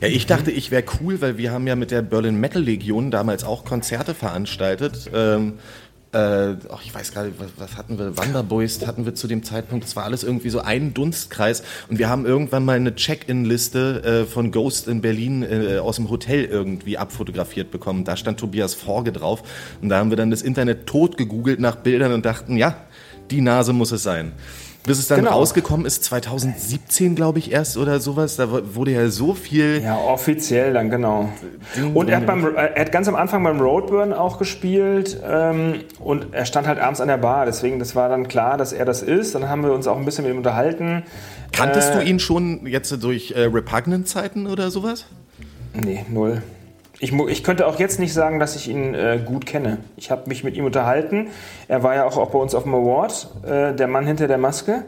Ja, 0.00 0.08
ich 0.08 0.26
dachte, 0.26 0.50
ich 0.50 0.70
wäre 0.70 0.84
cool, 1.00 1.20
weil 1.20 1.38
wir 1.38 1.52
haben 1.52 1.66
ja 1.66 1.74
mit 1.74 1.90
der 1.90 2.02
Berlin 2.02 2.38
Metal 2.38 2.62
Legion 2.62 3.10
damals 3.10 3.44
auch 3.44 3.64
Konzerte 3.64 4.12
veranstaltet. 4.12 5.10
Ähm, 5.14 5.54
äh, 6.12 6.54
ach, 6.70 6.82
ich 6.84 6.94
weiß 6.94 7.12
gar 7.12 7.24
nicht, 7.24 7.38
was, 7.38 7.48
was 7.56 7.76
hatten 7.76 7.98
wir? 7.98 8.16
Wanderboys 8.16 8.86
hatten 8.86 9.06
wir 9.06 9.14
zu 9.14 9.26
dem 9.26 9.42
Zeitpunkt. 9.42 9.84
Das 9.84 9.96
war 9.96 10.04
alles 10.04 10.22
irgendwie 10.22 10.50
so 10.50 10.60
ein 10.60 10.92
Dunstkreis. 10.94 11.62
Und 11.88 11.98
wir 11.98 12.08
haben 12.08 12.26
irgendwann 12.26 12.64
mal 12.64 12.76
eine 12.76 12.94
Check-in-Liste 12.94 14.02
äh, 14.02 14.24
von 14.24 14.50
Ghost 14.50 14.86
in 14.86 15.00
Berlin 15.00 15.42
äh, 15.42 15.78
aus 15.78 15.96
dem 15.96 16.10
Hotel 16.10 16.44
irgendwie 16.44 16.98
abfotografiert 16.98 17.70
bekommen. 17.70 18.04
Da 18.04 18.16
stand 18.16 18.38
Tobias 18.38 18.74
Forge 18.74 19.12
drauf. 19.12 19.42
Und 19.80 19.88
da 19.88 19.98
haben 19.98 20.10
wir 20.10 20.16
dann 20.16 20.30
das 20.30 20.42
Internet 20.42 20.86
tot 20.86 21.16
gegoogelt 21.16 21.58
nach 21.58 21.76
Bildern 21.76 22.12
und 22.12 22.24
dachten, 22.24 22.56
ja, 22.56 22.76
die 23.30 23.40
Nase 23.40 23.72
muss 23.72 23.92
es 23.92 24.02
sein. 24.02 24.32
Bis 24.86 24.98
es 25.00 25.08
dann 25.08 25.18
Genau. 25.18 25.32
rausgekommen 25.32 25.84
ist, 25.84 26.04
2017, 26.04 27.16
glaube 27.16 27.40
ich, 27.40 27.50
erst 27.50 27.76
oder 27.76 27.98
sowas. 27.98 28.36
Da 28.36 28.48
wurde 28.74 28.92
ja 28.92 29.08
so 29.08 29.34
viel. 29.34 29.82
Ja, 29.82 29.98
offiziell 29.98 30.72
dann, 30.72 30.90
genau. 30.90 31.28
Und 31.92 32.08
er 32.08 32.18
hat, 32.18 32.26
beim, 32.26 32.54
er 32.54 32.80
hat 32.80 32.92
ganz 32.92 33.08
am 33.08 33.16
Anfang 33.16 33.42
beim 33.42 33.60
Roadburn 33.60 34.12
auch 34.12 34.38
gespielt 34.38 35.20
ähm, 35.28 35.80
und 35.98 36.32
er 36.32 36.44
stand 36.46 36.68
halt 36.68 36.78
abends 36.78 37.00
an 37.00 37.08
der 37.08 37.16
Bar. 37.18 37.46
Deswegen, 37.46 37.78
das 37.80 37.96
war 37.96 38.08
dann 38.08 38.28
klar, 38.28 38.56
dass 38.56 38.72
er 38.72 38.84
das 38.84 39.02
ist. 39.02 39.34
Dann 39.34 39.48
haben 39.48 39.64
wir 39.64 39.72
uns 39.72 39.88
auch 39.88 39.96
ein 39.98 40.04
bisschen 40.04 40.24
mit 40.24 40.32
ihm 40.32 40.38
unterhalten. 40.38 41.02
Kanntest 41.52 41.90
Äh, 41.90 41.98
du 41.98 42.02
ihn 42.04 42.20
schon 42.20 42.66
jetzt 42.66 43.02
durch 43.02 43.32
äh, 43.32 43.40
Repugnant-Zeiten 43.42 44.46
oder 44.46 44.70
sowas? 44.70 45.06
Nee, 45.74 46.04
null. 46.08 46.42
Ich, 46.98 47.12
ich 47.12 47.44
könnte 47.44 47.66
auch 47.66 47.78
jetzt 47.78 48.00
nicht 48.00 48.14
sagen, 48.14 48.38
dass 48.38 48.56
ich 48.56 48.68
ihn 48.68 48.94
äh, 48.94 49.20
gut 49.22 49.44
kenne. 49.44 49.78
Ich 49.96 50.10
habe 50.10 50.28
mich 50.28 50.44
mit 50.44 50.56
ihm 50.56 50.64
unterhalten. 50.64 51.28
Er 51.68 51.82
war 51.82 51.94
ja 51.94 52.06
auch, 52.06 52.16
auch 52.16 52.30
bei 52.30 52.38
uns 52.38 52.54
auf 52.54 52.62
dem 52.62 52.74
Award, 52.74 53.28
äh, 53.44 53.74
der 53.74 53.86
Mann 53.86 54.06
hinter 54.06 54.28
der 54.28 54.38
Maske. 54.38 54.84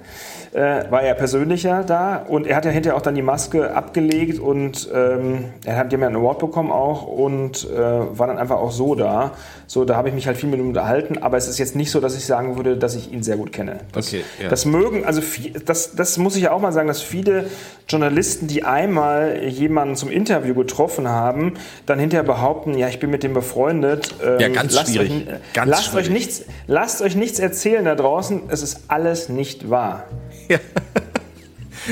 Äh, 0.52 0.90
war 0.90 1.02
er 1.02 1.14
persönlicher 1.14 1.84
da 1.84 2.16
und 2.16 2.46
er 2.46 2.56
hat 2.56 2.64
ja 2.64 2.70
hinterher 2.70 2.96
auch 2.96 3.02
dann 3.02 3.14
die 3.14 3.22
Maske 3.22 3.74
abgelegt 3.74 4.38
und 4.38 4.88
ähm, 4.94 5.44
er 5.64 5.76
hat 5.76 5.92
ja 5.92 5.98
einen 5.98 6.16
Award 6.16 6.38
bekommen 6.38 6.72
auch 6.72 7.06
und 7.06 7.68
äh, 7.70 7.78
war 7.78 8.26
dann 8.26 8.38
einfach 8.38 8.56
auch 8.56 8.72
so 8.72 8.94
da. 8.94 9.32
So, 9.66 9.84
da 9.84 9.96
habe 9.96 10.08
ich 10.08 10.14
mich 10.14 10.26
halt 10.26 10.38
viel 10.38 10.48
mit 10.48 10.58
ihm 10.58 10.68
unterhalten, 10.68 11.18
aber 11.18 11.36
es 11.36 11.46
ist 11.46 11.58
jetzt 11.58 11.76
nicht 11.76 11.90
so, 11.90 12.00
dass 12.00 12.16
ich 12.16 12.24
sagen 12.24 12.56
würde, 12.56 12.78
dass 12.78 12.94
ich 12.94 13.12
ihn 13.12 13.22
sehr 13.22 13.36
gut 13.36 13.52
kenne. 13.52 13.80
Das, 13.92 14.08
Okay, 14.08 14.24
ja. 14.42 14.48
das 14.48 14.64
mögen, 14.64 15.04
also 15.04 15.20
viel, 15.20 15.52
das, 15.52 15.94
das 15.94 16.16
muss 16.16 16.36
ich 16.36 16.44
ja 16.44 16.52
auch 16.52 16.60
mal 16.60 16.72
sagen, 16.72 16.88
dass 16.88 17.02
viele 17.02 17.44
Journalisten, 17.86 18.46
die 18.46 18.64
einmal 18.64 19.44
jemanden 19.46 19.96
zum 19.96 20.10
Interview 20.10 20.54
getroffen 20.54 21.08
haben, 21.08 21.54
dann 21.84 21.98
hinterher 21.98 22.24
behaupten, 22.24 22.78
ja, 22.78 22.88
ich 22.88 22.98
bin 22.98 23.10
mit 23.10 23.22
dem 23.22 23.34
befreundet. 23.34 24.14
Ähm, 24.24 24.40
Ja, 24.40 24.48
ganz 24.48 24.74
lasst 24.74 24.92
schwierig. 24.94 25.10
Euch, 25.10 25.26
Ganz 25.52 25.70
lasst, 25.70 25.84
schwierig. 25.84 26.06
Euch 26.06 26.10
nichts, 26.10 26.44
lasst 26.66 27.02
euch 27.02 27.16
nichts 27.16 27.38
erzählen 27.38 27.84
da 27.84 27.94
draußen, 27.94 28.44
es 28.48 28.62
ist 28.62 28.84
alles 28.88 29.28
nicht 29.28 29.68
wahr. 29.68 30.04
yeah. 30.48 30.60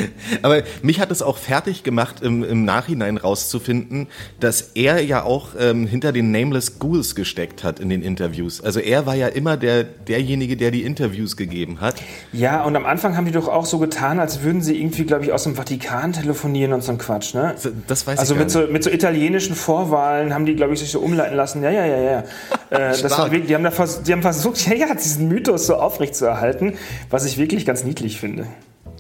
Aber 0.43 0.63
mich 0.83 1.01
hat 1.01 1.11
es 1.11 1.23
auch 1.23 1.39
fertig 1.39 1.83
gemacht, 1.83 2.23
im, 2.23 2.45
im 2.45 2.65
Nachhinein 2.65 3.17
rauszufinden, 3.17 4.09
dass 4.41 4.73
er 4.75 5.03
ja 5.03 5.23
auch 5.23 5.51
ähm, 5.59 5.87
hinter 5.87 6.13
den 6.13 6.31
Nameless 6.31 6.79
Ghouls 6.79 7.15
gesteckt 7.15 7.65
hat 7.65 7.81
in 7.81 7.89
den 7.89 8.03
Interviews. 8.03 8.61
Also 8.61 8.81
er 8.81 9.07
war 9.07 9.15
ja 9.15 9.29
immer 9.29 9.57
der, 9.57 9.85
derjenige, 9.85 10.57
der 10.57 10.71
die 10.71 10.83
Interviews 10.83 11.37
gegeben 11.37 11.81
hat. 11.81 11.97
Ja, 12.33 12.65
und 12.65 12.77
am 12.77 12.87
Anfang 12.87 13.17
haben 13.17 13.27
die 13.27 13.33
doch 13.33 13.49
auch 13.49 13.67
so 13.67 13.79
getan, 13.79 14.21
als 14.21 14.43
würden 14.43 14.63
sie 14.63 14.79
irgendwie, 14.79 15.05
glaube 15.05 15.25
ich, 15.25 15.33
aus 15.33 15.45
dem 15.45 15.55
Vatikan 15.55 16.13
telefonieren 16.13 16.73
und 16.73 16.83
so 16.83 16.93
ein 16.93 16.99
Quatsch, 16.99 17.35
ne? 17.35 17.55
Das 17.87 18.07
weiß 18.07 18.19
Also 18.19 18.35
ich 18.35 18.39
gar 18.39 18.45
mit 18.45 18.51
so, 18.51 18.61
nicht. 18.61 18.73
mit 18.73 18.85
so 18.85 18.91
italienischen 18.91 19.55
Vorwahlen 19.55 20.35
haben 20.35 20.47
die, 20.47 20.55
glaube 20.55 20.75
ich, 20.75 20.81
sich 20.81 20.91
so 20.91 21.01
umleiten 21.01 21.37
lassen. 21.37 21.63
Ja, 21.63 21.71
ja, 21.71 21.87
ja, 21.87 22.01
ja. 22.01 22.25
Äh, 22.69 23.01
das 23.01 23.17
war 23.17 23.31
die, 23.31 23.55
haben 23.55 23.63
da 23.63 23.71
vers 23.71 24.03
die 24.03 24.13
haben 24.13 24.23
versucht, 24.23 24.67
ja, 24.67 24.75
ja, 24.75 24.93
diesen 24.93 25.29
Mythos 25.29 25.69
so 25.69 25.77
aufrechtzuerhalten, 25.77 26.73
was 27.11 27.25
ich 27.25 27.39
wirklich 27.39 27.65
ganz 27.65 27.85
niedlich 27.85 28.19
finde. 28.19 28.49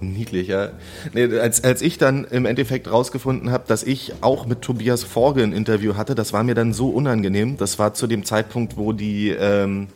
Niedlich, 0.00 0.48
ja. 0.48 0.70
Nee, 1.14 1.38
als, 1.38 1.64
als 1.64 1.80
ich 1.80 1.96
dann 1.96 2.24
im 2.24 2.44
Endeffekt 2.44 2.90
rausgefunden 2.90 3.50
habe, 3.50 3.64
dass 3.66 3.82
ich 3.82 4.12
auch 4.20 4.46
mit 4.46 4.62
Tobias 4.62 5.02
Forge 5.02 5.42
ein 5.42 5.52
Interview 5.52 5.96
hatte, 5.96 6.14
das 6.14 6.32
war 6.32 6.42
mir 6.42 6.54
dann 6.54 6.72
so 6.72 6.90
unangenehm. 6.90 7.56
Das 7.56 7.78
war 7.78 7.94
zu 7.94 8.06
dem 8.06 8.24
Zeitpunkt, 8.24 8.76
wo 8.76 8.92
die, 8.92 9.30
ähm, 9.30 9.88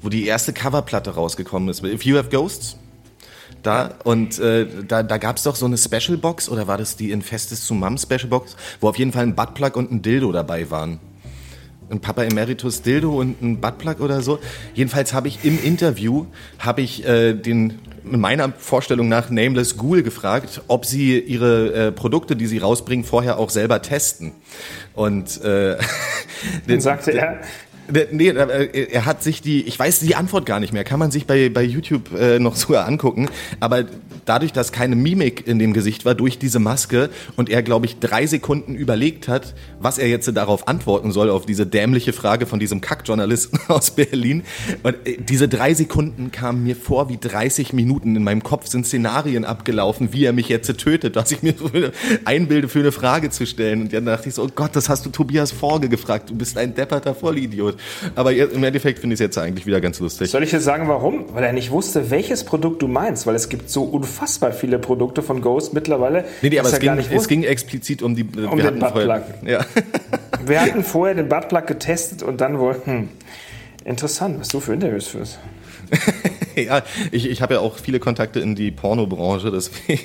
wo 0.00 0.08
die 0.08 0.26
erste 0.26 0.52
Coverplatte 0.52 1.10
rausgekommen 1.10 1.68
ist. 1.68 1.84
If 1.84 2.04
You 2.04 2.16
Have 2.16 2.30
Ghosts. 2.30 2.76
Da, 3.62 3.94
und 4.02 4.40
äh, 4.40 4.66
da, 4.88 5.04
da 5.04 5.18
gab 5.18 5.36
es 5.36 5.44
doch 5.44 5.54
so 5.54 5.66
eine 5.66 5.78
Special 5.78 6.18
Box, 6.18 6.48
oder 6.48 6.66
war 6.66 6.78
das 6.78 6.96
die 6.96 7.12
Infestis 7.12 7.64
zu 7.64 7.74
Mum 7.74 7.96
Special 7.96 8.26
Box, 8.26 8.56
wo 8.80 8.88
auf 8.88 8.98
jeden 8.98 9.12
Fall 9.12 9.22
ein 9.22 9.36
Buttplug 9.36 9.76
und 9.76 9.92
ein 9.92 10.02
Dildo 10.02 10.32
dabei 10.32 10.68
waren. 10.70 10.98
Ein 11.92 12.00
Papa 12.00 12.24
Emeritus 12.24 12.80
Dildo 12.80 13.20
und 13.20 13.42
ein 13.42 13.60
Buttplug 13.60 14.00
oder 14.00 14.22
so. 14.22 14.38
Jedenfalls 14.72 15.12
habe 15.12 15.28
ich 15.28 15.44
im 15.44 15.62
Interview, 15.62 16.24
habe 16.58 16.80
ich 16.80 17.06
äh, 17.06 17.34
den 17.34 17.78
in 18.10 18.18
meiner 18.18 18.50
Vorstellung 18.52 19.08
nach 19.08 19.30
Nameless 19.30 19.76
Ghoul 19.76 20.02
gefragt, 20.02 20.62
ob 20.68 20.86
sie 20.86 21.18
ihre 21.20 21.88
äh, 21.88 21.92
Produkte, 21.92 22.34
die 22.34 22.46
sie 22.46 22.58
rausbringen, 22.58 23.04
vorher 23.04 23.38
auch 23.38 23.50
selber 23.50 23.82
testen. 23.82 24.32
Und 24.94 25.42
äh, 25.44 25.76
Dann 26.66 26.80
sagte 26.80 27.12
er, 27.12 27.40
Nee, 27.88 28.28
äh, 28.28 28.86
er 28.90 29.06
hat 29.06 29.22
sich 29.22 29.42
die, 29.42 29.62
ich 29.62 29.78
weiß 29.78 30.00
die 30.00 30.14
Antwort 30.14 30.46
gar 30.46 30.60
nicht 30.60 30.72
mehr, 30.72 30.84
kann 30.84 30.98
man 30.98 31.10
sich 31.10 31.26
bei, 31.26 31.48
bei 31.48 31.62
YouTube 31.62 32.12
äh, 32.18 32.38
noch 32.38 32.56
sogar 32.56 32.86
angucken, 32.86 33.28
aber 33.60 33.84
dadurch, 34.24 34.52
dass 34.52 34.72
keine 34.72 34.96
Mimik 34.96 35.46
in 35.46 35.58
dem 35.58 35.72
Gesicht 35.72 36.04
war, 36.04 36.14
durch 36.14 36.38
diese 36.38 36.58
Maske 36.58 37.10
und 37.36 37.50
er, 37.50 37.62
glaube 37.62 37.86
ich, 37.86 37.98
drei 37.98 38.26
Sekunden 38.26 38.74
überlegt 38.74 39.28
hat, 39.28 39.54
was 39.80 39.98
er 39.98 40.08
jetzt 40.08 40.30
darauf 40.36 40.68
antworten 40.68 41.12
soll, 41.12 41.30
auf 41.30 41.46
diese 41.46 41.66
dämliche 41.66 42.12
Frage 42.12 42.46
von 42.46 42.58
diesem 42.58 42.80
Kackjournalisten 42.80 43.58
aus 43.68 43.90
Berlin. 43.90 44.44
Und 44.82 44.94
äh, 45.04 45.18
diese 45.18 45.48
drei 45.48 45.74
Sekunden 45.74 46.30
kamen 46.30 46.64
mir 46.64 46.76
vor 46.76 47.08
wie 47.08 47.18
30 47.18 47.72
Minuten. 47.72 48.16
In 48.16 48.24
meinem 48.24 48.42
Kopf 48.42 48.66
sind 48.66 48.86
Szenarien 48.86 49.44
abgelaufen, 49.44 50.12
wie 50.12 50.24
er 50.24 50.32
mich 50.32 50.48
jetzt 50.48 50.72
tötet, 50.78 51.16
was 51.16 51.32
ich 51.32 51.42
mir 51.42 51.54
so 51.56 51.70
einbilde, 52.24 52.68
für 52.68 52.80
eine 52.80 52.92
Frage 52.92 53.30
zu 53.30 53.46
stellen. 53.46 53.82
Und 53.82 53.92
dann 53.92 54.06
dachte 54.06 54.28
ich 54.28 54.34
so, 54.34 54.44
oh 54.44 54.50
Gott, 54.54 54.74
das 54.74 54.88
hast 54.88 55.04
du 55.04 55.10
Tobias 55.10 55.52
Forge 55.52 55.88
gefragt, 55.88 56.30
du 56.30 56.34
bist 56.34 56.56
ein 56.56 56.74
depperter 56.74 57.14
Vollidiot. 57.14 57.71
Aber 58.14 58.32
jetzt, 58.32 58.54
im 58.54 58.64
Endeffekt 58.64 58.98
finde 58.98 59.14
ich 59.14 59.20
es 59.20 59.24
jetzt 59.24 59.38
eigentlich 59.38 59.66
wieder 59.66 59.80
ganz 59.80 60.00
lustig. 60.00 60.30
soll 60.30 60.42
ich 60.42 60.50
dir 60.50 60.60
sagen, 60.60 60.88
warum? 60.88 61.26
Weil 61.34 61.44
er 61.44 61.52
nicht 61.52 61.70
wusste, 61.70 62.10
welches 62.10 62.44
Produkt 62.44 62.82
du 62.82 62.88
meinst, 62.88 63.26
weil 63.26 63.34
es 63.34 63.48
gibt 63.48 63.70
so 63.70 63.84
unfassbar 63.84 64.52
viele 64.52 64.78
Produkte 64.78 65.22
von 65.22 65.40
Ghost 65.40 65.74
mittlerweile. 65.74 66.24
Nee, 66.42 66.50
nee, 66.50 66.58
aber 66.58 66.68
es 66.68 66.78
ging, 66.78 66.98
es 66.98 67.28
ging 67.28 67.42
explizit 67.44 68.02
um 68.02 68.14
die. 68.14 68.24
Um 68.24 68.58
den 68.58 68.78
Buttplug. 68.78 69.22
Ja. 69.46 69.64
Wir 70.46 70.60
hatten 70.60 70.82
vorher 70.82 71.14
den 71.14 71.28
Buttplug 71.28 71.66
getestet 71.66 72.22
und 72.22 72.40
dann 72.40 72.58
wollten. 72.58 72.90
Hm, 72.90 73.08
interessant, 73.84 74.40
was 74.40 74.48
du 74.48 74.60
für 74.60 74.74
Interviews 74.74 75.08
führst. 75.08 75.38
ja, 76.56 76.82
ich, 77.10 77.28
ich 77.28 77.42
habe 77.42 77.54
ja 77.54 77.60
auch 77.60 77.76
viele 77.78 78.00
Kontakte 78.00 78.40
in 78.40 78.54
die 78.54 78.70
Pornobranche, 78.70 79.50
deswegen. 79.50 80.00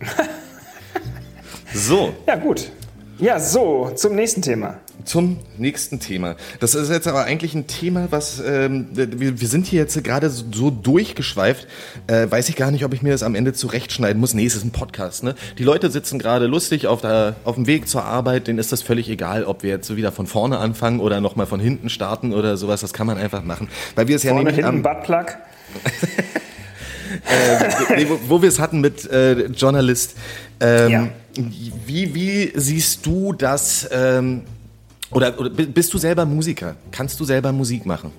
so. 1.74 2.14
Ja, 2.26 2.36
gut. 2.36 2.70
Ja, 3.18 3.40
so, 3.40 3.90
zum 3.94 4.14
nächsten 4.14 4.42
Thema. 4.42 4.78
Zum 5.08 5.38
nächsten 5.56 6.00
Thema. 6.00 6.36
Das 6.60 6.74
ist 6.74 6.90
jetzt 6.90 7.08
aber 7.08 7.24
eigentlich 7.24 7.54
ein 7.54 7.66
Thema, 7.66 8.08
was 8.10 8.42
ähm, 8.44 8.88
wir, 8.92 9.40
wir 9.40 9.48
sind 9.48 9.64
hier 9.66 9.80
jetzt 9.80 10.04
gerade 10.04 10.28
so, 10.28 10.68
durchgeschweift. 10.70 11.66
Äh, 12.08 12.30
weiß 12.30 12.50
ich 12.50 12.56
gar 12.56 12.70
nicht, 12.70 12.84
ob 12.84 12.92
ich 12.92 13.00
mir 13.00 13.12
das 13.12 13.22
am 13.22 13.34
Ende 13.34 13.54
zurechtschneiden 13.54 14.20
muss. 14.20 14.34
Nee, 14.34 14.44
es 14.44 14.54
ist 14.54 14.64
ein 14.64 14.70
Podcast. 14.70 15.22
Ne? 15.24 15.34
Die 15.56 15.64
Leute 15.64 15.90
sitzen 15.90 16.18
gerade 16.18 16.46
lustig 16.46 16.88
auf, 16.88 17.00
der, 17.00 17.36
auf 17.44 17.54
dem 17.54 17.66
Weg 17.66 17.88
zur 17.88 18.04
Arbeit. 18.04 18.48
Denen 18.48 18.58
ist 18.58 18.70
das 18.70 18.82
völlig 18.82 19.08
egal, 19.08 19.44
ob 19.44 19.62
wir 19.62 19.70
jetzt 19.70 19.96
wieder 19.96 20.12
von 20.12 20.26
vorne 20.26 20.58
anfangen 20.58 21.00
oder 21.00 21.22
nochmal 21.22 21.46
von 21.46 21.58
hinten 21.58 21.88
starten 21.88 22.34
oder 22.34 22.58
sowas. 22.58 22.82
Das 22.82 22.92
kann 22.92 23.06
man 23.06 23.16
einfach 23.16 23.42
machen. 23.42 23.70
Weil 23.94 24.08
wir 24.08 24.16
es 24.16 24.24
ja 24.24 24.32
Vorne 24.32 24.50
nämlich 24.50 24.62
hinten 24.62 24.86
am, 24.86 24.94
Buttplug. 24.94 25.26
äh, 27.30 27.96
nee, 27.96 28.06
wo, 28.10 28.20
wo 28.28 28.42
wir 28.42 28.50
es 28.50 28.58
hatten 28.58 28.82
mit 28.82 29.10
äh, 29.10 29.46
Journalist. 29.46 30.16
Ähm, 30.60 30.90
Ja. 30.90 31.08
wie, 31.86 32.14
wie 32.14 32.52
siehst 32.54 33.06
du 33.06 33.32
das? 33.32 33.88
Ähm, 33.90 34.42
oder, 35.10 35.38
oder 35.38 35.50
bi- 35.50 35.66
bist 35.66 35.92
du 35.94 35.98
selber 35.98 36.24
Musiker? 36.26 36.76
Kannst 36.90 37.18
du 37.20 37.24
selber 37.24 37.52
Musik 37.52 37.86
machen? 37.86 38.10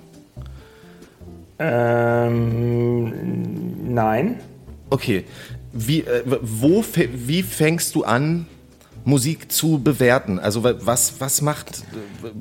Ähm, 2.20 3.94
nein. 3.94 4.36
Okay. 4.90 5.24
Wie, 5.72 6.00
äh, 6.00 6.22
wo, 6.42 6.84
wie 7.14 7.42
fängst 7.42 7.94
du 7.94 8.02
an, 8.04 8.46
Musik 9.04 9.50
zu 9.52 9.78
bewerten? 9.82 10.38
Also 10.38 10.62
wa- 10.64 10.74
was, 10.80 11.14
was 11.20 11.40
macht, 11.42 11.84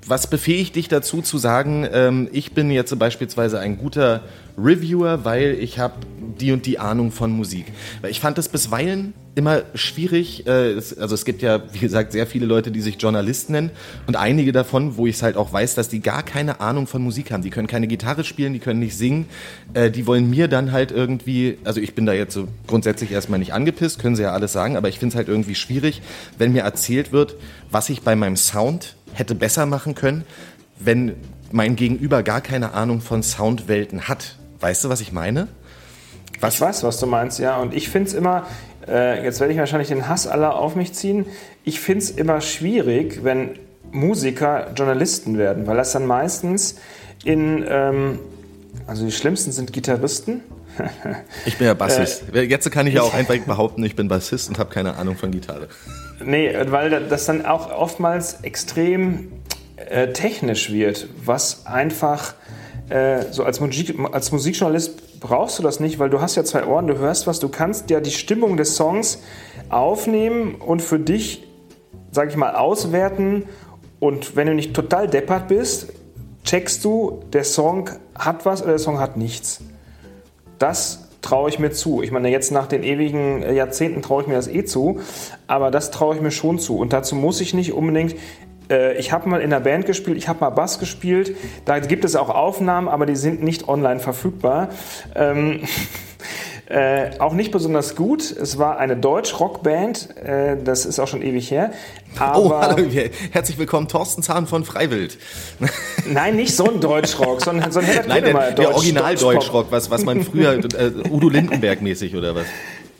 was 0.05 0.27
befähigt 0.29 0.75
dich 0.75 0.87
dazu 0.87 1.21
zu 1.21 1.37
sagen, 1.37 1.87
ähm, 1.91 2.27
ich 2.31 2.53
bin 2.53 2.69
jetzt 2.71 2.97
beispielsweise 2.99 3.59
ein 3.59 3.77
guter 3.77 4.21
Reviewer, 4.57 5.23
weil 5.25 5.55
ich 5.59 5.79
habe 5.79 5.93
die 6.39 6.51
und 6.51 6.65
die 6.65 6.79
Ahnung 6.79 7.11
von 7.11 7.31
Musik? 7.31 7.65
Weil 8.01 8.11
ich 8.11 8.19
fand 8.19 8.37
es 8.37 8.49
bisweilen 8.49 9.13
immer 9.35 9.63
schwierig. 9.73 10.45
Äh, 10.47 10.75
also 10.75 11.15
es 11.15 11.25
gibt 11.25 11.41
ja, 11.41 11.61
wie 11.71 11.79
gesagt, 11.79 12.11
sehr 12.11 12.27
viele 12.27 12.45
Leute, 12.45 12.71
die 12.71 12.81
sich 12.81 13.01
Journalist 13.01 13.49
nennen 13.49 13.71
und 14.07 14.15
einige 14.15 14.51
davon, 14.51 14.97
wo 14.97 15.07
ich 15.07 15.15
es 15.15 15.23
halt 15.23 15.37
auch 15.37 15.53
weiß, 15.53 15.75
dass 15.75 15.89
die 15.89 16.01
gar 16.01 16.23
keine 16.23 16.59
Ahnung 16.61 16.87
von 16.87 17.01
Musik 17.01 17.31
haben. 17.31 17.43
Die 17.43 17.49
können 17.49 17.67
keine 17.67 17.87
Gitarre 17.87 18.23
spielen, 18.23 18.53
die 18.53 18.59
können 18.59 18.79
nicht 18.79 18.97
singen. 18.97 19.25
Äh, 19.73 19.91
die 19.91 20.07
wollen 20.07 20.29
mir 20.29 20.47
dann 20.47 20.71
halt 20.71 20.91
irgendwie, 20.91 21.57
also 21.63 21.79
ich 21.79 21.95
bin 21.95 22.05
da 22.05 22.13
jetzt 22.13 22.33
so 22.33 22.47
grundsätzlich 22.67 23.11
erstmal 23.11 23.39
nicht 23.39 23.53
angepisst, 23.53 23.99
können 23.99 24.15
sie 24.15 24.23
ja 24.23 24.31
alles 24.31 24.53
sagen, 24.53 24.75
aber 24.75 24.89
ich 24.89 24.99
finde 24.99 25.13
es 25.13 25.17
halt 25.17 25.27
irgendwie 25.27 25.55
schwierig, 25.55 26.01
wenn 26.37 26.51
mir 26.51 26.63
erzählt 26.63 27.11
wird, 27.11 27.35
was 27.71 27.89
ich 27.89 28.01
bei 28.01 28.15
meinem 28.15 28.35
Sound 28.35 28.95
hätte 29.13 29.35
besser 29.35 29.65
machen 29.65 29.95
können, 29.95 30.23
wenn 30.79 31.15
mein 31.51 31.75
Gegenüber 31.75 32.23
gar 32.23 32.41
keine 32.41 32.73
Ahnung 32.73 33.01
von 33.01 33.23
Soundwelten 33.23 34.07
hat. 34.07 34.35
Weißt 34.59 34.83
du, 34.83 34.89
was 34.89 35.01
ich 35.01 35.11
meine? 35.11 35.47
Was, 36.39 36.55
Ich 36.55 36.61
weiß, 36.61 36.83
was 36.83 36.99
du 36.99 37.05
meinst, 37.05 37.39
ja. 37.39 37.57
Und 37.57 37.73
ich 37.73 37.89
finde 37.89 38.09
es 38.09 38.13
immer, 38.13 38.45
äh, 38.89 39.23
jetzt 39.23 39.39
werde 39.39 39.53
ich 39.53 39.59
wahrscheinlich 39.59 39.89
den 39.89 40.07
Hass 40.07 40.27
aller 40.27 40.55
auf 40.55 40.75
mich 40.75 40.93
ziehen, 40.93 41.25
ich 41.63 41.79
finde 41.79 42.03
es 42.03 42.11
immer 42.11 42.41
schwierig, 42.41 43.23
wenn 43.23 43.59
Musiker 43.91 44.71
Journalisten 44.75 45.37
werden, 45.37 45.67
weil 45.67 45.77
das 45.77 45.91
dann 45.91 46.05
meistens 46.05 46.75
in, 47.23 47.65
ähm, 47.67 48.19
also 48.87 49.05
die 49.05 49.11
schlimmsten 49.11 49.51
sind 49.51 49.73
Gitarristen. 49.73 50.41
Ich 51.45 51.57
bin 51.57 51.67
ja 51.67 51.73
Bassist. 51.73 52.23
Jetzt 52.33 52.71
kann 52.71 52.87
ich 52.87 52.93
ja 52.93 53.01
auch 53.01 53.13
einfach 53.15 53.37
behaupten, 53.39 53.83
ich 53.83 53.97
bin 53.97 54.07
Bassist 54.07 54.47
und 54.47 54.59
habe 54.59 54.69
keine 54.73 54.95
Ahnung 54.95 55.17
von 55.17 55.31
Gitarre. 55.31 55.67
Nee, 56.23 56.55
weil 56.67 56.89
das 57.07 57.25
dann 57.25 57.45
auch 57.45 57.69
oftmals 57.71 58.41
extrem 58.43 59.31
äh, 59.75 60.13
technisch 60.13 60.71
wird, 60.71 61.09
was 61.25 61.65
einfach 61.65 62.33
äh, 62.89 63.23
so 63.31 63.43
als, 63.43 63.59
Musik, 63.59 63.95
als 64.11 64.31
Musikjournalist 64.31 65.01
brauchst 65.19 65.59
du 65.59 65.63
das 65.63 65.79
nicht, 65.79 65.99
weil 65.99 66.09
du 66.09 66.21
hast 66.21 66.35
ja 66.35 66.43
zwei 66.43 66.65
Ohren, 66.65 66.87
du 66.87 66.97
hörst 66.97 67.27
was, 67.27 67.39
du 67.39 67.49
kannst 67.49 67.89
ja 67.89 67.99
die 67.99 68.11
Stimmung 68.11 68.57
des 68.57 68.75
Songs 68.75 69.21
aufnehmen 69.69 70.55
und 70.55 70.81
für 70.81 70.99
dich, 70.99 71.47
sag 72.11 72.29
ich 72.29 72.35
mal, 72.35 72.55
auswerten 72.55 73.43
und 73.99 74.35
wenn 74.35 74.47
du 74.47 74.53
nicht 74.53 74.73
total 74.73 75.07
deppert 75.07 75.47
bist, 75.47 75.93
checkst 76.43 76.83
du, 76.85 77.23
der 77.33 77.43
Song 77.43 77.89
hat 78.17 78.45
was 78.45 78.61
oder 78.61 78.71
der 78.71 78.79
Song 78.79 78.99
hat 78.99 79.17
nichts. 79.17 79.61
Das 80.57 81.09
traue 81.21 81.49
ich 81.49 81.59
mir 81.59 81.71
zu. 81.71 82.01
Ich 82.01 82.11
meine, 82.11 82.29
jetzt 82.29 82.51
nach 82.51 82.67
den 82.67 82.83
ewigen 82.83 83.41
Jahrzehnten 83.53 84.01
traue 84.01 84.21
ich 84.21 84.27
mir 84.27 84.35
das 84.35 84.47
eh 84.47 84.63
zu, 84.63 84.99
aber 85.47 85.69
das 85.69 85.91
traue 85.91 86.15
ich 86.15 86.21
mir 86.21 86.31
schon 86.31 86.59
zu. 86.59 86.77
Und 86.77 86.93
dazu 86.93 87.15
muss 87.15 87.41
ich 87.41 87.53
nicht 87.53 87.73
unbedingt. 87.73 88.15
Äh, 88.69 88.97
Ich 88.97 89.11
habe 89.11 89.27
mal 89.29 89.41
in 89.41 89.49
der 89.49 89.59
Band 89.59 89.85
gespielt, 89.85 90.17
ich 90.17 90.27
habe 90.27 90.39
mal 90.41 90.49
Bass 90.49 90.79
gespielt. 90.79 91.35
Da 91.65 91.79
gibt 91.79 92.05
es 92.05 92.15
auch 92.15 92.29
Aufnahmen, 92.29 92.87
aber 92.87 93.05
die 93.05 93.15
sind 93.15 93.43
nicht 93.43 93.67
online 93.67 93.99
verfügbar. 93.99 94.69
Ähm, 95.15 95.61
Äh, 96.71 97.17
auch 97.17 97.33
nicht 97.33 97.49
besonders 97.51 97.95
gut. 97.95 98.21
Es 98.29 98.59
war 98.59 98.77
eine 98.77 98.95
Deutsch-Rock-Band. 98.95 100.15
Äh, 100.17 100.57
das 100.63 100.85
ist 100.85 100.99
auch 100.99 101.07
schon 101.07 101.23
ewig 101.23 101.49
her. 101.49 101.71
Aber 102.19 102.37
Oh, 102.37 102.51
hallo, 102.51 102.83
herzlich 103.31 103.57
willkommen, 103.57 103.87
Thorsten 103.87 104.21
Zahn 104.21 104.45
von 104.45 104.63
Freiwild. 104.65 105.17
Nein, 106.07 106.35
nicht 106.35 106.55
so 106.55 106.65
ein 106.69 106.79
Deutsch-Rock, 106.79 107.41
sondern 107.41 107.71
so 107.71 107.79
ein 107.79 107.85
Herbert 107.87 108.07
Nein, 108.09 108.21
der, 108.23 108.33
Grönemeyer 108.33 108.51
der 108.51 108.65
Deutsch- 108.65 108.75
Original 108.75 109.15
Deutschpop. 109.15 109.33
Deutschrock, 109.33 109.65
was, 109.71 109.89
was 109.89 110.05
man 110.05 110.21
früher, 110.23 110.59
äh, 110.77 111.09
Udo 111.09 111.29
Lindenberg 111.29 111.81
mäßig 111.81 112.15
oder 112.15 112.35
was? 112.35 112.45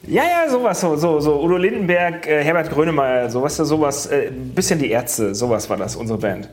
Ja, 0.06 0.22
ja, 0.24 0.50
sowas, 0.50 0.80
so, 0.80 0.96
so, 0.96 1.20
so 1.20 1.42
Udo 1.42 1.56
Lindenberg, 1.56 2.26
äh, 2.26 2.42
Herbert 2.42 2.70
Grönemeyer, 2.70 3.28
so, 3.28 3.42
weißt 3.42 3.58
du, 3.60 3.64
sowas, 3.64 4.06
äh, 4.06 4.30
bisschen 4.30 4.78
die 4.78 4.90
Ärzte, 4.90 5.34
sowas 5.34 5.68
war 5.68 5.76
das, 5.76 5.94
unsere 5.94 6.18
Band. 6.18 6.48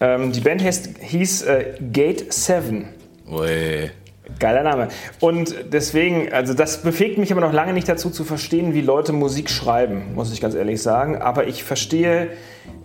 Ähm, 0.00 0.32
die 0.32 0.40
Band 0.40 0.62
heißt, 0.62 0.90
hieß 1.00 1.42
äh, 1.42 1.74
Gate 1.92 2.32
7. 2.32 2.88
Ui. 3.30 3.90
Geiler 4.38 4.62
Name. 4.62 4.88
Und 5.20 5.54
deswegen, 5.72 6.32
also 6.32 6.54
das 6.54 6.82
befähigt 6.82 7.18
mich 7.18 7.32
aber 7.32 7.40
noch 7.40 7.52
lange 7.52 7.72
nicht 7.72 7.88
dazu 7.88 8.10
zu 8.10 8.24
verstehen, 8.24 8.72
wie 8.74 8.80
Leute 8.80 9.12
Musik 9.12 9.50
schreiben, 9.50 10.14
muss 10.14 10.32
ich 10.32 10.40
ganz 10.40 10.54
ehrlich 10.54 10.82
sagen. 10.82 11.16
Aber 11.16 11.46
ich 11.46 11.64
verstehe, 11.64 12.28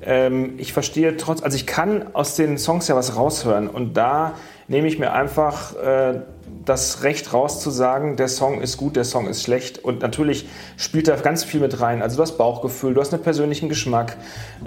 ähm, 0.01 0.53
ich 0.57 0.73
verstehe 0.73 1.15
trotz, 1.17 1.43
also 1.43 1.55
ich 1.55 1.67
kann 1.67 2.13
aus 2.13 2.35
den 2.35 2.57
Songs 2.57 2.87
ja 2.87 2.95
was 2.95 3.15
raushören. 3.15 3.67
Und 3.67 3.95
da 3.95 4.35
nehme 4.67 4.87
ich 4.87 4.99
mir 4.99 5.13
einfach 5.13 5.75
äh, 5.75 6.21
das 6.65 7.03
Recht 7.03 7.33
raus 7.33 7.61
zu 7.61 7.69
sagen, 7.69 8.15
der 8.15 8.27
Song 8.27 8.61
ist 8.61 8.77
gut, 8.77 8.95
der 8.95 9.03
Song 9.03 9.27
ist 9.27 9.43
schlecht. 9.43 9.79
Und 9.79 10.01
natürlich 10.01 10.47
spielt 10.77 11.07
da 11.07 11.15
ganz 11.15 11.43
viel 11.43 11.59
mit 11.59 11.81
rein. 11.81 12.01
Also 12.01 12.17
du 12.17 12.21
hast 12.21 12.37
Bauchgefühl, 12.37 12.93
du 12.93 13.01
hast 13.01 13.13
einen 13.13 13.23
persönlichen 13.23 13.69
Geschmack. 13.69 14.17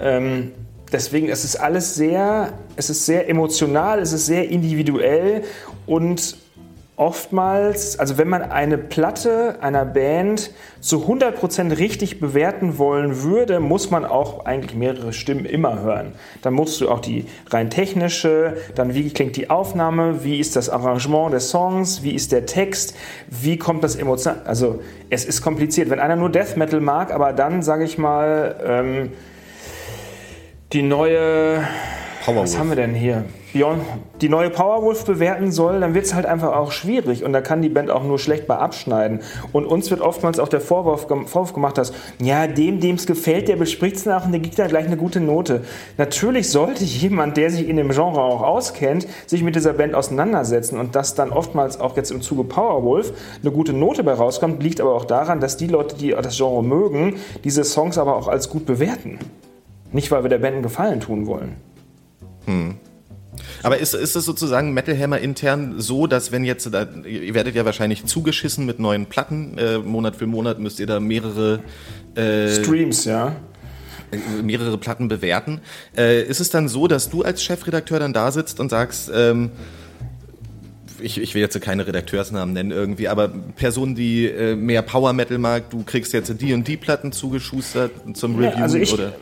Ähm, 0.00 0.52
deswegen 0.92 1.28
es 1.28 1.44
ist 1.44 1.56
alles 1.56 1.94
sehr, 1.94 2.52
es 2.76 2.90
ist 2.90 3.06
sehr 3.06 3.28
emotional, 3.28 3.98
es 3.98 4.12
ist 4.12 4.26
sehr 4.26 4.48
individuell 4.48 5.42
und 5.86 6.36
oftmals, 6.96 7.98
also 7.98 8.16
wenn 8.16 8.28
man 8.28 8.42
eine 8.42 8.78
Platte 8.78 9.56
einer 9.60 9.84
Band 9.84 10.50
zu 10.80 11.06
100% 11.06 11.76
richtig 11.76 12.20
bewerten 12.20 12.78
wollen 12.78 13.22
würde, 13.22 13.60
muss 13.60 13.90
man 13.90 14.06
auch 14.06 14.46
eigentlich 14.46 14.74
mehrere 14.74 15.12
Stimmen 15.12 15.44
immer 15.44 15.80
hören. 15.80 16.12
Dann 16.40 16.54
musst 16.54 16.80
du 16.80 16.88
auch 16.88 17.00
die 17.00 17.26
rein 17.50 17.68
technische, 17.68 18.56
dann 18.74 18.94
wie 18.94 19.10
klingt 19.10 19.36
die 19.36 19.50
Aufnahme, 19.50 20.24
wie 20.24 20.40
ist 20.40 20.56
das 20.56 20.70
Arrangement 20.70 21.34
des 21.34 21.50
Songs, 21.50 22.02
wie 22.02 22.14
ist 22.14 22.32
der 22.32 22.46
Text, 22.46 22.96
wie 23.28 23.58
kommt 23.58 23.84
das 23.84 23.96
emotional, 23.96 24.40
also 24.46 24.80
es 25.10 25.26
ist 25.26 25.42
kompliziert. 25.42 25.90
Wenn 25.90 26.00
einer 26.00 26.16
nur 26.16 26.30
Death 26.30 26.56
Metal 26.56 26.80
mag, 26.80 27.12
aber 27.12 27.34
dann, 27.34 27.62
sage 27.62 27.84
ich 27.84 27.98
mal, 27.98 28.56
ähm, 28.64 29.12
die 30.72 30.82
neue 30.82 31.62
Powerwolf. 32.24 32.44
was 32.44 32.58
haben 32.58 32.70
wir 32.70 32.76
denn 32.76 32.94
hier? 32.94 33.24
Beyond, 33.56 33.80
die 34.20 34.28
neue 34.28 34.50
Powerwolf 34.50 35.06
bewerten 35.06 35.50
soll, 35.50 35.80
dann 35.80 35.94
wird 35.94 36.04
es 36.04 36.12
halt 36.12 36.26
einfach 36.26 36.54
auch 36.54 36.72
schwierig 36.72 37.24
und 37.24 37.32
da 37.32 37.40
kann 37.40 37.62
die 37.62 37.70
Band 37.70 37.90
auch 37.90 38.04
nur 38.04 38.18
schlecht 38.18 38.46
bei 38.46 38.56
abschneiden. 38.56 39.20
Und 39.52 39.64
uns 39.64 39.90
wird 39.90 40.02
oftmals 40.02 40.38
auch 40.38 40.48
der 40.48 40.60
Vorwurf, 40.60 41.06
Vorwurf 41.06 41.54
gemacht, 41.54 41.78
dass, 41.78 41.94
ja, 42.20 42.48
dem, 42.48 42.80
dem 42.80 42.96
es 42.96 43.06
gefällt, 43.06 43.48
der 43.48 43.56
bespricht 43.56 43.96
es 43.96 44.04
nach 44.04 44.26
und 44.26 44.32
der 44.32 44.40
gibt 44.40 44.58
da 44.58 44.66
gleich 44.66 44.84
eine 44.84 44.98
gute 44.98 45.20
Note. 45.20 45.62
Natürlich 45.96 46.50
sollte 46.50 46.84
jemand, 46.84 47.38
der 47.38 47.50
sich 47.50 47.66
in 47.66 47.78
dem 47.78 47.88
Genre 47.88 48.20
auch 48.20 48.42
auskennt, 48.42 49.06
sich 49.26 49.42
mit 49.42 49.54
dieser 49.54 49.72
Band 49.72 49.94
auseinandersetzen 49.94 50.78
und 50.78 50.94
dass 50.94 51.14
dann 51.14 51.30
oftmals 51.30 51.80
auch 51.80 51.96
jetzt 51.96 52.10
im 52.10 52.20
Zuge 52.20 52.44
Powerwolf 52.44 53.14
eine 53.40 53.52
gute 53.52 53.72
Note 53.72 54.04
bei 54.04 54.12
rauskommt, 54.12 54.62
liegt 54.62 54.82
aber 54.82 54.94
auch 54.94 55.06
daran, 55.06 55.40
dass 55.40 55.56
die 55.56 55.68
Leute, 55.68 55.96
die 55.96 56.10
das 56.10 56.36
Genre 56.36 56.62
mögen, 56.62 57.14
diese 57.42 57.64
Songs 57.64 57.96
aber 57.96 58.16
auch 58.16 58.28
als 58.28 58.50
gut 58.50 58.66
bewerten. 58.66 59.18
Nicht, 59.92 60.10
weil 60.10 60.24
wir 60.24 60.28
der 60.28 60.38
Band 60.38 60.56
einen 60.56 60.62
Gefallen 60.62 61.00
tun 61.00 61.26
wollen. 61.26 61.56
Aber 63.62 63.78
ist, 63.78 63.94
ist 63.94 64.16
es 64.16 64.24
sozusagen 64.24 64.72
Metal 64.72 64.98
Hammer 64.98 65.18
intern 65.18 65.74
so, 65.78 66.06
dass 66.06 66.32
wenn 66.32 66.44
jetzt, 66.44 66.72
da, 66.72 66.86
ihr 67.04 67.34
werdet 67.34 67.54
ja 67.54 67.64
wahrscheinlich 67.64 68.04
zugeschissen 68.04 68.66
mit 68.66 68.78
neuen 68.78 69.06
Platten, 69.06 69.58
äh, 69.58 69.78
Monat 69.78 70.16
für 70.16 70.26
Monat 70.26 70.58
müsst 70.58 70.80
ihr 70.80 70.86
da 70.86 71.00
mehrere, 71.00 71.60
äh, 72.14 72.48
Streams, 72.48 73.04
ja. 73.04 73.36
mehrere 74.42 74.78
Platten 74.78 75.08
bewerten. 75.08 75.60
Äh, 75.96 76.22
ist 76.22 76.40
es 76.40 76.50
dann 76.50 76.68
so, 76.68 76.86
dass 76.86 77.10
du 77.10 77.22
als 77.22 77.42
Chefredakteur 77.42 77.98
dann 77.98 78.12
da 78.12 78.30
sitzt 78.32 78.60
und 78.60 78.70
sagst, 78.70 79.10
ähm, 79.14 79.50
ich, 81.00 81.20
ich 81.20 81.34
will 81.34 81.42
jetzt 81.42 81.60
keine 81.60 81.86
Redakteursnamen 81.86 82.54
nennen 82.54 82.70
irgendwie, 82.70 83.08
aber 83.08 83.28
Person, 83.28 83.94
die 83.94 84.26
äh, 84.26 84.56
mehr 84.56 84.82
Power 84.82 85.12
Metal 85.12 85.38
mag, 85.38 85.70
du 85.70 85.82
kriegst 85.82 86.12
jetzt 86.12 86.40
die 86.40 86.54
und 86.54 86.66
die 86.66 86.76
Platten 86.76 87.12
zugeschustert 87.12 87.92
zum 88.14 88.40
Ja, 88.40 88.50
Review 88.50 88.62
also 88.62 88.78
ich, 88.78 88.92
oder? 88.92 89.12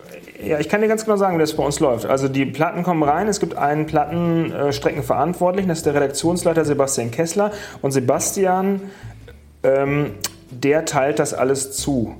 Ja, 0.46 0.58
ich 0.58 0.68
kann 0.68 0.82
dir 0.82 0.88
ganz 0.88 1.04
genau 1.04 1.16
sagen, 1.16 1.36
wie 1.36 1.40
das 1.40 1.54
bei 1.54 1.64
uns 1.64 1.80
läuft. 1.80 2.06
Also 2.06 2.28
die 2.28 2.44
Platten 2.44 2.82
kommen 2.82 3.02
rein, 3.02 3.28
es 3.28 3.40
gibt 3.40 3.56
einen 3.56 3.86
Plattenstreckenverantwortlichen, 3.86 5.68
das 5.68 5.78
ist 5.78 5.86
der 5.86 5.94
Redaktionsleiter 5.94 6.64
Sebastian 6.64 7.10
Kessler. 7.10 7.50
Und 7.80 7.92
Sebastian, 7.92 8.82
ähm, 9.62 10.12
der 10.50 10.84
teilt 10.84 11.18
das 11.18 11.32
alles 11.32 11.72
zu. 11.72 12.16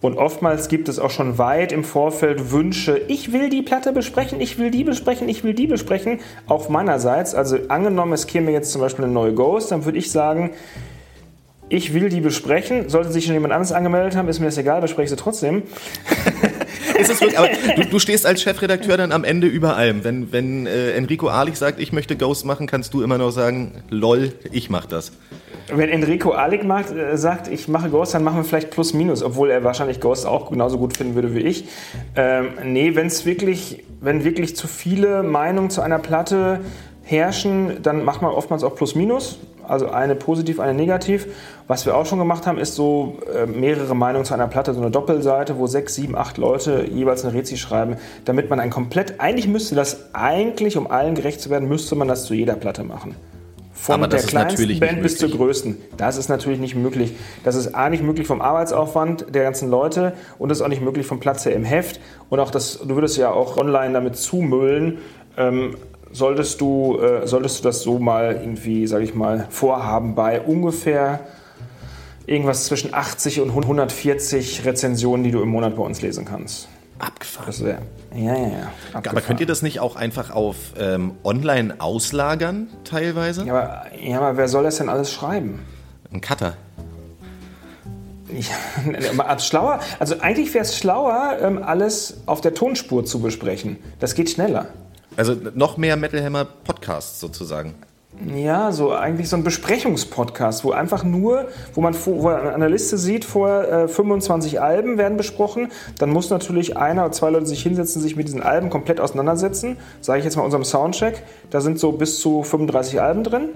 Und 0.00 0.18
oftmals 0.18 0.66
gibt 0.66 0.88
es 0.88 0.98
auch 0.98 1.10
schon 1.10 1.38
weit 1.38 1.70
im 1.70 1.84
Vorfeld 1.84 2.50
Wünsche, 2.50 3.00
ich 3.06 3.32
will 3.32 3.48
die 3.48 3.62
Platte 3.62 3.92
besprechen, 3.92 4.40
ich 4.40 4.58
will 4.58 4.72
die 4.72 4.82
besprechen, 4.82 5.28
ich 5.28 5.44
will 5.44 5.54
die 5.54 5.68
besprechen, 5.68 6.18
auch 6.48 6.68
meinerseits. 6.68 7.36
Also 7.36 7.56
angenommen, 7.68 8.12
es 8.12 8.26
käme 8.26 8.50
jetzt 8.50 8.72
zum 8.72 8.80
Beispiel 8.80 9.04
eine 9.04 9.14
neue 9.14 9.34
Ghost, 9.34 9.70
dann 9.70 9.84
würde 9.84 9.98
ich 9.98 10.10
sagen, 10.10 10.50
ich 11.68 11.94
will 11.94 12.08
die 12.08 12.20
besprechen. 12.20 12.88
Sollte 12.88 13.12
sich 13.12 13.24
schon 13.24 13.34
jemand 13.34 13.54
anderes 13.54 13.72
angemeldet 13.72 14.16
haben, 14.16 14.28
ist 14.28 14.40
mir 14.40 14.46
das 14.46 14.58
egal, 14.58 14.80
bespreche 14.80 15.04
ich 15.04 15.10
sie 15.10 15.16
trotzdem. 15.16 15.62
Ist 16.98 17.10
es 17.10 17.20
wirklich, 17.20 17.38
aber 17.38 17.48
du, 17.76 17.84
du 17.84 17.98
stehst 17.98 18.26
als 18.26 18.42
Chefredakteur 18.42 18.96
dann 18.96 19.12
am 19.12 19.24
Ende 19.24 19.46
über 19.46 19.76
allem. 19.76 20.04
Wenn, 20.04 20.32
wenn 20.32 20.66
äh, 20.66 20.92
Enrico 20.92 21.28
Ahlich 21.28 21.56
sagt, 21.56 21.80
ich 21.80 21.92
möchte 21.92 22.16
Ghost 22.16 22.44
machen, 22.44 22.66
kannst 22.66 22.94
du 22.94 23.02
immer 23.02 23.18
noch 23.18 23.30
sagen, 23.30 23.82
lol, 23.90 24.32
ich 24.50 24.70
mach 24.70 24.86
das. 24.86 25.12
Wenn 25.68 25.88
Enrico 25.88 26.32
Ahlig 26.32 26.64
macht, 26.64 26.90
äh, 26.90 27.16
sagt, 27.16 27.48
ich 27.48 27.68
mache 27.68 27.88
Ghost, 27.90 28.14
dann 28.14 28.24
machen 28.24 28.38
wir 28.38 28.44
vielleicht 28.44 28.70
Plus 28.70 28.94
Minus, 28.94 29.22
obwohl 29.22 29.50
er 29.50 29.64
wahrscheinlich 29.64 30.00
Ghost 30.00 30.26
auch 30.26 30.50
genauso 30.50 30.78
gut 30.78 30.96
finden 30.96 31.14
würde 31.14 31.34
wie 31.34 31.40
ich. 31.40 31.64
Ähm, 32.16 32.48
nee, 32.64 32.94
wenn 32.94 33.06
es 33.06 33.24
wirklich, 33.24 33.84
wenn 34.00 34.24
wirklich 34.24 34.56
zu 34.56 34.66
viele 34.66 35.22
Meinungen 35.22 35.70
zu 35.70 35.80
einer 35.80 35.98
Platte 35.98 36.60
herrschen, 37.04 37.82
dann 37.82 38.04
macht 38.04 38.22
man 38.22 38.32
oftmals 38.32 38.64
auch 38.64 38.74
Plus 38.74 38.94
Minus. 38.94 39.38
Also 39.66 39.88
eine 39.88 40.14
positiv, 40.14 40.60
eine 40.60 40.74
negativ. 40.74 41.26
Was 41.68 41.86
wir 41.86 41.96
auch 41.96 42.06
schon 42.06 42.18
gemacht 42.18 42.46
haben, 42.46 42.58
ist 42.58 42.74
so 42.74 43.18
äh, 43.34 43.46
mehrere 43.46 43.94
Meinungen 43.94 44.24
zu 44.24 44.34
einer 44.34 44.48
Platte, 44.48 44.74
so 44.74 44.80
eine 44.80 44.90
Doppelseite, 44.90 45.58
wo 45.58 45.66
sechs, 45.66 45.94
sieben, 45.94 46.16
acht 46.16 46.38
Leute 46.38 46.86
jeweils 46.90 47.24
eine 47.24 47.34
Rezi 47.34 47.56
schreiben, 47.56 47.96
damit 48.24 48.50
man 48.50 48.60
ein 48.60 48.70
komplett, 48.70 49.20
eigentlich 49.20 49.48
müsste 49.48 49.74
das 49.74 50.14
eigentlich, 50.14 50.76
um 50.76 50.90
allen 50.90 51.14
gerecht 51.14 51.40
zu 51.40 51.50
werden, 51.50 51.68
müsste 51.68 51.94
man 51.94 52.08
das 52.08 52.24
zu 52.24 52.34
jeder 52.34 52.54
Platte 52.54 52.84
machen. 52.84 53.14
Von 53.82 53.96
Aber 53.96 54.06
das 54.06 54.26
der 54.26 54.30
kleinsten 54.30 54.78
Band 54.78 55.02
bis 55.02 55.18
zur 55.18 55.30
größten. 55.30 55.76
Das 55.96 56.16
ist 56.16 56.28
natürlich 56.28 56.60
nicht 56.60 56.76
möglich. 56.76 57.14
Das 57.42 57.56
ist 57.56 57.74
A 57.74 57.90
nicht 57.90 58.04
möglich 58.04 58.28
vom 58.28 58.40
Arbeitsaufwand 58.40 59.34
der 59.34 59.42
ganzen 59.42 59.70
Leute 59.70 60.12
und 60.38 60.50
das 60.50 60.58
ist 60.58 60.62
auch 60.62 60.68
nicht 60.68 60.82
möglich 60.82 61.04
vom 61.04 61.18
Platz 61.18 61.44
her 61.44 61.54
im 61.54 61.64
Heft. 61.64 61.98
Und 62.30 62.38
auch 62.38 62.52
das, 62.52 62.78
du 62.78 62.94
würdest 62.94 63.16
ja 63.16 63.32
auch 63.32 63.56
online 63.56 63.92
damit 63.92 64.16
zumüllen. 64.16 64.98
Ähm, 65.36 65.74
solltest 66.12 66.60
du, 66.60 66.98
äh, 66.98 67.26
solltest 67.26 67.60
du 67.60 67.62
das 67.64 67.82
so 67.82 67.98
mal 67.98 68.38
irgendwie, 68.40 68.86
sage 68.86 69.04
ich 69.04 69.14
mal, 69.14 69.46
vorhaben 69.50 70.14
bei 70.14 70.40
ungefähr 70.40 71.20
irgendwas 72.26 72.66
zwischen 72.66 72.94
80 72.94 73.40
und 73.40 73.50
140 73.50 74.64
Rezensionen, 74.64 75.24
die 75.24 75.30
du 75.30 75.42
im 75.42 75.48
Monat 75.48 75.76
bei 75.76 75.82
uns 75.82 76.02
lesen 76.02 76.24
kannst. 76.24 76.68
Abgefahren. 76.98 77.46
Das 77.46 77.60
ist 77.60 77.66
ja, 77.66 77.78
ja, 78.14 78.36
ja. 78.36 78.48
ja. 78.48 78.70
Aber 78.92 79.20
könnt 79.20 79.40
ihr 79.40 79.46
das 79.46 79.62
nicht 79.62 79.80
auch 79.80 79.96
einfach 79.96 80.30
auf 80.30 80.56
ähm, 80.78 81.12
online 81.24 81.76
auslagern, 81.78 82.68
teilweise? 82.84 83.44
ja, 83.44 83.54
aber, 83.54 83.82
ja, 84.00 84.18
aber 84.18 84.36
wer 84.36 84.48
soll 84.48 84.62
das 84.62 84.76
denn 84.76 84.88
alles 84.88 85.10
schreiben? 85.10 85.60
Ein 86.12 86.20
Cutter. 86.20 86.56
Ja, 88.32 89.38
schlauer, 89.38 89.80
also 89.98 90.20
eigentlich 90.20 90.54
wäre 90.54 90.64
es 90.64 90.76
schlauer, 90.76 91.38
ähm, 91.42 91.62
alles 91.62 92.22
auf 92.26 92.40
der 92.40 92.54
Tonspur 92.54 93.04
zu 93.04 93.20
besprechen. 93.20 93.78
Das 93.98 94.14
geht 94.14 94.30
schneller. 94.30 94.68
Also 95.16 95.36
noch 95.54 95.76
mehr 95.76 95.96
Metal 95.96 96.22
Hammer 96.22 96.44
Podcasts 96.44 97.20
sozusagen. 97.20 97.74
Ja, 98.34 98.72
so 98.72 98.92
eigentlich 98.92 99.30
so 99.30 99.36
ein 99.36 99.42
Besprechungspodcast, 99.42 100.64
wo 100.64 100.70
einfach 100.72 101.02
nur, 101.02 101.48
wo 101.74 101.80
man 101.80 101.94
an 101.94 102.60
der 102.60 102.68
Liste 102.68 102.98
sieht, 102.98 103.24
vorher 103.24 103.84
äh, 103.84 103.88
25 103.88 104.60
Alben 104.60 104.98
werden 104.98 105.16
besprochen. 105.16 105.68
Dann 105.98 106.10
muss 106.10 106.28
natürlich 106.28 106.76
einer 106.76 107.04
oder 107.04 107.12
zwei 107.12 107.30
Leute 107.30 107.46
sich 107.46 107.62
hinsetzen, 107.62 108.02
sich 108.02 108.14
mit 108.14 108.28
diesen 108.28 108.42
Alben 108.42 108.68
komplett 108.68 109.00
auseinandersetzen. 109.00 109.78
Sage 110.02 110.18
ich 110.18 110.24
jetzt 110.26 110.36
mal 110.36 110.44
unserem 110.44 110.64
Soundcheck. 110.64 111.22
Da 111.50 111.62
sind 111.62 111.78
so 111.78 111.92
bis 111.92 112.20
zu 112.20 112.42
35 112.42 113.00
Alben 113.00 113.24
drin. 113.24 113.48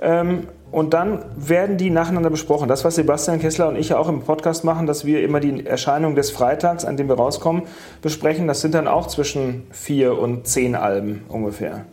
Ähm, 0.00 0.48
und 0.70 0.92
dann 0.92 1.24
werden 1.36 1.78
die 1.78 1.88
nacheinander 1.88 2.28
besprochen. 2.28 2.68
Das, 2.68 2.84
was 2.84 2.96
Sebastian 2.96 3.40
Kessler 3.40 3.68
und 3.68 3.76
ich 3.76 3.88
ja 3.88 3.98
auch 3.98 4.08
im 4.08 4.20
Podcast 4.20 4.64
machen, 4.64 4.86
dass 4.86 5.06
wir 5.06 5.22
immer 5.22 5.40
die 5.40 5.64
Erscheinung 5.64 6.14
des 6.14 6.30
Freitags, 6.30 6.84
an 6.84 6.96
dem 6.98 7.08
wir 7.08 7.16
rauskommen, 7.16 7.62
besprechen. 8.02 8.46
Das 8.46 8.60
sind 8.60 8.74
dann 8.74 8.86
auch 8.86 9.06
zwischen 9.06 9.66
vier 9.70 10.18
und 10.18 10.46
zehn 10.46 10.74
Alben 10.74 11.22
ungefähr. 11.28 11.86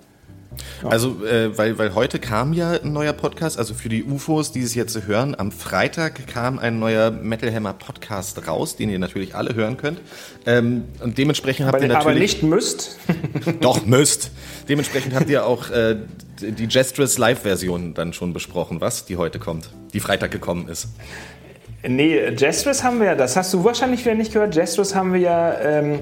Also, 0.83 1.25
äh, 1.25 1.57
weil, 1.57 1.77
weil 1.77 1.95
heute 1.95 2.19
kam 2.19 2.53
ja 2.53 2.71
ein 2.71 2.93
neuer 2.93 3.13
Podcast, 3.13 3.57
also 3.57 3.73
für 3.73 3.89
die 3.89 4.03
UFOs, 4.03 4.51
die 4.51 4.61
es 4.61 4.75
jetzt 4.75 5.07
hören, 5.07 5.35
am 5.37 5.51
Freitag 5.51 6.27
kam 6.27 6.59
ein 6.59 6.79
neuer 6.79 7.11
Metal 7.11 7.53
Hammer 7.53 7.73
Podcast 7.73 8.47
raus, 8.47 8.75
den 8.75 8.89
ihr 8.89 8.99
natürlich 8.99 9.35
alle 9.35 9.55
hören 9.55 9.77
könnt. 9.77 9.99
Ähm, 10.45 10.85
und 11.03 11.17
dementsprechend 11.17 11.67
habt 11.67 11.81
ihr 11.81 11.85
Aber, 11.85 11.93
natürlich... 11.93 12.11
aber 12.11 12.19
nicht 12.19 12.43
müsst. 12.43 12.97
Doch, 13.61 13.85
müsst. 13.85 14.31
Dementsprechend 14.69 15.15
habt 15.15 15.29
ihr 15.29 15.45
auch 15.45 15.69
äh, 15.71 15.97
die 16.41 16.65
Jestress 16.65 17.17
Live-Version 17.17 17.93
dann 17.93 18.13
schon 18.13 18.33
besprochen, 18.33 18.81
was? 18.81 19.05
Die 19.05 19.17
heute 19.17 19.39
kommt. 19.39 19.69
Die 19.93 19.99
Freitag 19.99 20.31
gekommen 20.31 20.67
ist. 20.67 20.89
Nee, 21.87 22.29
Jestress 22.29 22.83
haben 22.83 22.99
wir 22.99 23.07
ja, 23.07 23.15
das 23.15 23.35
hast 23.35 23.53
du 23.53 23.63
wahrscheinlich 23.63 24.03
wieder 24.05 24.15
nicht 24.15 24.33
gehört. 24.33 24.55
Jestress 24.55 24.95
haben 24.95 25.13
wir 25.13 25.19
ja, 25.19 25.59
ähm, 25.59 25.99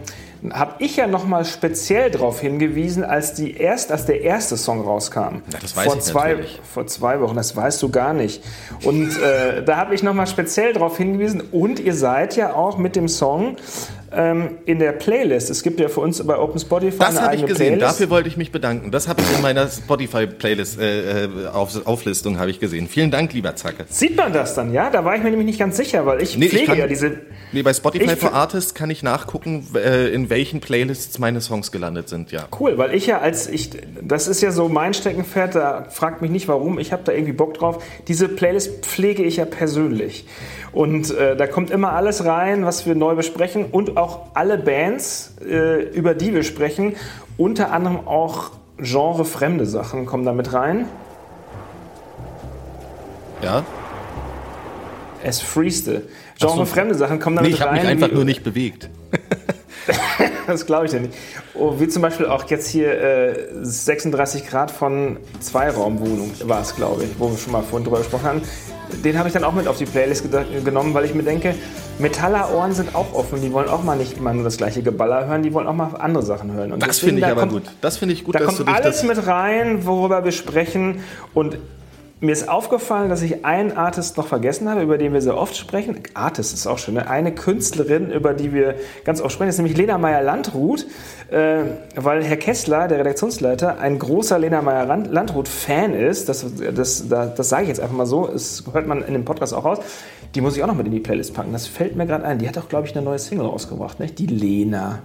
habe 0.52 0.76
ich 0.80 0.98
ja 0.98 1.08
nochmal 1.08 1.46
speziell 1.46 2.12
darauf 2.12 2.41
hingewiesen, 2.41 3.04
als, 3.04 3.34
die 3.34 3.56
erst, 3.56 3.91
als 3.91 4.06
der 4.06 4.22
erste 4.22 4.58
Song 4.58 4.82
rauskam. 4.82 5.20
Ja, 5.52 5.60
das 5.62 5.76
weiß 5.76 5.86
vor 5.86 5.96
ich 5.96 6.02
zwei, 6.02 6.30
natürlich. 6.32 6.62
Vor 6.74 6.88
zwei 6.88 7.22
Wochen, 7.22 7.36
das 7.36 7.56
weißt 7.56 7.82
du 7.82 7.89
gar 7.89 8.14
nicht. 8.14 8.44
Und 8.84 9.10
äh, 9.22 9.64
da 9.66 9.78
habe 9.78 9.96
ich 9.96 10.04
nochmal 10.04 10.28
speziell 10.28 10.74
darauf 10.74 10.98
hingewiesen. 10.98 11.41
Und 11.52 11.80
ihr 11.80 11.94
seid 11.94 12.36
ja 12.36 12.54
auch 12.54 12.78
mit 12.78 12.96
dem 12.96 13.08
Song 13.08 13.56
ähm, 14.16 14.58
in 14.66 14.80
der 14.80 14.91
Playlist. 14.91 15.50
Es 15.50 15.64
gibt 15.64 15.80
ja 15.80 15.88
für 15.88 16.02
uns 16.02 16.22
bei 16.26 16.38
Open 16.38 16.60
Spotify 16.60 16.98
Das 17.00 17.10
eine 17.18 17.22
habe 17.22 17.36
ich 17.36 17.41
eigene 17.41 17.48
gesehen, 17.48 17.68
Playlist. 17.78 17.91
dafür 18.00 18.10
wollte 18.12 18.30
ich 18.30 18.38
mich 18.38 18.52
bedanken. 18.52 18.91
Das 18.91 19.08
habe 19.08 19.22
ich 19.22 19.36
in 19.36 19.41
meiner 19.41 19.68
Spotify-Playlist, 19.68 20.80
äh, 20.80 21.24
äh, 21.26 21.48
auf, 21.48 21.86
Auflistung 21.88 22.38
habe 22.39 22.52
ich 22.52 22.60
gesehen. 22.60 22.88
Vielen 22.88 23.10
Dank, 23.12 23.34
lieber 23.34 23.56
Zacke. 23.56 23.86
Sieht 23.89 24.16
man 24.18 24.32
das 24.34 24.54
dann, 24.56 24.72
ja? 24.74 24.89
Da 24.89 25.04
war 25.06 25.16
ich 25.16 25.24
mir 25.24 25.30
nämlich 25.30 25.48
nicht 25.48 25.60
ganz 25.60 25.78
sicher, 25.78 26.06
weil 26.06 26.22
ich 26.22 26.38
Nee, 26.38 26.46
ich 26.46 26.52
pflege 26.52 26.66
kann- 26.68 26.78
ja 26.78 26.88
diese... 26.88 27.18
Nee, 27.54 27.62
bei 27.64 27.74
Spotify 27.74 28.06
Ich- 28.14 28.20
for 28.20 28.34
Artists 28.34 28.74
kann 28.74 28.89
ich 28.89 29.02
nachgucken, 29.04 29.68
äh, 29.76 30.10
in 30.10 30.30
welchen 30.34 30.62
Playlists 30.62 31.20
meine 31.20 31.42
Songs 31.42 31.72
gelandet 31.72 32.10
sind, 32.10 32.32
ja. 32.32 32.48
Cool, 32.60 32.80
weil 32.80 32.96
ich 32.96 33.06
ja 33.06 33.20
als 33.20 33.48
ich, 33.48 33.70
das 34.02 34.28
ist 34.28 34.42
ja 34.42 34.52
so 34.52 34.68
mein 34.68 34.96
Steckenpferd, 34.96 35.54
da 35.54 35.86
fragt 35.92 36.24
mich 36.24 36.32
nicht 36.32 36.48
warum, 36.48 36.80
ich 36.80 36.92
habe 36.92 37.04
da 37.04 37.12
irgendwie 37.12 37.34
Bock 37.34 37.54
drauf. 37.54 37.84
Diese 38.08 38.28
Playlist 38.28 38.84
pflege 38.84 39.22
ich 39.22 39.38
ja 39.38 39.46
persönlich. 39.46 40.26
Und 40.72 41.12
äh, 41.16 41.36
da 41.38 41.46
kommt 41.46 41.70
immer 41.70 41.94
alles 41.94 42.26
rein, 42.26 42.66
was 42.66 42.88
wir 42.88 42.96
neu 42.96 43.14
besprechen 43.14 43.66
und 43.66 43.96
auch 43.96 44.32
alle 44.34 44.58
Bands, 44.58 45.36
äh, 45.48 45.84
über 45.92 46.16
die 46.16 46.34
wir 46.34 46.42
sprechen, 46.42 46.96
unter 47.38 47.72
anderem 47.72 48.08
auch 48.08 48.50
genrefremde 48.78 49.68
Sachen 49.68 50.08
kommen 50.08 50.26
da 50.26 50.34
mit 50.34 50.52
rein. 50.52 50.88
Ja? 53.44 53.64
Es 55.24 55.42
freeste. 55.42 56.04
so. 56.40 56.48
Genrefremde 56.48 56.96
Sachen 56.96 57.20
kommen 57.20 57.36
da 57.36 57.44
Nee, 57.44 57.50
mit 57.50 57.58
ich 57.58 57.62
habe 57.62 57.74
rein. 57.74 57.82
mich 57.82 57.90
einfach 58.04 58.12
nur 58.12 58.26
nicht 58.26 58.44
bewegt. 58.44 58.90
Das 60.48 60.66
glaube 60.66 60.86
ich 60.86 60.92
dir 60.92 61.00
nicht. 61.00 61.14
Oh, 61.54 61.76
wie 61.80 61.88
zum 61.88 62.02
Beispiel 62.02 62.26
auch 62.26 62.50
jetzt 62.50 62.68
hier 62.68 62.92
äh, 63.02 63.36
36 63.62 64.46
Grad 64.46 64.72
von 64.72 65.18
Zweiraumwohnung 65.40 66.32
war 66.44 66.62
es, 66.62 66.76
glaube 66.76 67.04
ich, 67.06 67.10
wo 67.18 67.32
wir 67.32 67.38
schon 67.38 67.54
mal 67.54 67.64
vorhin 67.64 67.86
drüber 67.86 68.00
gesprochen 68.00 68.26
haben. 68.26 68.42
Den 69.04 69.18
habe 69.18 69.30
ich 69.30 69.34
dann 69.34 69.44
auch 69.46 69.54
mit 69.54 69.68
auf 69.68 69.78
die 69.78 69.86
Playlist 69.86 70.26
genommen, 70.66 70.94
weil 70.94 71.06
ich 71.06 71.14
mir 71.14 71.24
denke, 71.24 71.56
Metallerohren 72.00 72.74
sind 72.74 72.94
auch 72.94 73.14
offen. 73.14 73.42
Die 73.42 73.52
wollen 73.54 73.70
auch 73.70 73.84
mal 73.84 73.96
nicht 73.96 74.18
immer 74.18 74.34
nur 74.34 74.44
das 74.44 74.58
gleiche 74.58 74.84
Geballer 74.84 75.28
hören, 75.28 75.44
die 75.44 75.54
wollen 75.54 75.68
auch 75.68 75.74
mal 75.74 75.96
andere 75.98 76.24
Sachen 76.24 76.52
hören. 76.52 76.74
Und 76.74 76.86
Das 76.86 77.00
finde 77.00 77.16
ich 77.22 77.26
da 77.26 77.32
aber 77.32 77.42
kommt, 77.42 77.54
gut. 77.54 77.64
Das 77.82 77.98
finde 77.98 78.14
ich 78.14 78.24
gut, 78.24 78.36
Da 78.36 78.40
dass 78.40 78.58
du 78.58 78.66
kommt 78.66 78.70
dich 78.78 78.84
alles 78.84 78.98
das... 78.98 79.04
mit 79.18 79.26
rein, 79.26 79.86
worüber 79.86 80.26
wir 80.26 80.32
sprechen. 80.34 81.00
Und 81.34 81.58
mir 82.24 82.32
ist 82.32 82.47
aufgefallen, 82.47 83.09
dass 83.09 83.21
ich 83.21 83.43
einen 83.43 83.76
Artist 83.76 84.15
noch 84.15 84.28
vergessen 84.28 84.69
habe, 84.69 84.82
über 84.82 84.97
den 84.97 85.11
wir 85.11 85.21
sehr 85.21 85.38
oft 85.38 85.57
sprechen. 85.57 85.99
Artist 86.13 86.53
ist 86.53 86.65
auch 86.65 86.78
schön, 86.78 86.93
ne? 86.93 87.09
eine 87.09 87.36
Künstlerin, 87.36 88.11
über 88.11 88.34
die 88.34 88.53
wir 88.53 88.76
ganz 89.03 89.19
oft 89.19 89.34
sprechen, 89.34 89.49
ist 89.49 89.57
nämlich 89.57 89.76
Lena 89.76 89.97
Meyer-Landrut, 89.97 90.86
äh, 91.30 91.63
weil 91.95 92.24
Herr 92.24 92.38
Kessler, 92.38 92.88
der 92.88 92.99
Redaktionsleiter, 92.99 93.78
ein 93.78 93.99
großer 93.99 94.39
Lena 94.39 94.61
Meyer-Landrut-Fan 94.61 95.93
ist. 95.93 96.30
Das, 96.30 96.45
das, 96.57 97.09
das, 97.09 97.36
das 97.36 97.49
sage 97.49 97.63
ich 97.63 97.67
jetzt 97.67 97.82
einfach 97.82 97.95
mal 97.95 98.05
so, 98.05 98.28
das 98.28 98.63
hört 98.71 98.88
man 98.88 99.03
in 99.03 99.11
dem 99.11 99.26
Podcast 99.26 99.53
auch 99.53 99.65
raus. 99.65 99.80
Die 100.34 100.39
muss 100.39 100.55
ich 100.55 100.63
auch 100.63 100.67
noch 100.67 100.76
mit 100.76 100.86
in 100.86 100.93
die 100.93 101.01
Playlist 101.01 101.34
packen. 101.34 101.51
Das 101.51 101.67
fällt 101.67 101.97
mir 101.97 102.05
gerade 102.05 102.24
ein. 102.24 102.39
Die 102.39 102.47
hat 102.47 102.57
auch, 102.57 102.69
glaube 102.69 102.88
ich, 102.88 102.95
eine 102.95 103.03
neue 103.03 103.19
Single 103.19 103.47
rausgebracht, 103.47 103.99
ne? 103.99 104.07
die 104.07 104.28
Lena. 104.28 104.99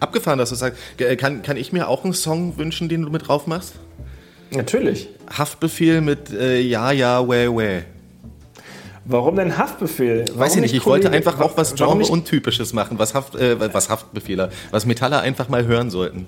Abgefahren, 0.00 0.38
dass 0.40 0.50
du 0.50 0.56
sagst. 0.56 0.80
Äh, 0.98 1.14
Kann, 1.14 1.42
kann 1.42 1.56
ich 1.56 1.72
mir 1.72 1.86
auch 1.86 2.02
einen 2.02 2.12
Song 2.12 2.58
wünschen, 2.58 2.88
den 2.88 3.02
du 3.02 3.10
mit 3.10 3.28
drauf 3.28 3.46
machst? 3.46 3.74
Natürlich. 4.52 5.08
Haftbefehl 5.36 6.00
mit 6.00 6.30
äh, 6.32 6.60
Ja, 6.60 6.92
ja, 6.92 7.26
wäh, 7.28 7.48
wäh. 7.48 7.82
Warum 9.04 9.36
denn 9.36 9.56
Haftbefehl? 9.58 10.24
Warum 10.28 10.40
Weiß 10.40 10.54
ich 10.56 10.60
nicht, 10.60 10.74
ich 10.74 10.86
wollte 10.86 11.08
Kollege- 11.08 11.28
einfach 11.28 11.40
auch 11.44 11.56
was 11.56 11.74
Genre-Untypisches 11.74 12.72
machen, 12.72 12.98
was, 12.98 13.14
Haft, 13.14 13.34
äh, 13.34 13.72
was 13.72 13.88
Haftbefehler, 13.88 14.50
was 14.70 14.86
Metaller 14.86 15.20
einfach 15.20 15.48
mal 15.48 15.64
hören 15.66 15.90
sollten. 15.90 16.26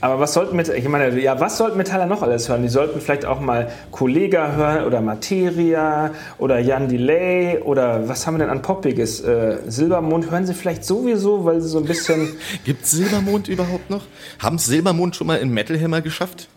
Aber 0.00 0.20
was 0.20 0.34
sollten 0.34 0.56
Metaller, 0.56 0.76
ich 0.76 0.86
meine, 0.88 1.18
ja, 1.18 1.40
was 1.40 1.56
sollten 1.56 1.78
Metaller 1.78 2.04
noch 2.04 2.20
alles 2.20 2.48
hören? 2.48 2.62
Die 2.62 2.68
sollten 2.68 3.00
vielleicht 3.00 3.24
auch 3.24 3.40
mal 3.40 3.70
Kollega 3.90 4.52
hören 4.52 4.84
oder 4.84 5.00
Materia 5.00 6.10
oder 6.36 6.58
Jan 6.58 6.88
Delay 6.88 7.58
oder 7.60 8.06
was 8.06 8.26
haben 8.26 8.34
wir 8.34 8.40
denn 8.40 8.50
an 8.50 8.60
Poppiges? 8.60 9.20
Äh, 9.20 9.58
Silbermond 9.66 10.30
hören 10.30 10.46
sie 10.46 10.52
vielleicht 10.52 10.84
sowieso, 10.84 11.44
weil 11.46 11.60
sie 11.62 11.68
so 11.68 11.78
ein 11.78 11.84
bisschen. 11.86 12.28
Gibt 12.64 12.84
Silbermond 12.84 13.48
überhaupt 13.48 13.88
noch? 13.88 14.02
Haben 14.40 14.58
Silbermond 14.58 15.16
schon 15.16 15.26
mal 15.26 15.36
in 15.36 15.48
Metal 15.50 15.80
Hammer 15.80 16.02
geschafft? 16.02 16.48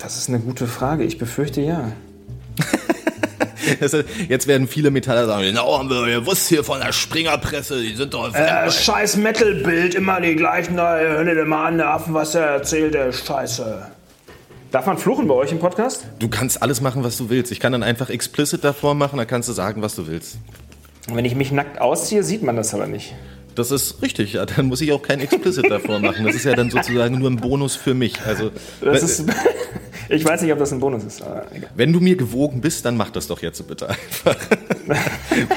Das 0.00 0.16
ist 0.16 0.28
eine 0.28 0.40
gute 0.40 0.66
Frage. 0.66 1.04
Ich 1.04 1.18
befürchte 1.18 1.60
ja. 1.60 1.92
Jetzt 4.28 4.46
werden 4.46 4.66
viele 4.66 4.90
Metaller 4.90 5.26
sagen, 5.26 5.42
genau 5.42 5.78
haben 5.78 5.90
wir 5.90 6.20
gewusst 6.20 6.48
hier 6.48 6.64
von 6.64 6.80
der 6.80 6.92
Springerpresse, 6.92 7.80
die 7.80 7.94
sind 7.94 8.14
doch... 8.14 8.34
Äh, 8.34 8.70
scheiß 8.70 9.16
Metal-Bild, 9.16 9.94
immer 9.94 10.20
die 10.20 10.34
gleichen, 10.34 10.76
da 10.76 10.98
hör 10.98 11.24
dir 11.24 11.44
mal 11.44 11.66
an, 11.66 11.76
der 11.78 11.90
Affen, 11.90 12.14
was 12.14 12.34
er 12.34 12.46
erzählt, 12.46 12.94
der 12.94 13.12
Scheiße. 13.12 13.86
Darf 14.70 14.86
man 14.86 14.98
fluchen 14.98 15.28
bei 15.28 15.34
euch 15.34 15.52
im 15.52 15.58
Podcast? 15.58 16.06
Du 16.18 16.28
kannst 16.28 16.62
alles 16.62 16.80
machen, 16.80 17.04
was 17.04 17.16
du 17.16 17.28
willst. 17.28 17.52
Ich 17.52 17.60
kann 17.60 17.72
dann 17.72 17.82
einfach 17.82 18.08
explicit 18.08 18.64
davor 18.64 18.94
machen, 18.94 19.18
dann 19.18 19.26
kannst 19.26 19.48
du 19.48 19.52
sagen, 19.52 19.82
was 19.82 19.94
du 19.94 20.06
willst. 20.06 20.38
Wenn 21.08 21.24
ich 21.24 21.34
mich 21.34 21.52
nackt 21.52 21.80
ausziehe, 21.80 22.22
sieht 22.22 22.42
man 22.42 22.56
das 22.56 22.72
aber 22.74 22.86
nicht. 22.86 23.14
Das 23.60 23.70
ist 23.70 24.00
richtig, 24.00 24.32
ja. 24.32 24.46
Dann 24.46 24.66
muss 24.66 24.80
ich 24.80 24.90
auch 24.90 25.02
kein 25.02 25.20
Explicit 25.20 25.70
davor 25.70 25.98
machen. 26.00 26.24
Das 26.24 26.34
ist 26.34 26.44
ja 26.44 26.54
dann 26.54 26.70
sozusagen 26.70 27.18
nur 27.18 27.30
ein 27.30 27.36
Bonus 27.36 27.76
für 27.76 27.92
mich. 27.92 28.22
Also, 28.22 28.50
ist, 28.80 29.24
ich 30.08 30.24
weiß 30.24 30.40
nicht, 30.40 30.52
ob 30.52 30.58
das 30.58 30.72
ein 30.72 30.80
Bonus 30.80 31.04
ist, 31.04 31.20
aber 31.20 31.44
egal. 31.54 31.70
wenn 31.74 31.92
du 31.92 32.00
mir 32.00 32.16
gewogen 32.16 32.62
bist, 32.62 32.86
dann 32.86 32.96
mach 32.96 33.10
das 33.10 33.26
doch 33.26 33.42
jetzt 33.42 33.66
bitte 33.68 33.90
einfach. 33.90 34.36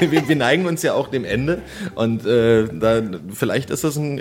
wir, 0.00 0.28
wir 0.28 0.36
neigen 0.36 0.66
uns 0.66 0.82
ja 0.82 0.92
auch 0.92 1.08
dem 1.08 1.24
Ende 1.24 1.62
und 1.94 2.26
äh, 2.26 2.68
da, 2.70 3.02
vielleicht 3.32 3.70
ist 3.70 3.84
das 3.84 3.96
ein, 3.96 4.20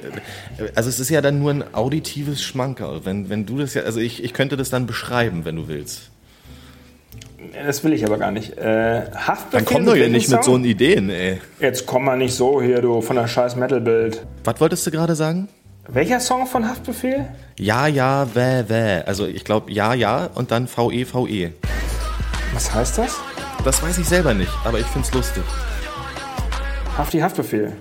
also 0.76 0.90
es 0.90 1.02
ist 1.02 1.10
ja 1.10 1.20
dann 1.22 1.40
nur 1.40 1.52
ein 1.52 1.76
auditives 1.76 2.42
Schmankerl. 2.42 3.02
Wenn, 3.04 3.30
wenn 3.30 3.46
du 3.46 3.58
das 3.58 3.74
ja, 3.74 3.82
also 3.84 4.00
ich, 4.00 4.24
ich 4.24 4.34
könnte 4.34 4.56
das 4.56 4.70
dann 4.70 4.88
beschreiben, 4.88 5.44
wenn 5.44 5.58
du 5.58 5.68
willst. 5.68 6.13
Das 7.66 7.84
will 7.84 7.94
ich 7.94 8.06
aber 8.06 8.18
gar 8.18 8.32
nicht. 8.32 8.58
Äh, 8.58 9.04
Haftbefehl 9.16 9.52
Dann 9.52 9.66
komm 9.66 9.86
doch 9.86 9.94
ja 9.94 10.02
welchem 10.02 10.14
nicht 10.14 10.30
mit 10.30 10.44
so 10.44 10.58
Ideen, 10.58 11.10
ey. 11.10 11.42
Jetzt 11.60 11.86
komm 11.86 12.06
mal 12.06 12.18
nicht 12.18 12.34
so 12.34 12.62
hier, 12.62 12.82
du, 12.82 13.02
von 13.02 13.16
der 13.16 13.28
scheiß 13.28 13.56
Metal-Bild. 13.56 14.26
Was 14.44 14.60
wolltest 14.60 14.86
du 14.88 14.92
gerade 14.92 15.16
sagen? 15.16 15.50
Welcher 15.88 16.20
Song 16.20 16.48
von 16.48 16.68
Haftbefehl? 16.68 17.26
Ja, 17.60 17.88
ja, 17.88 18.28
wäh, 18.34 18.64
wäh. 18.68 19.04
Also 19.06 19.28
ich 19.28 19.44
glaube 19.44 19.72
ja, 19.72 19.94
ja 19.94 20.30
und 20.34 20.52
dann 20.52 20.68
VE, 20.68 21.06
VE. 21.06 21.52
Was 22.54 22.74
heißt 22.74 22.98
das? 23.00 23.18
Das 23.66 23.84
weiß 23.84 23.98
ich 23.98 24.08
selber 24.08 24.34
nicht, 24.34 24.52
aber 24.64 24.80
ich 24.80 24.86
find's 24.86 25.14
lustig. 25.14 25.44
Hafti 26.98 27.20
Haftbefehl. 27.20 27.74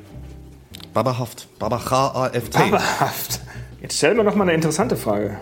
Baba 0.92 1.18
Haft. 1.18 1.46
Baba 1.58 1.78
H-A-F-T. 1.90 2.58
Aber 2.58 3.00
Haft. 3.00 3.40
Jetzt 3.80 3.96
stell 3.96 4.14
mir 4.14 4.24
noch 4.24 4.34
mal 4.34 4.44
eine 4.44 4.54
interessante 4.54 4.96
Frage. 4.96 5.38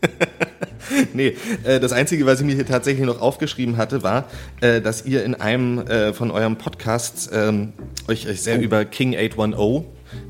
Nee, 1.14 1.36
äh, 1.64 1.80
das 1.80 1.92
Einzige, 1.92 2.26
was 2.26 2.40
ich 2.40 2.46
mir 2.46 2.54
hier 2.54 2.66
tatsächlich 2.66 3.06
noch 3.06 3.20
aufgeschrieben 3.20 3.76
hatte, 3.76 4.02
war, 4.02 4.24
äh, 4.60 4.80
dass 4.80 5.04
ihr 5.04 5.24
in 5.24 5.34
einem 5.34 5.78
äh, 5.78 6.12
von 6.12 6.30
eurem 6.30 6.56
Podcasts 6.56 7.28
ähm, 7.32 7.72
euch, 8.08 8.28
euch 8.28 8.42
sehr 8.42 8.60
über 8.60 8.84
King 8.84 9.16
810 9.16 9.84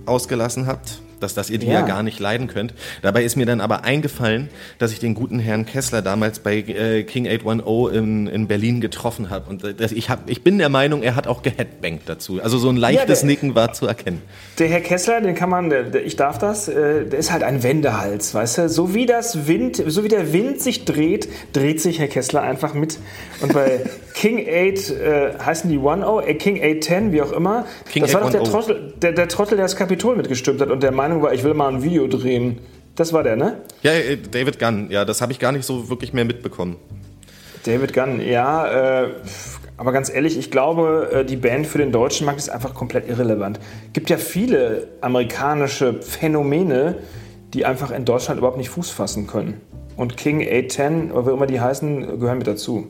ausgelassen 0.07 0.67
habt. 0.67 1.01
Dass, 1.21 1.35
dass 1.35 1.51
ihr 1.51 1.59
die 1.59 1.67
ja. 1.67 1.75
Ja. 1.75 1.83
gar 1.83 2.03
nicht 2.03 2.21
leiden 2.21 2.47
könnt. 2.47 2.75
Dabei 3.03 3.25
ist 3.25 3.37
mir 3.37 3.47
dann 3.47 3.61
aber 3.61 3.85
eingefallen, 3.85 4.49
dass 4.79 4.93
ich 4.93 4.99
den 5.01 5.15
guten 5.15 5.39
Herrn 5.39 5.67
Kessler 5.67 6.01
damals 6.03 6.39
bei 6.39 6.57
äh, 6.59 7.03
King 7.05 7.27
810 7.27 7.95
in, 7.95 8.27
in 8.27 8.47
Berlin 8.49 8.81
getroffen 8.81 9.31
habe. 9.31 9.49
Und 9.51 9.65
äh, 9.65 9.75
das, 9.75 9.93
ich, 9.93 10.11
hab, 10.11 10.29
ich 10.31 10.43
bin 10.43 10.59
der 10.59 10.69
Meinung, 10.69 11.03
er 11.03 11.17
hat 11.17 11.27
auch 11.27 11.43
geheadbankt 11.43 12.09
dazu. 12.09 12.41
Also 12.43 12.59
so 12.59 12.69
ein 12.71 12.77
leichtes 12.77 13.21
der- 13.21 13.27
Nicken 13.27 13.55
war 13.55 13.73
zu 13.73 13.87
erkennen. 13.87 14.23
Der 14.59 14.69
Herr 14.69 14.81
Kessler, 14.81 15.21
den 15.21 15.35
kann 15.35 15.51
man, 15.51 15.71
der, 15.71 15.85
der, 15.85 16.05
ich 16.05 16.17
darf 16.17 16.39
das, 16.39 16.69
äh, 16.69 17.05
der 17.05 17.19
ist 17.19 17.33
halt 17.33 17.43
ein 17.43 17.63
Wendehals, 17.63 18.35
weißt 18.35 18.59
du? 18.59 18.69
So 18.69 18.95
wie 18.95 19.07
das 19.07 19.47
Wind, 19.47 19.83
so 19.87 20.05
wie 20.05 20.09
der 20.09 20.33
Wind 20.33 20.61
sich 20.61 20.85
dreht, 20.85 21.29
dreht 21.53 21.81
sich 21.81 21.99
Herr 21.99 22.09
Kessler 22.09 22.43
einfach 22.43 22.75
mit. 22.75 22.99
Und 23.41 23.53
bei 23.53 23.81
King 24.19 24.41
8, 24.41 24.91
äh, 24.91 25.39
heißen 25.39 25.71
die 25.71 25.79
10, 25.79 26.03
äh, 26.03 26.35
King 26.35 26.57
810, 26.57 27.13
wie 27.13 27.23
auch 27.23 27.31
immer. 27.31 27.67
King 27.89 28.03
das 28.03 28.15
war 28.15 28.23
doch 28.23 28.31
der 28.31 28.41
810. 28.41 28.53
Trottel, 28.53 28.95
der, 29.01 29.13
der 29.13 29.29
Trottel, 29.29 29.57
der 29.57 29.65
das 29.65 29.77
Kapitol 29.77 30.17
mitgestimmt 30.17 30.61
hat 30.61 30.71
und 30.71 30.83
der 30.83 30.91
Meinung 30.91 31.23
war, 31.23 31.33
ich 31.33 31.45
will 31.45 31.55
mal 31.55 31.73
ein 31.73 31.85
Video 31.85 32.09
drehen. 32.09 32.59
Das 32.97 33.13
war 33.13 33.23
der, 33.23 33.37
ne? 33.37 33.63
Ja, 33.83 33.93
äh, 33.93 34.17
David 34.17 34.59
Gunn, 34.59 34.91
ja, 34.91 35.05
das 35.05 35.21
habe 35.21 35.31
ich 35.31 35.39
gar 35.39 35.53
nicht 35.53 35.65
so 35.65 35.89
wirklich 35.89 36.13
mehr 36.15 36.25
mitbekommen. 36.25 36.79
David 37.63 37.93
Gunn, 37.93 38.21
ja, 38.21 39.05
äh, 39.05 39.09
aber 39.77 39.93
ganz 39.93 40.13
ehrlich, 40.13 40.37
ich 40.37 40.51
glaube, 40.51 41.11
äh, 41.13 41.25
die 41.25 41.37
Band 41.37 41.69
für 41.69 41.79
den 41.79 41.93
deutschen 41.93 42.27
Markt 42.27 42.41
ist 42.41 42.49
einfach 42.49 42.75
komplett 42.75 43.09
irrelevant. 43.09 43.61
Gibt 43.93 44.11
ja 44.11 44.17
viele 44.17 44.89
amerikanische 45.01 46.03
Phänomene, 46.03 46.97
die 47.55 47.65
einfach 47.65 47.93
in 47.93 48.05
Deutschland 48.05 48.39
überhaupt 48.39 48.59
nicht 48.59 48.71
Fuß 48.71 48.91
fassen 48.91 49.29
können. 49.29 49.61
Und 49.97 50.17
King 50.17 50.41
810, 50.41 51.13
oder 51.13 51.29
wie 51.29 51.31
immer 51.35 51.47
die 51.47 51.61
heißen, 51.61 52.19
gehören 52.19 52.39
mit 52.39 52.49
dazu. 52.49 52.89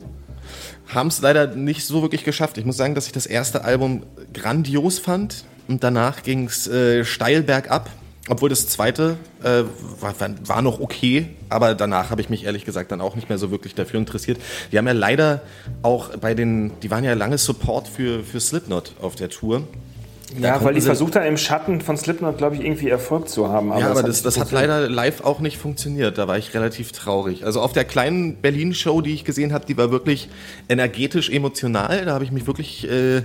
Haben 0.89 1.07
es 1.07 1.21
leider 1.21 1.47
nicht 1.55 1.85
so 1.85 2.01
wirklich 2.01 2.23
geschafft. 2.23 2.57
Ich 2.57 2.65
muss 2.65 2.77
sagen, 2.77 2.95
dass 2.95 3.05
ich 3.07 3.11
das 3.13 3.25
erste 3.25 3.63
Album 3.63 4.03
grandios 4.33 4.99
fand 4.99 5.45
und 5.67 5.83
danach 5.83 6.23
ging 6.23 6.45
es 6.45 6.67
äh, 6.67 7.05
steil 7.05 7.43
bergab. 7.43 7.89
Obwohl 8.27 8.49
das 8.49 8.67
zweite 8.67 9.17
äh, 9.43 9.63
war, 9.99 10.13
war- 10.45 10.61
noch 10.61 10.79
okay, 10.79 11.29
aber 11.49 11.73
danach 11.73 12.11
habe 12.11 12.21
ich 12.21 12.29
mich 12.29 12.43
ehrlich 12.45 12.63
gesagt 12.63 12.91
dann 12.91 13.01
auch 13.01 13.15
nicht 13.15 13.27
mehr 13.27 13.39
so 13.39 13.49
wirklich 13.49 13.73
dafür 13.73 13.99
interessiert. 13.99 14.37
Die 14.71 14.77
haben 14.77 14.85
ja 14.85 14.93
leider 14.93 15.41
auch 15.81 16.15
bei 16.17 16.35
den, 16.35 16.71
die 16.81 16.91
waren 16.91 17.03
ja 17.03 17.13
lange 17.13 17.39
Support 17.39 17.87
für, 17.87 18.23
für 18.23 18.39
Slipknot 18.39 18.93
auf 19.01 19.15
der 19.15 19.29
Tour. 19.29 19.63
Ja, 20.37 20.63
weil 20.63 20.75
die 20.75 20.81
versucht 20.81 21.15
haben, 21.15 21.25
im 21.25 21.37
Schatten 21.37 21.81
von 21.81 21.97
Slipknot, 21.97 22.37
glaube 22.37 22.55
ich, 22.55 22.63
irgendwie 22.63 22.89
Erfolg 22.89 23.29
zu 23.29 23.49
haben. 23.49 23.69
ja, 23.69 23.89
aber 23.89 24.03
das, 24.03 24.21
das 24.21 24.37
hat 24.37 24.49
funktioniert. 24.49 24.69
leider 24.69 24.89
live 24.89 25.21
auch 25.21 25.39
nicht 25.39 25.57
funktioniert. 25.57 26.17
Da 26.17 26.27
war 26.27 26.37
ich 26.37 26.53
relativ 26.53 26.91
traurig. 26.91 27.45
Also 27.45 27.61
auf 27.61 27.73
der 27.73 27.83
kleinen 27.83 28.35
Berlin-Show, 28.35 29.01
die 29.01 29.13
ich 29.13 29.25
gesehen 29.25 29.53
habe, 29.53 29.65
die 29.65 29.77
war 29.77 29.91
wirklich 29.91 30.29
energetisch 30.67 31.29
emotional. 31.29 32.05
Da 32.05 32.13
habe 32.13 32.23
ich 32.23 32.31
mich 32.31 32.45
wirklich 32.45 32.89
äh, 32.89 33.23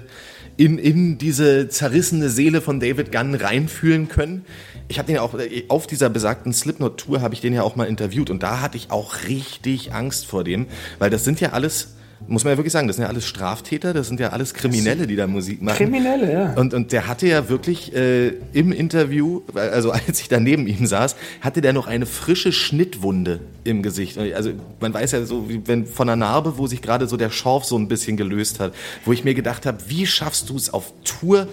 in, 0.57 0.79
in 0.79 1.19
diese 1.19 1.69
zerrissene 1.69 2.31
Seele 2.31 2.61
von 2.61 2.81
David 2.81 3.13
Gunn 3.13 3.35
reinfühlen 3.35 4.09
können. 4.09 4.45
Ich 4.89 4.99
habe 4.99 5.07
den 5.07 5.17
ja 5.17 5.23
auch 5.23 5.35
äh, 5.35 5.65
auf 5.69 5.87
dieser 5.87 6.09
besagten 6.09 6.53
Slipknot-Tour 6.53 7.21
habe 7.21 7.35
ich 7.35 7.41
den 7.41 7.53
ja 7.53 7.63
auch 7.63 7.77
mal 7.77 7.85
interviewt 7.85 8.31
und 8.31 8.43
da 8.43 8.61
hatte 8.61 8.77
ich 8.77 8.91
auch 8.91 9.25
richtig 9.29 9.93
Angst 9.93 10.27
vor 10.27 10.45
dem, 10.45 10.67
weil 10.99 11.11
das 11.11 11.25
sind 11.25 11.41
ja 11.41 11.51
alles 11.51 11.95
muss 12.27 12.45
man 12.45 12.53
ja 12.53 12.59
wirklich 12.59 12.73
sagen, 12.73 12.87
das 12.87 12.97
sind 12.97 13.05
ja 13.05 13.09
alles 13.09 13.27
Straftäter, 13.27 13.93
das 13.93 14.09
sind 14.09 14.21
ja 14.21 14.31
alles 14.31 14.55
Kriminelle, 14.55 15.07
die 15.07 15.17
da 15.17 15.27
Musik 15.27 15.63
machen. 15.63 15.77
Kriminelle, 15.77 16.33
ja. 16.33 16.53
Und, 16.55 16.73
und 16.75 16.93
der 16.93 17.07
hatte 17.07 17.27
ja 17.27 17.49
wirklich 17.49 17.95
äh, 17.95 18.29
im 18.53 18.73
Interview, 18.73 19.43
also 19.55 19.91
als 19.93 20.21
ich 20.21 20.29
da 20.29 20.41
neben 20.41 20.67
ihm 20.67 20.87
saß, 20.87 21.17
hatte 21.41 21.61
der 21.61 21.73
noch 21.73 21.87
eine 21.87 22.07
frische 22.07 22.53
Schnittwunde 22.53 23.41
im 23.65 23.83
Gesicht. 23.83 24.19
Also 24.19 24.53
man 24.81 24.95
weiß 24.95 25.13
ja 25.13 25.25
so, 25.25 25.49
wie 25.49 25.67
wenn 25.67 25.87
von 25.87 26.09
einer 26.09 26.17
Narbe, 26.17 26.59
wo 26.59 26.67
sich 26.67 26.83
gerade 26.83 27.07
so 27.07 27.17
der 27.17 27.31
Schorf 27.31 27.65
so 27.65 27.77
ein 27.77 27.89
bisschen 27.89 28.17
gelöst 28.17 28.61
hat, 28.61 28.75
wo 29.05 29.13
ich 29.13 29.25
mir 29.25 29.35
gedacht 29.35 29.67
habe, 29.67 29.79
wie 29.89 30.07
schaffst 30.07 30.51
du 30.51 30.57
es 30.57 30.73
auf 30.73 30.93
Tour, 31.05 31.49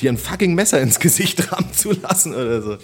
dir 0.00 0.10
ein 0.10 0.18
fucking 0.18 0.54
Messer 0.54 0.80
ins 0.80 1.00
Gesicht 1.00 1.52
rammen 1.52 1.72
zu 1.72 1.92
lassen 1.92 2.34
oder 2.34 2.62
so. 2.62 2.76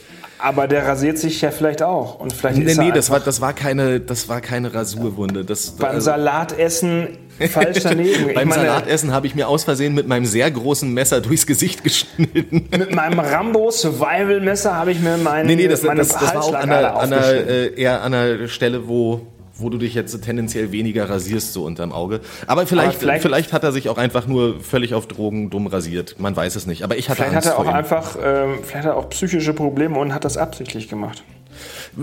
Aber 0.43 0.66
der 0.68 0.86
rasiert 0.86 1.18
sich 1.18 1.41
ja 1.41 1.51
vielleicht 1.51 1.82
auch. 1.82 2.18
Und 2.20 2.32
vielleicht 2.32 2.59
Nee, 2.59 2.64
ist 2.70 2.78
nee, 2.78 2.93
das 2.93 3.11
war, 3.11 3.20
das 3.20 3.41
war 3.41 3.53
keine, 3.53 4.01
das 4.01 4.28
war 4.28 4.41
keine 4.41 4.72
Rasurwunde. 4.74 5.45
Das, 5.45 5.72
beim 5.72 5.91
also- 5.97 6.07
Salatessen 6.07 7.18
falsch 7.51 7.78
daneben. 7.82 8.34
Beim 8.34 8.49
meine, 8.49 8.62
Salatessen 8.66 9.12
habe 9.12 9.26
ich 9.26 9.34
mir 9.34 9.49
aus 9.49 9.64
Versehen 9.64 9.95
mit 9.95 10.07
meinem 10.07 10.26
sehr 10.26 10.51
großen 10.51 10.93
Messer 10.93 11.20
durchs 11.20 11.47
Gesicht 11.47 11.84
geschnitten. 11.84 12.68
Mit 12.70 12.95
meinem 12.95 13.18
Rambo 13.20 13.70
Survival 13.70 14.41
Messer 14.41 14.74
habe 14.74 14.93
ich 14.93 15.01
mir 15.01 15.16
meinen 15.16 15.47
Nee, 15.47 15.57
nee, 15.57 15.68
das, 15.68 15.82
meine 15.82 16.01
das, 16.01 16.09
das 16.09 16.34
war 16.34 16.43
auch 16.45 16.55
an 16.55 16.68
der, 16.68 16.97
an 16.97 17.12
aufgeschnitten. 17.12 17.49
äh, 17.49 17.80
eher 17.80 18.03
an 18.03 18.12
der 18.12 18.49
Stelle, 18.49 18.88
wo, 18.88 19.20
wo 19.61 19.70
du 19.70 19.78
dich 19.78 19.94
jetzt 19.94 20.18
tendenziell 20.24 20.72
weniger 20.72 21.08
rasierst, 21.08 21.52
so 21.52 21.64
unterm 21.64 21.92
Auge. 21.92 22.20
Aber 22.46 22.66
vielleicht, 22.66 22.88
Aber 22.88 22.98
vielleicht- 22.98 23.22
vielleicht, 23.22 23.52
hat 23.52 23.64
er 23.64 23.72
sich 23.72 23.88
auch 23.88 23.98
einfach 23.98 24.26
nur 24.26 24.61
völlig 24.61 24.94
auf 24.94 25.06
Drogen 25.06 25.50
dumm 25.50 25.66
rasiert. 25.66 26.16
Man 26.18 26.34
weiß 26.36 26.56
es 26.56 26.66
nicht. 26.66 26.82
Aber 26.82 26.96
ich 26.96 27.08
hatte 27.08 27.22
Vielleicht 27.22 27.36
hat 27.36 27.46
Angst 27.46 27.58
er 27.58 27.58
auch 27.58 27.74
einfach, 27.74 28.16
ähm, 28.22 28.58
vielleicht 28.62 28.86
hat 28.86 28.92
er 28.92 28.96
auch 28.96 29.08
psychische 29.11 29.52
Probleme 29.52 29.98
und 29.98 30.14
hat 30.14 30.24
das 30.24 30.36
absichtlich 30.36 30.88
gemacht. 30.88 31.22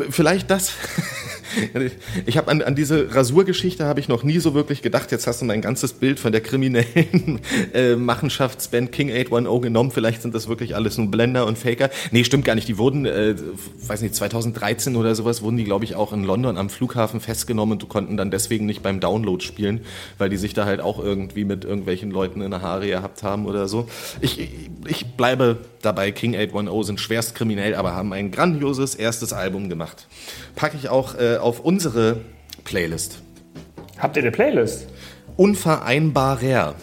Vielleicht 0.09 0.51
das. 0.51 0.71
Ich 2.25 2.37
habe 2.37 2.51
an, 2.51 2.61
an 2.61 2.75
diese 2.75 3.13
Rasurgeschichte 3.13 3.85
habe 3.85 3.99
ich 3.99 4.07
noch 4.07 4.23
nie 4.23 4.39
so 4.39 4.53
wirklich 4.53 4.81
gedacht. 4.81 5.11
Jetzt 5.11 5.27
hast 5.27 5.41
du 5.41 5.45
mein 5.45 5.61
ganzes 5.61 5.93
Bild 5.93 6.19
von 6.19 6.31
der 6.31 6.41
kriminellen 6.41 7.39
äh, 7.73 7.95
Machenschaftsband 7.95 8.91
King 8.91 9.09
810 9.11 9.61
genommen. 9.61 9.91
Vielleicht 9.91 10.21
sind 10.21 10.35
das 10.35 10.47
wirklich 10.47 10.75
alles 10.75 10.97
nur 10.97 11.09
Blender 11.09 11.45
und 11.45 11.57
Faker. 11.57 11.89
Nee, 12.11 12.23
stimmt 12.23 12.45
gar 12.45 12.55
nicht. 12.55 12.67
Die 12.67 12.77
wurden, 12.77 13.05
äh, 13.05 13.35
weiß 13.87 14.01
nicht, 14.01 14.15
2013 14.15 14.95
oder 14.95 15.15
sowas 15.15 15.41
wurden 15.41 15.57
die, 15.57 15.63
glaube 15.63 15.85
ich, 15.85 15.95
auch 15.95 16.13
in 16.13 16.23
London 16.23 16.57
am 16.57 16.69
Flughafen 16.69 17.19
festgenommen 17.19 17.79
und 17.79 17.89
konnten 17.89 18.17
dann 18.17 18.31
deswegen 18.31 18.65
nicht 18.65 18.83
beim 18.83 18.99
Download 18.99 19.43
spielen, 19.43 19.81
weil 20.17 20.29
die 20.29 20.37
sich 20.37 20.53
da 20.53 20.65
halt 20.65 20.81
auch 20.81 20.99
irgendwie 20.99 21.45
mit 21.45 21.65
irgendwelchen 21.65 22.11
Leuten 22.11 22.41
in 22.41 22.51
der 22.51 22.61
Haare 22.61 22.87
gehabt 22.87 23.23
haben 23.23 23.45
oder 23.45 23.67
so. 23.67 23.87
Ich, 24.21 24.49
ich 24.87 25.05
bleibe 25.05 25.57
dabei. 25.81 26.11
King 26.11 26.35
810 26.35 26.83
sind 26.83 26.99
schwerst 26.99 27.35
kriminell, 27.35 27.75
aber 27.75 27.93
haben 27.95 28.13
ein 28.13 28.31
grandioses 28.31 28.95
erstes 28.95 29.33
Album 29.33 29.69
gemacht. 29.69 30.07
Packe 30.55 30.77
ich 30.77 30.89
auch 30.89 31.15
äh, 31.15 31.37
auf 31.37 31.59
unsere 31.59 32.21
Playlist. 32.63 33.19
Habt 33.97 34.15
ihr 34.17 34.23
eine 34.23 34.31
Playlist? 34.31 34.87
Unvereinbarer. 35.37 36.75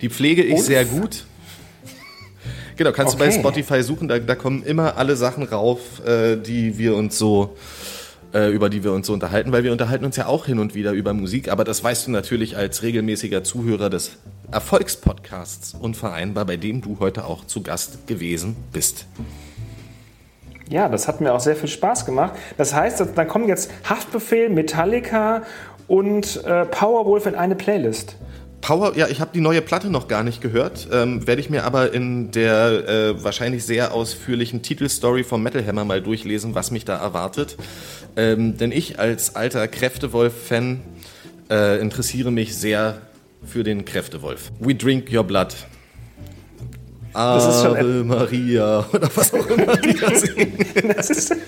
Die 0.00 0.08
pflege 0.08 0.42
ich 0.42 0.54
Unf- 0.58 0.62
sehr 0.62 0.84
gut. 0.84 1.24
Genau, 2.76 2.90
kannst 2.92 3.14
Okay. 3.14 3.24
du 3.30 3.30
bei 3.30 3.38
Spotify 3.38 3.82
suchen, 3.82 4.08
da, 4.08 4.18
da 4.18 4.34
kommen 4.34 4.64
immer 4.64 4.96
alle 4.96 5.14
Sachen 5.16 5.44
rauf, 5.44 6.04
äh, 6.04 6.36
die 6.36 6.76
wir 6.76 6.96
uns 6.96 7.16
so, 7.16 7.56
äh, 8.34 8.48
über 8.48 8.68
die 8.68 8.84
wir 8.84 8.92
uns 8.92 9.06
so 9.06 9.12
unterhalten, 9.12 9.52
weil 9.52 9.64
wir 9.64 9.72
unterhalten 9.72 10.04
uns 10.04 10.16
ja 10.16 10.26
auch 10.26 10.46
hin 10.46 10.58
und 10.58 10.74
wieder 10.74 10.92
über 10.92 11.14
Musik, 11.14 11.50
aber 11.50 11.64
das 11.64 11.82
weißt 11.82 12.08
du 12.08 12.10
natürlich 12.10 12.56
als 12.56 12.82
regelmäßiger 12.82 13.44
Zuhörer 13.44 13.88
des 13.88 14.18
Erfolgspodcasts 14.50 15.74
Unvereinbar, 15.74 16.44
bei 16.44 16.56
dem 16.56 16.82
du 16.82 16.98
heute 17.00 17.24
auch 17.24 17.46
zu 17.46 17.62
Gast 17.62 18.06
gewesen 18.06 18.56
bist. 18.72 19.06
Ja, 20.68 20.88
das 20.88 21.06
hat 21.08 21.20
mir 21.20 21.32
auch 21.32 21.40
sehr 21.40 21.56
viel 21.56 21.68
Spaß 21.68 22.06
gemacht. 22.06 22.32
Das 22.56 22.74
heißt, 22.74 23.04
dann 23.14 23.28
kommen 23.28 23.48
jetzt 23.48 23.70
Haftbefehl, 23.88 24.48
Metallica 24.48 25.42
und 25.86 26.42
äh, 26.44 26.64
Powerwolf 26.64 27.26
in 27.26 27.34
eine 27.34 27.54
Playlist. 27.54 28.16
Power, 28.64 28.96
ja, 28.96 29.08
ich 29.08 29.20
habe 29.20 29.30
die 29.34 29.42
neue 29.42 29.60
Platte 29.60 29.90
noch 29.90 30.08
gar 30.08 30.22
nicht 30.22 30.40
gehört, 30.40 30.88
ähm, 30.90 31.26
werde 31.26 31.38
ich 31.42 31.50
mir 31.50 31.64
aber 31.64 31.92
in 31.92 32.30
der 32.30 32.88
äh, 32.88 33.22
wahrscheinlich 33.22 33.62
sehr 33.66 33.92
ausführlichen 33.92 34.62
Titelstory 34.62 35.22
vom 35.22 35.42
Metal 35.42 35.62
Hammer 35.66 35.84
mal 35.84 36.00
durchlesen, 36.00 36.54
was 36.54 36.70
mich 36.70 36.86
da 36.86 36.96
erwartet. 36.96 37.58
Ähm, 38.16 38.56
denn 38.56 38.72
ich 38.72 38.98
als 38.98 39.36
alter 39.36 39.68
Kräftewolf-Fan 39.68 40.80
äh, 41.50 41.78
interessiere 41.78 42.30
mich 42.32 42.56
sehr 42.56 43.02
für 43.44 43.64
den 43.64 43.84
Kräftewolf. 43.84 44.50
We 44.60 44.74
drink 44.74 45.12
your 45.12 45.24
blood. 45.24 45.54
Das 47.12 47.46
ist 47.46 47.62
schon 47.62 47.76
Ave 47.76 48.02
Maria 48.04 48.86
oder 48.94 49.10
was 49.14 49.34
auch 49.34 49.46
immer 49.46 49.76
die 49.76 49.94
da 49.94 50.14
singen. 50.14 50.54
Das 50.96 51.10
ist, 51.10 51.30
das 51.30 51.38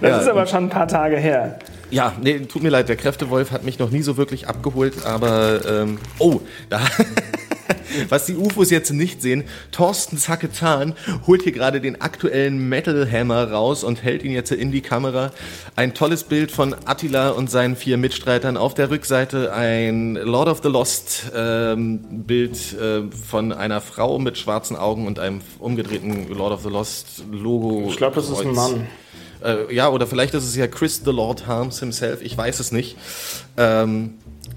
Ja. 0.00 0.18
ist 0.20 0.28
aber 0.28 0.46
schon 0.46 0.64
ein 0.66 0.70
paar 0.70 0.86
Tage 0.86 1.16
her. 1.16 1.58
Ja, 1.92 2.14
nee, 2.22 2.40
tut 2.40 2.62
mir 2.62 2.70
leid, 2.70 2.88
der 2.88 2.96
Kräftewolf 2.96 3.50
hat 3.50 3.64
mich 3.64 3.78
noch 3.78 3.90
nie 3.90 4.02
so 4.02 4.16
wirklich 4.16 4.48
abgeholt, 4.48 5.04
aber 5.04 5.60
ähm, 5.66 5.98
oh, 6.18 6.40
da 6.70 6.80
was 8.08 8.26
die 8.26 8.34
UFOs 8.34 8.70
jetzt 8.70 8.90
nicht 8.92 9.20
sehen, 9.20 9.44
Thorsten 9.70 10.16
Zacke-Zahn 10.16 10.94
holt 11.26 11.42
hier 11.42 11.52
gerade 11.52 11.80
den 11.80 12.00
aktuellen 12.00 12.68
Metal 12.68 13.06
Hammer 13.10 13.50
raus 13.50 13.84
und 13.84 14.02
hält 14.02 14.22
ihn 14.22 14.32
jetzt 14.32 14.50
in 14.52 14.72
die 14.72 14.80
Kamera. 14.80 15.32
Ein 15.76 15.94
tolles 15.94 16.24
Bild 16.24 16.50
von 16.50 16.74
Attila 16.86 17.30
und 17.30 17.50
seinen 17.50 17.76
vier 17.76 17.98
Mitstreitern. 17.98 18.56
Auf 18.56 18.74
der 18.74 18.90
Rückseite 18.90 19.52
ein 19.52 20.14
Lord 20.14 20.48
of 20.48 20.60
the 20.62 20.68
Lost 20.68 21.30
ähm, 21.34 22.24
Bild 22.26 22.56
äh, 22.72 23.02
von 23.10 23.52
einer 23.52 23.80
Frau 23.80 24.18
mit 24.18 24.38
schwarzen 24.38 24.76
Augen 24.76 25.06
und 25.06 25.18
einem 25.18 25.40
umgedrehten 25.58 26.28
Lord 26.28 26.52
of 26.52 26.62
the 26.62 26.70
Lost 26.70 27.24
Logo. 27.30 27.86
Ich 27.88 27.96
glaube, 27.96 28.16
das 28.16 28.30
ist 28.30 28.40
ein. 28.40 28.54
Mann. 28.54 28.86
Äh, 29.44 29.74
ja, 29.74 29.88
oder 29.88 30.06
vielleicht 30.06 30.34
ist 30.34 30.44
es 30.44 30.56
ja 30.56 30.66
Chris 30.66 31.02
the 31.04 31.10
Lord 31.10 31.46
Harms 31.46 31.80
himself, 31.80 32.22
ich 32.22 32.36
weiß 32.36 32.60
es 32.60 32.72
nicht. 32.72 32.96
Ähm, 33.56 34.14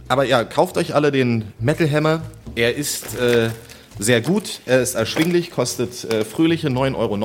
aber 0.08 0.26
ja, 0.26 0.44
kauft 0.44 0.78
euch 0.78 0.94
alle 0.94 1.12
den 1.12 1.46
Metal 1.60 1.90
Hammer. 1.90 2.22
Er 2.56 2.76
ist 2.76 3.18
äh, 3.20 3.50
sehr 4.00 4.22
gut, 4.22 4.62
er 4.66 4.82
ist 4.82 4.96
erschwinglich, 4.96 5.52
kostet 5.52 6.04
äh, 6.06 6.26
fröhliche 6.26 6.68
9,90 6.68 6.96
Euro. 6.96 7.18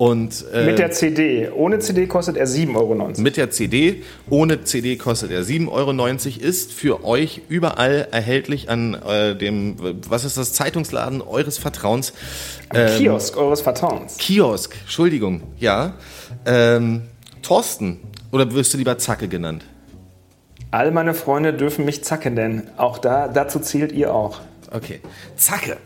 Und 0.00 0.46
äh, 0.54 0.64
Mit 0.64 0.78
der 0.78 0.92
CD. 0.92 1.50
Ohne 1.54 1.78
CD 1.78 2.06
kostet 2.06 2.38
er 2.38 2.46
7,90 2.46 2.74
Euro. 2.74 3.12
mit 3.18 3.36
der 3.36 3.50
CD, 3.50 4.02
ohne 4.30 4.64
CD 4.64 4.96
kostet 4.96 5.30
er 5.30 5.42
7,90 5.42 5.68
Euro, 5.68 6.48
ist 6.48 6.72
für 6.72 7.04
euch 7.04 7.42
überall 7.50 8.08
erhältlich 8.10 8.70
an 8.70 8.94
äh, 8.94 9.36
dem, 9.36 9.76
was 10.08 10.24
ist 10.24 10.38
das, 10.38 10.54
Zeitungsladen 10.54 11.20
eures 11.20 11.58
Vertrauens. 11.58 12.14
Ähm, 12.72 12.96
Kiosk 12.96 13.36
eures 13.36 13.60
Vertrauens. 13.60 14.16
Kiosk, 14.16 14.74
Entschuldigung, 14.84 15.42
ja. 15.58 15.92
Ähm, 16.46 17.02
Thorsten, 17.42 18.00
oder 18.30 18.52
wirst 18.52 18.74
du 18.74 18.78
lieber 18.78 18.98
Zacke 18.98 19.28
genannt? 19.28 19.64
All 20.70 20.92
meine 20.92 21.14
Freunde 21.14 21.52
dürfen 21.52 21.84
mich 21.84 22.04
Zacke 22.04 22.30
nennen. 22.30 22.68
Auch 22.76 22.98
da, 22.98 23.28
dazu 23.28 23.58
zählt 23.58 23.92
ihr 23.92 24.14
auch. 24.14 24.40
Okay. 24.70 25.00
Zacke. 25.36 25.78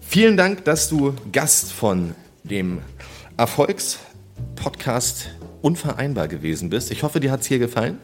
Vielen 0.00 0.36
Dank, 0.36 0.64
dass 0.64 0.88
du 0.88 1.14
Gast 1.32 1.72
von 1.72 2.14
dem 2.42 2.80
Erfolgspodcast 3.36 5.30
Unvereinbar 5.62 6.28
gewesen 6.28 6.68
bist. 6.68 6.90
Ich 6.90 7.02
hoffe, 7.02 7.20
dir 7.20 7.32
hat 7.32 7.40
es 7.40 7.46
hier 7.46 7.58
gefallen. 7.58 7.98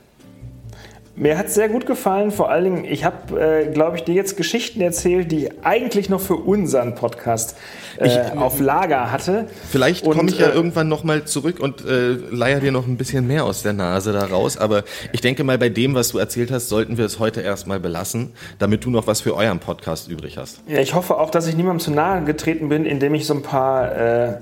Mir 1.20 1.36
hat 1.36 1.48
es 1.48 1.54
sehr 1.54 1.68
gut 1.68 1.84
gefallen. 1.84 2.30
Vor 2.30 2.48
allen 2.50 2.64
Dingen, 2.64 2.84
ich 2.86 3.04
habe, 3.04 3.38
äh, 3.38 3.70
glaube 3.70 3.98
ich, 3.98 4.04
dir 4.04 4.14
jetzt 4.14 4.38
Geschichten 4.38 4.80
erzählt, 4.80 5.30
die 5.30 5.44
ich 5.44 5.50
eigentlich 5.62 6.08
noch 6.08 6.20
für 6.22 6.36
unseren 6.36 6.94
Podcast 6.94 7.58
äh, 7.98 8.06
Ich- 8.06 8.38
auf 8.38 8.58
Lager 8.58 9.12
hatte. 9.12 9.46
Vielleicht 9.70 10.02
komme 10.02 10.30
ich 10.30 10.38
ja 10.38 10.48
äh, 10.48 10.52
irgendwann 10.54 10.88
nochmal 10.88 11.24
zurück 11.26 11.60
und 11.60 11.84
äh, 11.84 12.12
leier 12.30 12.60
dir 12.60 12.72
noch 12.72 12.86
ein 12.86 12.96
bisschen 12.96 13.26
mehr 13.26 13.44
aus 13.44 13.62
der 13.62 13.74
Nase 13.74 14.14
da 14.14 14.24
raus. 14.24 14.56
Aber 14.56 14.82
ich 15.12 15.20
denke 15.20 15.44
mal, 15.44 15.58
bei 15.58 15.68
dem, 15.68 15.94
was 15.94 16.08
du 16.08 16.16
erzählt 16.16 16.50
hast, 16.50 16.70
sollten 16.70 16.96
wir 16.96 17.04
es 17.04 17.18
heute 17.18 17.42
erstmal 17.42 17.80
belassen, 17.80 18.32
damit 18.58 18.86
du 18.86 18.90
noch 18.90 19.06
was 19.06 19.20
für 19.20 19.36
euren 19.36 19.58
Podcast 19.58 20.08
übrig 20.08 20.38
hast. 20.38 20.62
Ja, 20.68 20.78
ich 20.78 20.94
hoffe 20.94 21.18
auch, 21.18 21.28
dass 21.28 21.46
ich 21.46 21.54
niemandem 21.54 21.80
zu 21.80 21.90
nahe 21.90 22.24
getreten 22.24 22.70
bin, 22.70 22.86
indem 22.86 23.12
ich 23.14 23.26
so 23.26 23.34
ein 23.34 23.42
paar, 23.42 23.94
äh, 23.94 24.32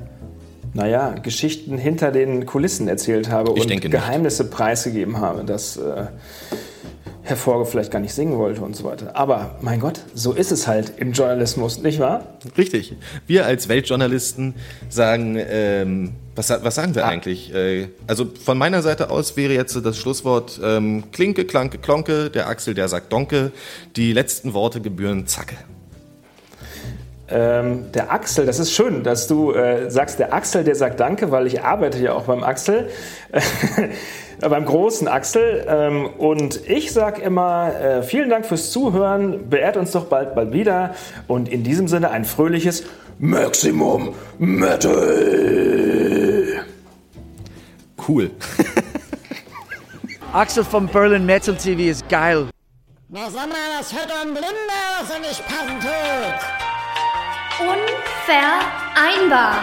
naja, 0.74 1.16
Geschichten 1.24 1.76
hinter 1.76 2.12
den 2.12 2.46
Kulissen 2.46 2.86
erzählt 2.86 3.30
habe 3.32 3.52
Ich 3.56 3.68
und. 3.68 3.90
Geheimnisse 3.90 4.48
preisgegeben 4.48 5.18
habe, 5.20 5.42
dass 5.42 5.76
äh, 5.76 6.04
Herr 7.28 7.36
Forge 7.36 7.66
vielleicht 7.66 7.90
gar 7.90 8.00
nicht 8.00 8.14
singen 8.14 8.38
wollte 8.38 8.62
und 8.62 8.74
so 8.74 8.84
weiter. 8.84 9.14
Aber 9.14 9.56
mein 9.60 9.80
Gott, 9.80 10.00
so 10.14 10.32
ist 10.32 10.50
es 10.50 10.66
halt 10.66 10.94
im 10.96 11.12
Journalismus, 11.12 11.78
nicht 11.82 12.00
wahr? 12.00 12.24
Richtig. 12.56 12.94
Wir 13.26 13.44
als 13.44 13.68
Weltjournalisten 13.68 14.54
sagen, 14.88 15.36
ähm, 15.38 16.12
was, 16.34 16.48
was 16.50 16.74
sagen 16.74 16.92
Ah. 16.92 16.96
wir 16.96 17.06
eigentlich? 17.06 17.52
Äh, 17.54 17.88
also 18.06 18.26
von 18.44 18.56
meiner 18.56 18.80
Seite 18.80 19.10
aus 19.10 19.36
wäre 19.36 19.52
jetzt 19.52 19.78
das 19.84 19.98
Schlusswort 19.98 20.58
ähm, 20.64 21.04
Klinke, 21.12 21.44
Klanke, 21.44 21.78
Klonke, 21.78 22.30
der 22.30 22.48
Axel, 22.48 22.74
der 22.74 22.88
sagt 22.88 23.12
Donke. 23.12 23.52
Die 23.96 24.12
letzten 24.12 24.54
Worte 24.54 24.80
gebühren 24.80 25.26
Zacke. 25.26 25.56
Ähm, 27.30 27.92
der 27.92 28.10
Axel, 28.10 28.46
das 28.46 28.58
ist 28.58 28.72
schön, 28.72 29.02
dass 29.04 29.26
du 29.26 29.52
äh, 29.52 29.90
sagst, 29.90 30.18
der 30.18 30.32
Axel, 30.32 30.64
der 30.64 30.74
sagt 30.74 30.98
Danke, 30.98 31.30
weil 31.30 31.46
ich 31.46 31.60
arbeite 31.60 31.98
ja 31.98 32.14
auch 32.14 32.22
beim 32.24 32.42
Axel, 32.42 32.88
beim 34.40 34.64
großen 34.64 35.08
Axel. 35.08 35.66
Ähm, 35.68 36.06
und 36.18 36.68
ich 36.68 36.92
sag 36.92 37.18
immer, 37.18 37.74
äh, 37.74 38.02
vielen 38.02 38.30
Dank 38.30 38.46
fürs 38.46 38.70
Zuhören, 38.70 39.48
beehrt 39.48 39.76
uns 39.76 39.92
doch 39.92 40.06
bald 40.06 40.34
bald 40.34 40.52
wieder. 40.52 40.94
Und 41.26 41.48
in 41.48 41.62
diesem 41.62 41.88
Sinne 41.88 42.10
ein 42.10 42.24
fröhliches 42.24 42.84
Maximum 43.18 44.14
Metal. 44.38 44.94
Cool. 48.06 48.30
Axel 50.32 50.62
from 50.62 50.86
Berlin 50.86 51.26
Metal 51.26 51.54
TV 51.54 51.90
is 51.90 52.04
geil. 52.08 52.48
Na 53.08 53.30
sag 53.30 53.48
mal, 53.48 53.56
das 53.78 53.92
hört 53.92 54.12
ein 54.22 54.32
Blinder, 54.32 54.48
was 55.00 55.10
er 55.10 55.20
nicht 55.20 55.42
passen 55.46 55.80
tut. 55.80 56.38
Unvereinbar. 57.60 59.54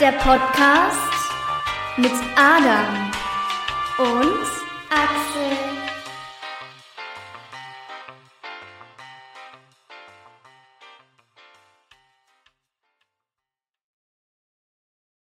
Der 0.00 0.12
Podcast 0.12 0.96
mit 1.98 2.12
Adam 2.36 3.09
und 4.00 4.46
Axel. 4.88 5.79